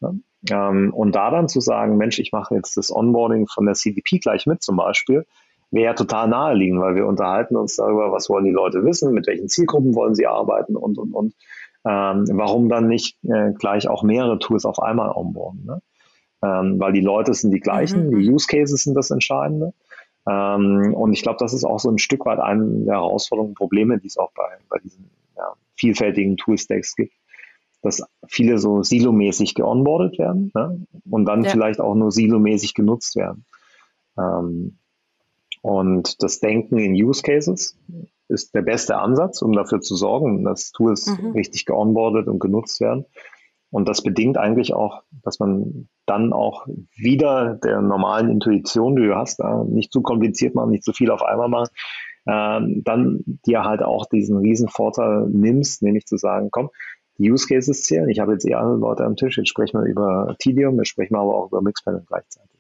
Ja? 0.02 0.14
Ähm, 0.52 0.94
und 0.94 1.16
da 1.16 1.32
dann 1.32 1.48
zu 1.48 1.62
sagen, 1.62 1.98
Mensch, 1.98 2.20
ich 2.20 2.34
mache 2.34 2.56
jetzt 2.56 2.76
das 2.76 2.94
Onboarding 2.94 3.48
von 3.48 3.66
der 3.66 3.76
CDP 3.76 4.20
gleich 4.20 4.46
mit 4.46 4.62
zum 4.62 4.76
Beispiel, 4.76 5.26
wäre 5.74 5.86
ja 5.86 5.94
total 5.94 6.28
naheliegend, 6.28 6.80
weil 6.80 6.96
wir 6.96 7.08
unterhalten 7.08 7.56
uns 7.56 7.76
darüber, 7.76 8.12
was 8.12 8.30
wollen 8.30 8.46
die 8.46 8.52
Leute 8.52 8.86
wissen, 8.86 9.14
mit 9.14 9.28
welchen 9.28 9.50
Zielgruppen 9.50 9.96
wollen 9.96 10.16
sie 10.16 10.28
arbeiten 10.28 10.76
und, 10.76 10.98
und, 10.98 11.14
und. 11.14 11.34
Ähm, 11.86 12.26
warum 12.34 12.70
dann 12.70 12.88
nicht 12.88 13.18
äh, 13.24 13.52
gleich 13.54 13.90
auch 13.90 14.04
mehrere 14.04 14.40
Tools 14.40 14.66
auf 14.66 14.80
einmal 14.80 15.10
onboarden? 15.10 15.66
Ne? 15.66 15.82
Ähm, 16.44 16.80
weil 16.80 16.94
die 16.94 17.02
Leute 17.02 17.34
sind 17.34 17.52
die 17.52 17.60
gleichen, 17.60 18.08
mhm. 18.08 18.20
die 18.20 18.30
Use 18.30 18.48
Cases 18.48 18.84
sind 18.84 18.96
das 18.96 19.10
Entscheidende. 19.12 19.74
Ähm, 20.30 20.94
und 20.94 21.12
ich 21.12 21.24
glaube, 21.24 21.40
das 21.40 21.54
ist 21.54 21.66
auch 21.66 21.80
so 21.80 21.90
ein 21.90 21.98
Stück 21.98 22.26
weit 22.26 22.40
eine 22.40 22.86
der 22.86 22.96
Herausforderungen, 22.96 23.56
Probleme, 23.56 23.98
die 24.00 24.08
es 24.08 24.18
auch 24.18 24.32
bei, 24.34 24.48
bei 24.70 24.78
diesen 24.78 25.10
ja, 25.36 25.54
vielfältigen 25.76 26.38
Toolstacks 26.38 26.96
gibt, 26.96 27.14
dass 27.82 28.04
viele 28.28 28.60
so 28.60 28.84
silomäßig 28.84 29.56
geonboardet 29.56 30.20
werden 30.20 30.52
ne? 30.54 30.86
und 31.10 31.26
dann 31.26 31.44
ja. 31.44 31.50
vielleicht 31.50 31.82
auch 31.82 31.96
nur 31.96 32.12
silomäßig 32.12 32.76
genutzt 32.76 33.16
werden. 33.16 33.46
Ähm, 34.18 34.78
und 35.64 36.22
das 36.22 36.42
Denken 36.42 36.78
in 36.78 36.94
Use 36.94 37.22
Cases 37.22 37.80
ist 38.28 38.54
der 38.54 38.64
beste 38.64 38.98
Ansatz, 38.98 39.42
um 39.42 39.54
dafür 39.54 39.80
zu 39.80 39.96
sorgen, 39.96 40.44
dass 40.44 40.72
Tools 40.72 41.08
mhm. 41.08 41.32
richtig 41.32 41.66
geonboardet 41.66 42.28
und 42.28 42.40
genutzt 42.40 42.82
werden. 42.82 43.06
Und 43.72 43.88
das 43.88 44.04
bedingt 44.04 44.38
eigentlich 44.38 44.74
auch, 44.74 45.04
dass 45.24 45.40
man 45.40 45.88
dann 46.06 46.34
auch 46.34 46.68
wieder 46.96 47.56
der 47.64 47.82
normalen 47.82 48.30
Intuition, 48.30 48.98
die 48.98 49.04
du 49.04 49.16
hast, 49.16 49.42
nicht 49.68 49.92
zu 49.94 50.02
kompliziert 50.02 50.54
machen, 50.54 50.70
nicht 50.70 50.84
zu 50.84 50.92
viel 50.92 51.10
auf 51.10 51.24
einmal 51.24 51.48
machen, 51.48 51.70
ähm, 52.28 52.82
dann 52.84 53.24
dir 53.46 53.64
halt 53.64 53.84
auch 53.84 54.06
diesen 54.06 54.38
riesen 54.38 54.68
Vorteil 54.68 55.28
nimmst, 55.30 55.82
nämlich 55.82 56.06
zu 56.06 56.18
sagen, 56.18 56.50
komm, 56.52 56.72
die 57.18 57.32
Use 57.32 57.48
Cases 57.48 57.84
zählen. 57.84 58.10
Ich 58.10 58.20
habe 58.20 58.34
jetzt 58.34 58.46
eh 58.46 58.54
alle 58.54 58.76
Leute 58.76 59.06
am 59.06 59.16
Tisch, 59.16 59.38
jetzt 59.38 59.50
sprechen 59.50 59.80
wir 59.80 59.90
über 59.90 60.36
Tedium, 60.40 60.76
jetzt 60.78 60.90
sprechen 60.90 61.16
wir 61.16 61.22
aber 61.22 61.36
auch 61.36 61.48
über 61.48 61.62
Mixpanel 61.62 62.04
gleichzeitig. 62.06 62.53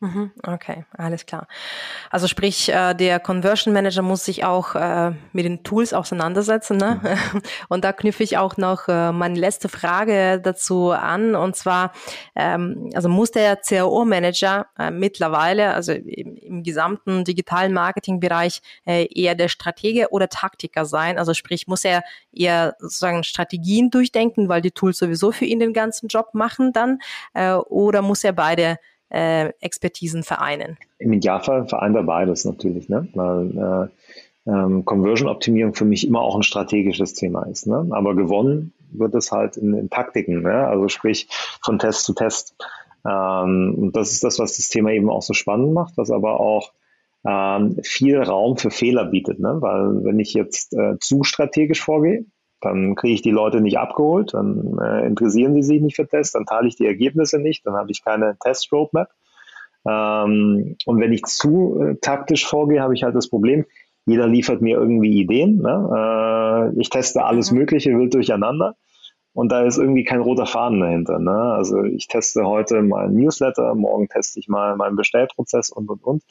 Mhm, 0.00 0.30
okay, 0.42 0.84
alles 0.92 1.24
klar. 1.24 1.48
Also 2.10 2.26
sprich, 2.26 2.68
äh, 2.68 2.92
der 2.92 3.18
Conversion 3.18 3.72
Manager 3.72 4.02
muss 4.02 4.26
sich 4.26 4.44
auch 4.44 4.74
äh, 4.74 5.12
mit 5.32 5.46
den 5.46 5.62
Tools 5.62 5.94
auseinandersetzen. 5.94 6.76
Ne? 6.76 7.00
Mhm. 7.02 7.42
Und 7.70 7.82
da 7.82 7.94
knüpfe 7.94 8.22
ich 8.22 8.36
auch 8.36 8.58
noch 8.58 8.88
äh, 8.88 9.10
meine 9.12 9.38
letzte 9.38 9.70
Frage 9.70 10.38
dazu 10.38 10.90
an. 10.90 11.34
Und 11.34 11.56
zwar, 11.56 11.92
ähm, 12.34 12.90
also 12.94 13.08
muss 13.08 13.30
der 13.30 13.56
CRO-Manager 13.56 14.66
mittlerweile, 14.92 15.72
also 15.72 15.92
im, 15.92 16.36
im 16.36 16.62
gesamten 16.62 17.24
digitalen 17.24 17.72
Marketingbereich, 17.72 18.60
eher 18.84 19.34
der 19.34 19.48
Stratege 19.48 20.08
oder 20.10 20.28
Taktiker 20.28 20.84
sein? 20.84 21.18
Also 21.18 21.32
sprich, 21.34 21.66
muss 21.66 21.84
er 21.84 22.02
eher 22.32 22.76
sozusagen 22.78 23.24
Strategien 23.24 23.90
durchdenken, 23.90 24.48
weil 24.48 24.60
die 24.60 24.70
Tools 24.70 24.98
sowieso 24.98 25.32
für 25.32 25.44
ihn 25.46 25.60
den 25.60 25.72
ganzen 25.72 26.08
Job 26.08 26.34
machen 26.34 26.72
dann? 26.72 26.98
oder 27.68 28.02
muss 28.02 28.24
er 28.24 28.32
beide 28.32 28.78
äh, 29.10 29.52
Expertisen 29.60 30.22
vereinen? 30.22 30.76
Im 30.98 31.12
Idealfall 31.12 31.68
vereint 31.68 31.96
er 31.96 32.02
beides 32.02 32.44
natürlich, 32.44 32.88
ne? 32.88 33.08
weil 33.14 33.90
äh, 34.46 34.50
ähm, 34.50 34.84
Conversion-Optimierung 34.84 35.74
für 35.74 35.84
mich 35.84 36.06
immer 36.06 36.20
auch 36.20 36.36
ein 36.36 36.42
strategisches 36.42 37.14
Thema 37.14 37.44
ist. 37.44 37.66
Ne? 37.66 37.86
Aber 37.90 38.14
gewonnen 38.14 38.72
wird 38.90 39.14
es 39.14 39.32
halt 39.32 39.56
in, 39.56 39.74
in 39.74 39.90
Taktiken, 39.90 40.42
ne? 40.42 40.66
also 40.66 40.88
sprich 40.88 41.28
von 41.62 41.78
Test 41.78 42.04
zu 42.04 42.14
Test. 42.14 42.56
Ähm, 43.04 43.74
und 43.76 43.96
das 43.96 44.12
ist 44.12 44.24
das, 44.24 44.38
was 44.38 44.56
das 44.56 44.68
Thema 44.68 44.90
eben 44.90 45.10
auch 45.10 45.22
so 45.22 45.34
spannend 45.34 45.72
macht, 45.72 45.96
was 45.96 46.10
aber 46.10 46.40
auch 46.40 46.72
ähm, 47.26 47.78
viel 47.82 48.22
Raum 48.22 48.56
für 48.56 48.70
Fehler 48.70 49.04
bietet. 49.04 49.40
Ne? 49.40 49.56
Weil 49.60 50.04
wenn 50.04 50.20
ich 50.20 50.32
jetzt 50.34 50.74
äh, 50.74 50.98
zu 51.00 51.24
strategisch 51.24 51.82
vorgehe, 51.82 52.24
dann 52.66 52.94
kriege 52.94 53.14
ich 53.14 53.22
die 53.22 53.30
Leute 53.30 53.60
nicht 53.60 53.78
abgeholt, 53.78 54.34
dann 54.34 54.78
äh, 54.82 55.06
interessieren 55.06 55.54
die 55.54 55.62
sich 55.62 55.80
nicht 55.80 55.96
für 55.96 56.06
Tests, 56.06 56.32
dann 56.32 56.46
teile 56.46 56.68
ich 56.68 56.76
die 56.76 56.86
Ergebnisse 56.86 57.38
nicht, 57.38 57.66
dann 57.66 57.74
habe 57.74 57.90
ich 57.90 58.04
keine 58.04 58.36
Test-Roadmap. 58.42 59.08
Ähm, 59.88 60.76
und 60.84 61.00
wenn 61.00 61.12
ich 61.12 61.22
zu 61.22 61.80
äh, 61.80 61.96
taktisch 62.00 62.46
vorgehe, 62.46 62.82
habe 62.82 62.94
ich 62.94 63.02
halt 63.02 63.14
das 63.14 63.28
Problem, 63.28 63.64
jeder 64.04 64.26
liefert 64.26 64.62
mir 64.62 64.76
irgendwie 64.76 65.20
Ideen. 65.20 65.58
Ne? 65.62 66.72
Äh, 66.74 66.80
ich 66.80 66.90
teste 66.90 67.24
alles 67.24 67.50
mhm. 67.50 67.58
Mögliche 67.58 67.96
wild 67.96 68.14
durcheinander 68.14 68.74
und 69.32 69.52
da 69.52 69.64
ist 69.64 69.76
irgendwie 69.76 70.04
kein 70.04 70.20
roter 70.20 70.46
Faden 70.46 70.80
dahinter. 70.80 71.18
Ne? 71.18 71.30
Also 71.30 71.84
ich 71.84 72.08
teste 72.08 72.46
heute 72.46 72.82
mal 72.82 73.10
Newsletter, 73.10 73.74
morgen 73.74 74.08
teste 74.08 74.40
ich 74.40 74.48
mal 74.48 74.76
meinen 74.76 74.96
Bestellprozess 74.96 75.70
und 75.70 75.90
und 75.90 76.02
und. 76.02 76.22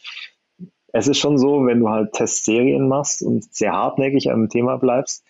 Es 0.92 1.08
ist 1.08 1.20
schon 1.20 1.38
so, 1.38 1.66
wenn 1.66 1.82
du 1.82 1.90
halt 1.90 2.14
Testserien 2.14 2.88
machst 2.88 3.22
und 3.22 3.54
sehr 3.54 3.74
hartnäckig 3.74 4.32
am 4.32 4.50
Thema 4.50 4.78
bleibst, 4.78 5.24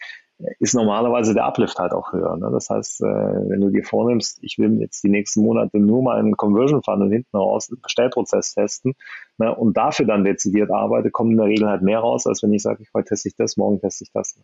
ist 0.60 0.74
normalerweise 0.74 1.34
der 1.34 1.46
Uplift 1.46 1.78
halt 1.80 1.94
auch 1.94 2.12
höher. 2.12 2.36
Ne? 2.36 2.50
Das 2.52 2.70
heißt, 2.70 3.02
äh, 3.02 3.06
wenn 3.06 3.62
du 3.62 3.70
dir 3.70 3.84
vornimmst, 3.84 4.40
ich 4.42 4.58
will 4.58 4.82
jetzt 4.82 5.04
die 5.04 5.10
nächsten 5.10 5.42
Monate 5.42 5.80
nur 5.80 6.04
mal 6.04 6.20
einen 6.20 6.36
Conversion 6.36 6.84
Funnel 6.84 7.10
hinten 7.10 7.38
raus, 7.38 7.70
einen 7.70 7.82
Bestellprozess 7.82 8.54
testen 8.54 8.96
ne? 9.38 9.56
und 9.56 9.78
dafür 9.78 10.06
dann 10.06 10.26
dezidiert 10.26 10.72
arbeite, 10.72 11.10
kommt 11.10 11.32
in 11.32 11.38
der 11.38 11.48
Regel 11.48 11.70
halt 11.70 11.84
mehr 11.84 12.00
raus, 12.00 12.28
als 12.28 12.44
wenn 12.44 12.52
ich 12.54 12.64
sage, 12.64 12.84
heute 12.94 13.10
teste 13.10 13.30
ich 13.30 13.36
das, 13.38 13.56
morgen 13.56 13.80
teste 13.80 14.04
ich 14.04 14.12
das. 14.12 14.36
Ne? 14.38 14.44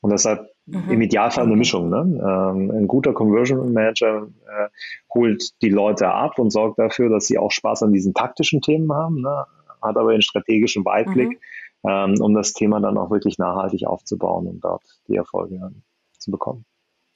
Und 0.00 0.12
deshalb 0.12 0.48
mhm. 0.64 0.90
im 0.90 1.02
Idealfall 1.02 1.44
eine 1.44 1.56
Mischung. 1.56 1.90
Ne? 1.90 1.98
Ähm, 1.98 2.70
ein 2.70 2.88
guter 2.88 3.12
Conversion 3.12 3.72
Manager 3.72 4.28
äh, 4.46 4.68
holt 5.12 5.60
die 5.60 5.70
Leute 5.70 6.08
ab 6.08 6.38
und 6.38 6.50
sorgt 6.50 6.78
dafür, 6.78 7.10
dass 7.10 7.26
sie 7.26 7.38
auch 7.38 7.50
Spaß 7.50 7.82
an 7.82 7.92
diesen 7.92 8.14
taktischen 8.14 8.62
Themen 8.62 8.90
haben, 8.92 9.20
ne? 9.20 9.44
hat 9.82 9.98
aber 9.98 10.12
den 10.12 10.22
strategischen 10.22 10.86
Weitblick. 10.86 11.28
Mhm 11.28 11.38
ähm, 11.84 12.14
um 12.20 12.34
das 12.34 12.52
Thema 12.52 12.80
dann 12.80 12.98
auch 12.98 13.10
wirklich 13.10 13.38
nachhaltig 13.38 13.86
aufzubauen 13.86 14.46
und 14.46 14.60
dort 14.60 14.82
die 15.08 15.16
Erfolge 15.16 15.72
zu 16.18 16.30
bekommen. 16.30 16.64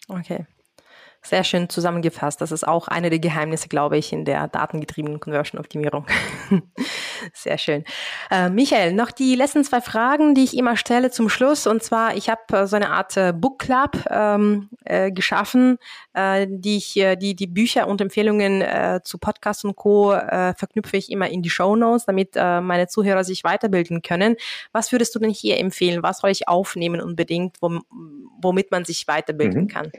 Okay. 0.08 0.46
Sehr 1.22 1.44
schön 1.44 1.68
zusammengefasst. 1.68 2.40
Das 2.40 2.50
ist 2.50 2.66
auch 2.66 2.88
eine 2.88 3.10
der 3.10 3.18
Geheimnisse, 3.18 3.68
glaube 3.68 3.98
ich, 3.98 4.12
in 4.12 4.24
der 4.24 4.48
datengetriebenen 4.48 5.20
Conversion-Optimierung. 5.20 6.06
Sehr 7.32 7.58
schön. 7.58 7.84
Äh, 8.30 8.50
Michael, 8.50 8.92
noch 8.92 9.10
die 9.10 9.34
letzten 9.34 9.64
zwei 9.64 9.80
Fragen, 9.80 10.34
die 10.34 10.44
ich 10.44 10.56
immer 10.56 10.76
stelle 10.76 11.10
zum 11.10 11.28
Schluss. 11.28 11.66
Und 11.66 11.82
zwar, 11.82 12.16
ich 12.16 12.28
habe 12.28 12.42
äh, 12.52 12.66
so 12.66 12.76
eine 12.76 12.90
Art 12.90 13.16
äh, 13.16 13.32
Book 13.32 13.58
Club 13.60 14.04
ähm, 14.10 14.68
äh, 14.84 15.10
geschaffen, 15.10 15.78
äh, 16.14 16.46
die 16.48 16.76
ich, 16.76 16.96
äh, 16.96 17.16
die, 17.16 17.34
die 17.34 17.46
Bücher 17.46 17.88
und 17.88 18.00
Empfehlungen 18.00 18.62
äh, 18.62 19.00
zu 19.04 19.18
Podcasts 19.18 19.64
und 19.64 19.76
Co. 19.76 20.12
Äh, 20.12 20.54
verknüpfe 20.54 20.96
ich 20.96 21.10
immer 21.10 21.28
in 21.28 21.42
die 21.42 21.50
Show 21.50 21.76
Notes, 21.76 22.06
damit 22.06 22.32
äh, 22.36 22.60
meine 22.60 22.88
Zuhörer 22.88 23.24
sich 23.24 23.44
weiterbilden 23.44 24.02
können. 24.02 24.36
Was 24.72 24.92
würdest 24.92 25.14
du 25.14 25.18
denn 25.18 25.30
hier 25.30 25.58
empfehlen? 25.58 26.02
Was 26.02 26.18
soll 26.18 26.30
ich 26.30 26.48
aufnehmen 26.48 27.00
unbedingt, 27.00 27.56
womit 27.60 28.70
man 28.70 28.84
sich 28.84 29.06
weiterbilden 29.06 29.62
mhm. 29.62 29.68
kann? 29.68 29.92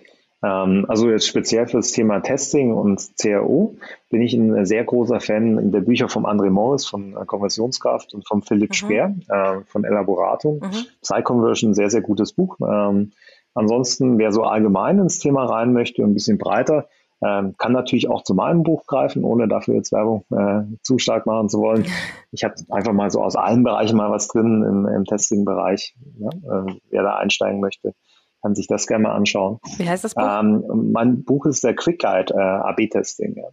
Ähm, 0.44 0.86
also 0.88 1.10
jetzt 1.10 1.28
speziell 1.28 1.68
für 1.68 1.78
das 1.78 1.92
Thema 1.92 2.20
Testing 2.20 2.74
und 2.74 3.12
CRO 3.20 3.76
bin 4.10 4.22
ich 4.22 4.34
ein 4.34 4.66
sehr 4.66 4.84
großer 4.84 5.20
Fan 5.20 5.72
der 5.72 5.82
Bücher 5.82 6.10
von 6.10 6.26
André 6.26 6.50
Morris 6.50 6.86
von 6.86 7.16
äh, 7.16 7.26
Konversionskraft 7.26 8.14
und 8.14 8.28
von 8.28 8.42
Philipp 8.42 8.72
mhm. 8.72 8.74
Speer 8.74 9.16
äh, 9.30 9.62
von 9.68 9.84
Elaboratum. 9.84 10.60
Mhm. 10.60 10.86
Psyconversion, 11.02 11.74
sehr, 11.74 11.90
sehr 11.90 12.02
gutes 12.02 12.34
Buch. 12.34 12.58
Ähm, 12.62 13.12
Ansonsten, 13.54 14.18
wer 14.18 14.32
so 14.32 14.44
allgemein 14.44 15.00
ins 15.00 15.20
Thema 15.20 15.46
rein 15.46 15.74
möchte, 15.74 16.04
ein 16.04 16.14
bisschen 16.14 16.38
breiter, 16.38 16.88
ähm, 17.24 17.56
kann 17.58 17.74
natürlich 17.74 18.10
auch 18.10 18.24
zu 18.24 18.34
meinem 18.34 18.64
Buch 18.64 18.86
greifen, 18.88 19.24
ohne 19.24 19.48
dafür 19.48 19.76
jetzt 19.76 19.92
Werbung 19.92 20.26
äh, 20.32 20.64
zu 20.82 20.98
stark 20.98 21.26
machen 21.26 21.50
zu 21.50 21.60
wollen. 21.60 21.86
Ich 22.34 22.46
habe 22.46 22.56
einfach 22.70 22.94
mal 22.94 23.12
so 23.12 23.22
aus 23.22 23.36
allen 23.36 23.66
Bereichen 23.66 23.98
mal 23.98 24.10
was 24.10 24.30
drin 24.30 24.64
im, 24.64 24.88
im 24.88 25.04
Testing-Bereich. 25.04 25.98
Ja? 26.18 26.30
Äh, 26.30 26.76
wer 26.90 27.04
da 27.04 27.18
einsteigen 27.18 27.60
möchte, 27.60 27.94
kann 28.42 28.56
sich 28.56 28.68
das 28.68 28.88
gerne 28.88 29.04
mal 29.04 29.16
anschauen. 29.16 29.60
Wie 29.78 29.88
heißt 29.88 30.04
das 30.04 30.16
Buch? 30.16 30.24
Ähm, 30.24 30.92
mein 30.92 31.24
Buch 31.24 31.46
ist 31.46 31.64
der 31.64 31.76
Quick 31.76 32.00
Guide 32.00 32.34
äh, 32.34 32.40
AB-Testing. 32.40 33.36
Ja. 33.38 33.50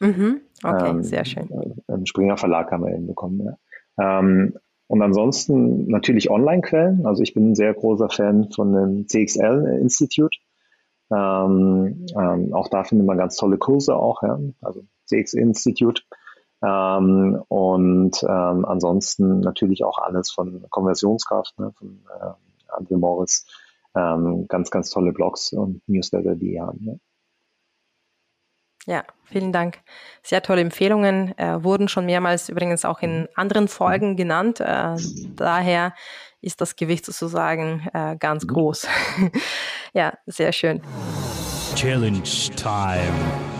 Mhm. 0.00 0.40
Okay, 0.62 0.90
ähm, 0.90 1.02
sehr 1.02 1.24
schön. 1.24 1.50
Äh, 1.50 1.92
Im 1.92 2.06
Springer 2.06 2.36
Verlag 2.36 2.70
haben 2.70 2.84
wir 2.84 2.94
ihn 2.94 3.06
bekommen. 3.06 3.56
Ja. 3.98 4.20
Ähm, 4.20 4.54
und 4.86 5.02
ansonsten 5.02 5.86
natürlich 5.88 6.30
Online-Quellen. 6.30 7.06
Also 7.06 7.22
ich 7.22 7.34
bin 7.34 7.50
ein 7.50 7.54
sehr 7.54 7.74
großer 7.74 8.08
Fan 8.08 8.50
von 8.52 8.72
dem 8.72 9.06
CXL 9.06 9.78
Institute. 9.80 10.38
Ähm, 11.10 12.06
ähm, 12.18 12.54
auch 12.54 12.68
da 12.68 12.84
findet 12.84 13.06
man 13.06 13.18
ganz 13.18 13.36
tolle 13.36 13.58
Kurse 13.58 13.96
auch, 13.96 14.22
ja. 14.22 14.38
also 14.62 14.84
CX 15.06 15.34
Institute. 15.34 16.02
Ähm, 16.62 17.42
und 17.48 18.22
ähm, 18.22 18.64
ansonsten 18.64 19.40
natürlich 19.40 19.84
auch 19.84 19.98
alles 19.98 20.30
von 20.30 20.66
Konversionskraft, 20.70 21.58
ne, 21.58 21.72
von 21.78 22.00
äh, 22.20 22.30
André 22.78 22.96
Morris. 22.96 23.46
Ähm, 23.94 24.46
ganz, 24.48 24.70
ganz 24.70 24.90
tolle 24.90 25.12
Blogs 25.12 25.52
und 25.52 25.82
Newsletter, 25.88 26.34
die 26.34 26.50
die 26.50 26.60
haben. 26.60 26.78
Ne. 26.84 27.00
Ja, 28.86 29.04
vielen 29.24 29.52
Dank. 29.52 29.80
Sehr 30.22 30.42
tolle 30.42 30.62
Empfehlungen. 30.62 31.36
Äh, 31.36 31.62
wurden 31.62 31.88
schon 31.88 32.06
mehrmals 32.06 32.48
übrigens 32.48 32.84
auch 32.84 33.00
in 33.00 33.28
anderen 33.34 33.68
Folgen 33.68 34.16
genannt. 34.16 34.60
Äh, 34.60 34.96
daher 35.36 35.94
ist 36.40 36.60
das 36.60 36.76
Gewicht 36.76 37.04
sozusagen 37.04 37.86
äh, 37.92 38.16
ganz 38.18 38.44
mhm. 38.44 38.48
groß. 38.48 38.86
ja, 39.92 40.14
sehr 40.26 40.52
schön. 40.52 40.80
Challenge 41.74 42.22
Time. 42.56 43.57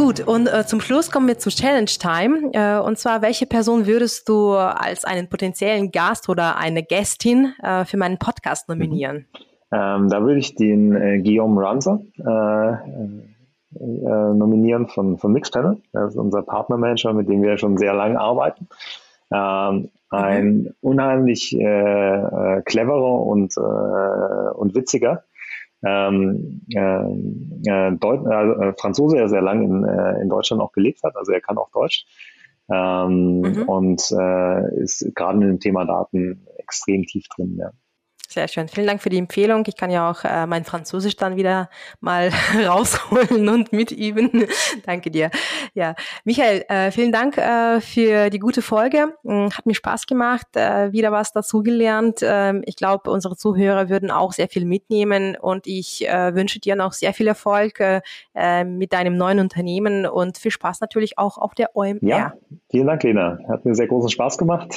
Gut, 0.00 0.26
und 0.26 0.46
äh, 0.46 0.64
zum 0.64 0.80
Schluss 0.80 1.10
kommen 1.10 1.28
wir 1.28 1.36
zu 1.36 1.50
Challenge 1.50 1.84
Time. 1.84 2.52
Äh, 2.54 2.80
und 2.80 2.96
zwar, 2.96 3.20
welche 3.20 3.44
Person 3.44 3.86
würdest 3.86 4.30
du 4.30 4.52
als 4.54 5.04
einen 5.04 5.28
potenziellen 5.28 5.90
Gast 5.90 6.30
oder 6.30 6.56
eine 6.56 6.82
Gästin 6.82 7.52
äh, 7.62 7.84
für 7.84 7.98
meinen 7.98 8.16
Podcast 8.16 8.66
nominieren? 8.70 9.26
Ähm, 9.70 10.08
da 10.08 10.22
würde 10.22 10.38
ich 10.38 10.54
den 10.54 10.96
äh, 10.96 11.20
Guillaume 11.20 11.60
Ranzer 11.60 12.00
äh, 12.16 12.72
äh, 13.78 14.34
nominieren 14.34 14.88
von, 14.88 15.18
von 15.18 15.32
Mixpanel. 15.32 15.76
Das 15.92 16.12
ist 16.12 16.16
unser 16.16 16.40
Partnermanager, 16.44 17.12
mit 17.12 17.28
dem 17.28 17.42
wir 17.42 17.58
schon 17.58 17.76
sehr 17.76 17.92
lange 17.92 18.18
arbeiten. 18.18 18.68
Ähm, 19.30 19.90
ein 20.08 20.46
mhm. 20.46 20.74
unheimlich 20.80 21.54
äh, 21.54 21.60
äh, 21.62 22.62
cleverer 22.62 23.20
und, 23.26 23.54
und 23.58 24.74
witziger 24.74 25.24
ähm, 25.84 26.62
äh, 26.74 27.92
Deut 27.96 28.26
äh, 28.26 28.72
Franzose, 28.78 29.16
der 29.16 29.28
sehr 29.28 29.42
lange 29.42 29.64
in, 29.64 29.84
äh, 29.84 30.20
in 30.20 30.28
Deutschland 30.28 30.62
auch 30.62 30.72
gelebt 30.72 31.02
hat, 31.02 31.16
also 31.16 31.32
er 31.32 31.40
kann 31.40 31.58
auch 31.58 31.70
Deutsch 31.70 32.04
ähm, 32.70 33.40
mhm. 33.40 33.62
und 33.66 34.02
äh, 34.12 34.82
ist 34.82 35.10
gerade 35.14 35.38
mit 35.38 35.48
dem 35.48 35.60
Thema 35.60 35.84
Daten 35.84 36.46
extrem 36.58 37.04
tief 37.04 37.26
drin. 37.34 37.56
Ja. 37.58 37.70
Sehr 38.32 38.46
schön. 38.46 38.68
Vielen 38.68 38.86
Dank 38.86 39.02
für 39.02 39.08
die 39.08 39.18
Empfehlung. 39.18 39.64
Ich 39.66 39.76
kann 39.76 39.90
ja 39.90 40.08
auch 40.08 40.22
äh, 40.22 40.46
mein 40.46 40.64
Französisch 40.64 41.16
dann 41.16 41.34
wieder 41.34 41.68
mal 41.98 42.30
rausholen 42.64 43.48
und 43.48 43.72
mitüben. 43.72 44.46
Danke 44.86 45.10
dir. 45.10 45.32
Ja, 45.74 45.96
Michael, 46.22 46.64
äh, 46.68 46.92
vielen 46.92 47.10
Dank 47.10 47.36
äh, 47.38 47.80
für 47.80 48.30
die 48.30 48.38
gute 48.38 48.62
Folge. 48.62 49.14
Hm, 49.24 49.50
hat 49.50 49.66
mir 49.66 49.74
Spaß 49.74 50.06
gemacht, 50.06 50.46
äh, 50.54 50.92
wieder 50.92 51.10
was 51.10 51.32
dazugelernt. 51.32 52.20
Ähm, 52.22 52.62
ich 52.66 52.76
glaube, 52.76 53.10
unsere 53.10 53.34
Zuhörer 53.36 53.88
würden 53.88 54.12
auch 54.12 54.32
sehr 54.32 54.46
viel 54.46 54.64
mitnehmen 54.64 55.36
und 55.36 55.66
ich 55.66 56.08
äh, 56.08 56.32
wünsche 56.32 56.60
dir 56.60 56.76
noch 56.76 56.92
sehr 56.92 57.12
viel 57.12 57.26
Erfolg 57.26 57.80
äh, 57.80 58.64
mit 58.64 58.92
deinem 58.92 59.16
neuen 59.16 59.40
Unternehmen 59.40 60.06
und 60.06 60.38
viel 60.38 60.52
Spaß 60.52 60.80
natürlich 60.80 61.18
auch 61.18 61.36
auf 61.36 61.56
der 61.56 61.74
OMR. 61.74 61.98
Ja, 62.02 62.34
vielen 62.70 62.86
Dank, 62.86 63.02
Lena. 63.02 63.40
Hat 63.48 63.64
mir 63.64 63.74
sehr 63.74 63.88
großen 63.88 64.10
Spaß 64.10 64.38
gemacht. 64.38 64.72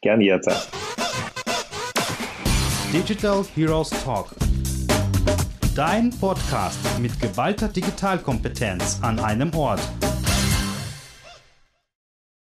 Gerne 0.00 0.24
jetzt. 0.24 1.05
Digital 2.96 3.44
Heroes 3.54 3.90
Talk. 3.90 4.28
Dein 5.74 6.08
Podcast 6.18 6.78
mit 6.98 7.20
geballter 7.20 7.68
Digitalkompetenz 7.68 9.00
an 9.02 9.18
einem 9.18 9.54
Ort. 9.54 9.82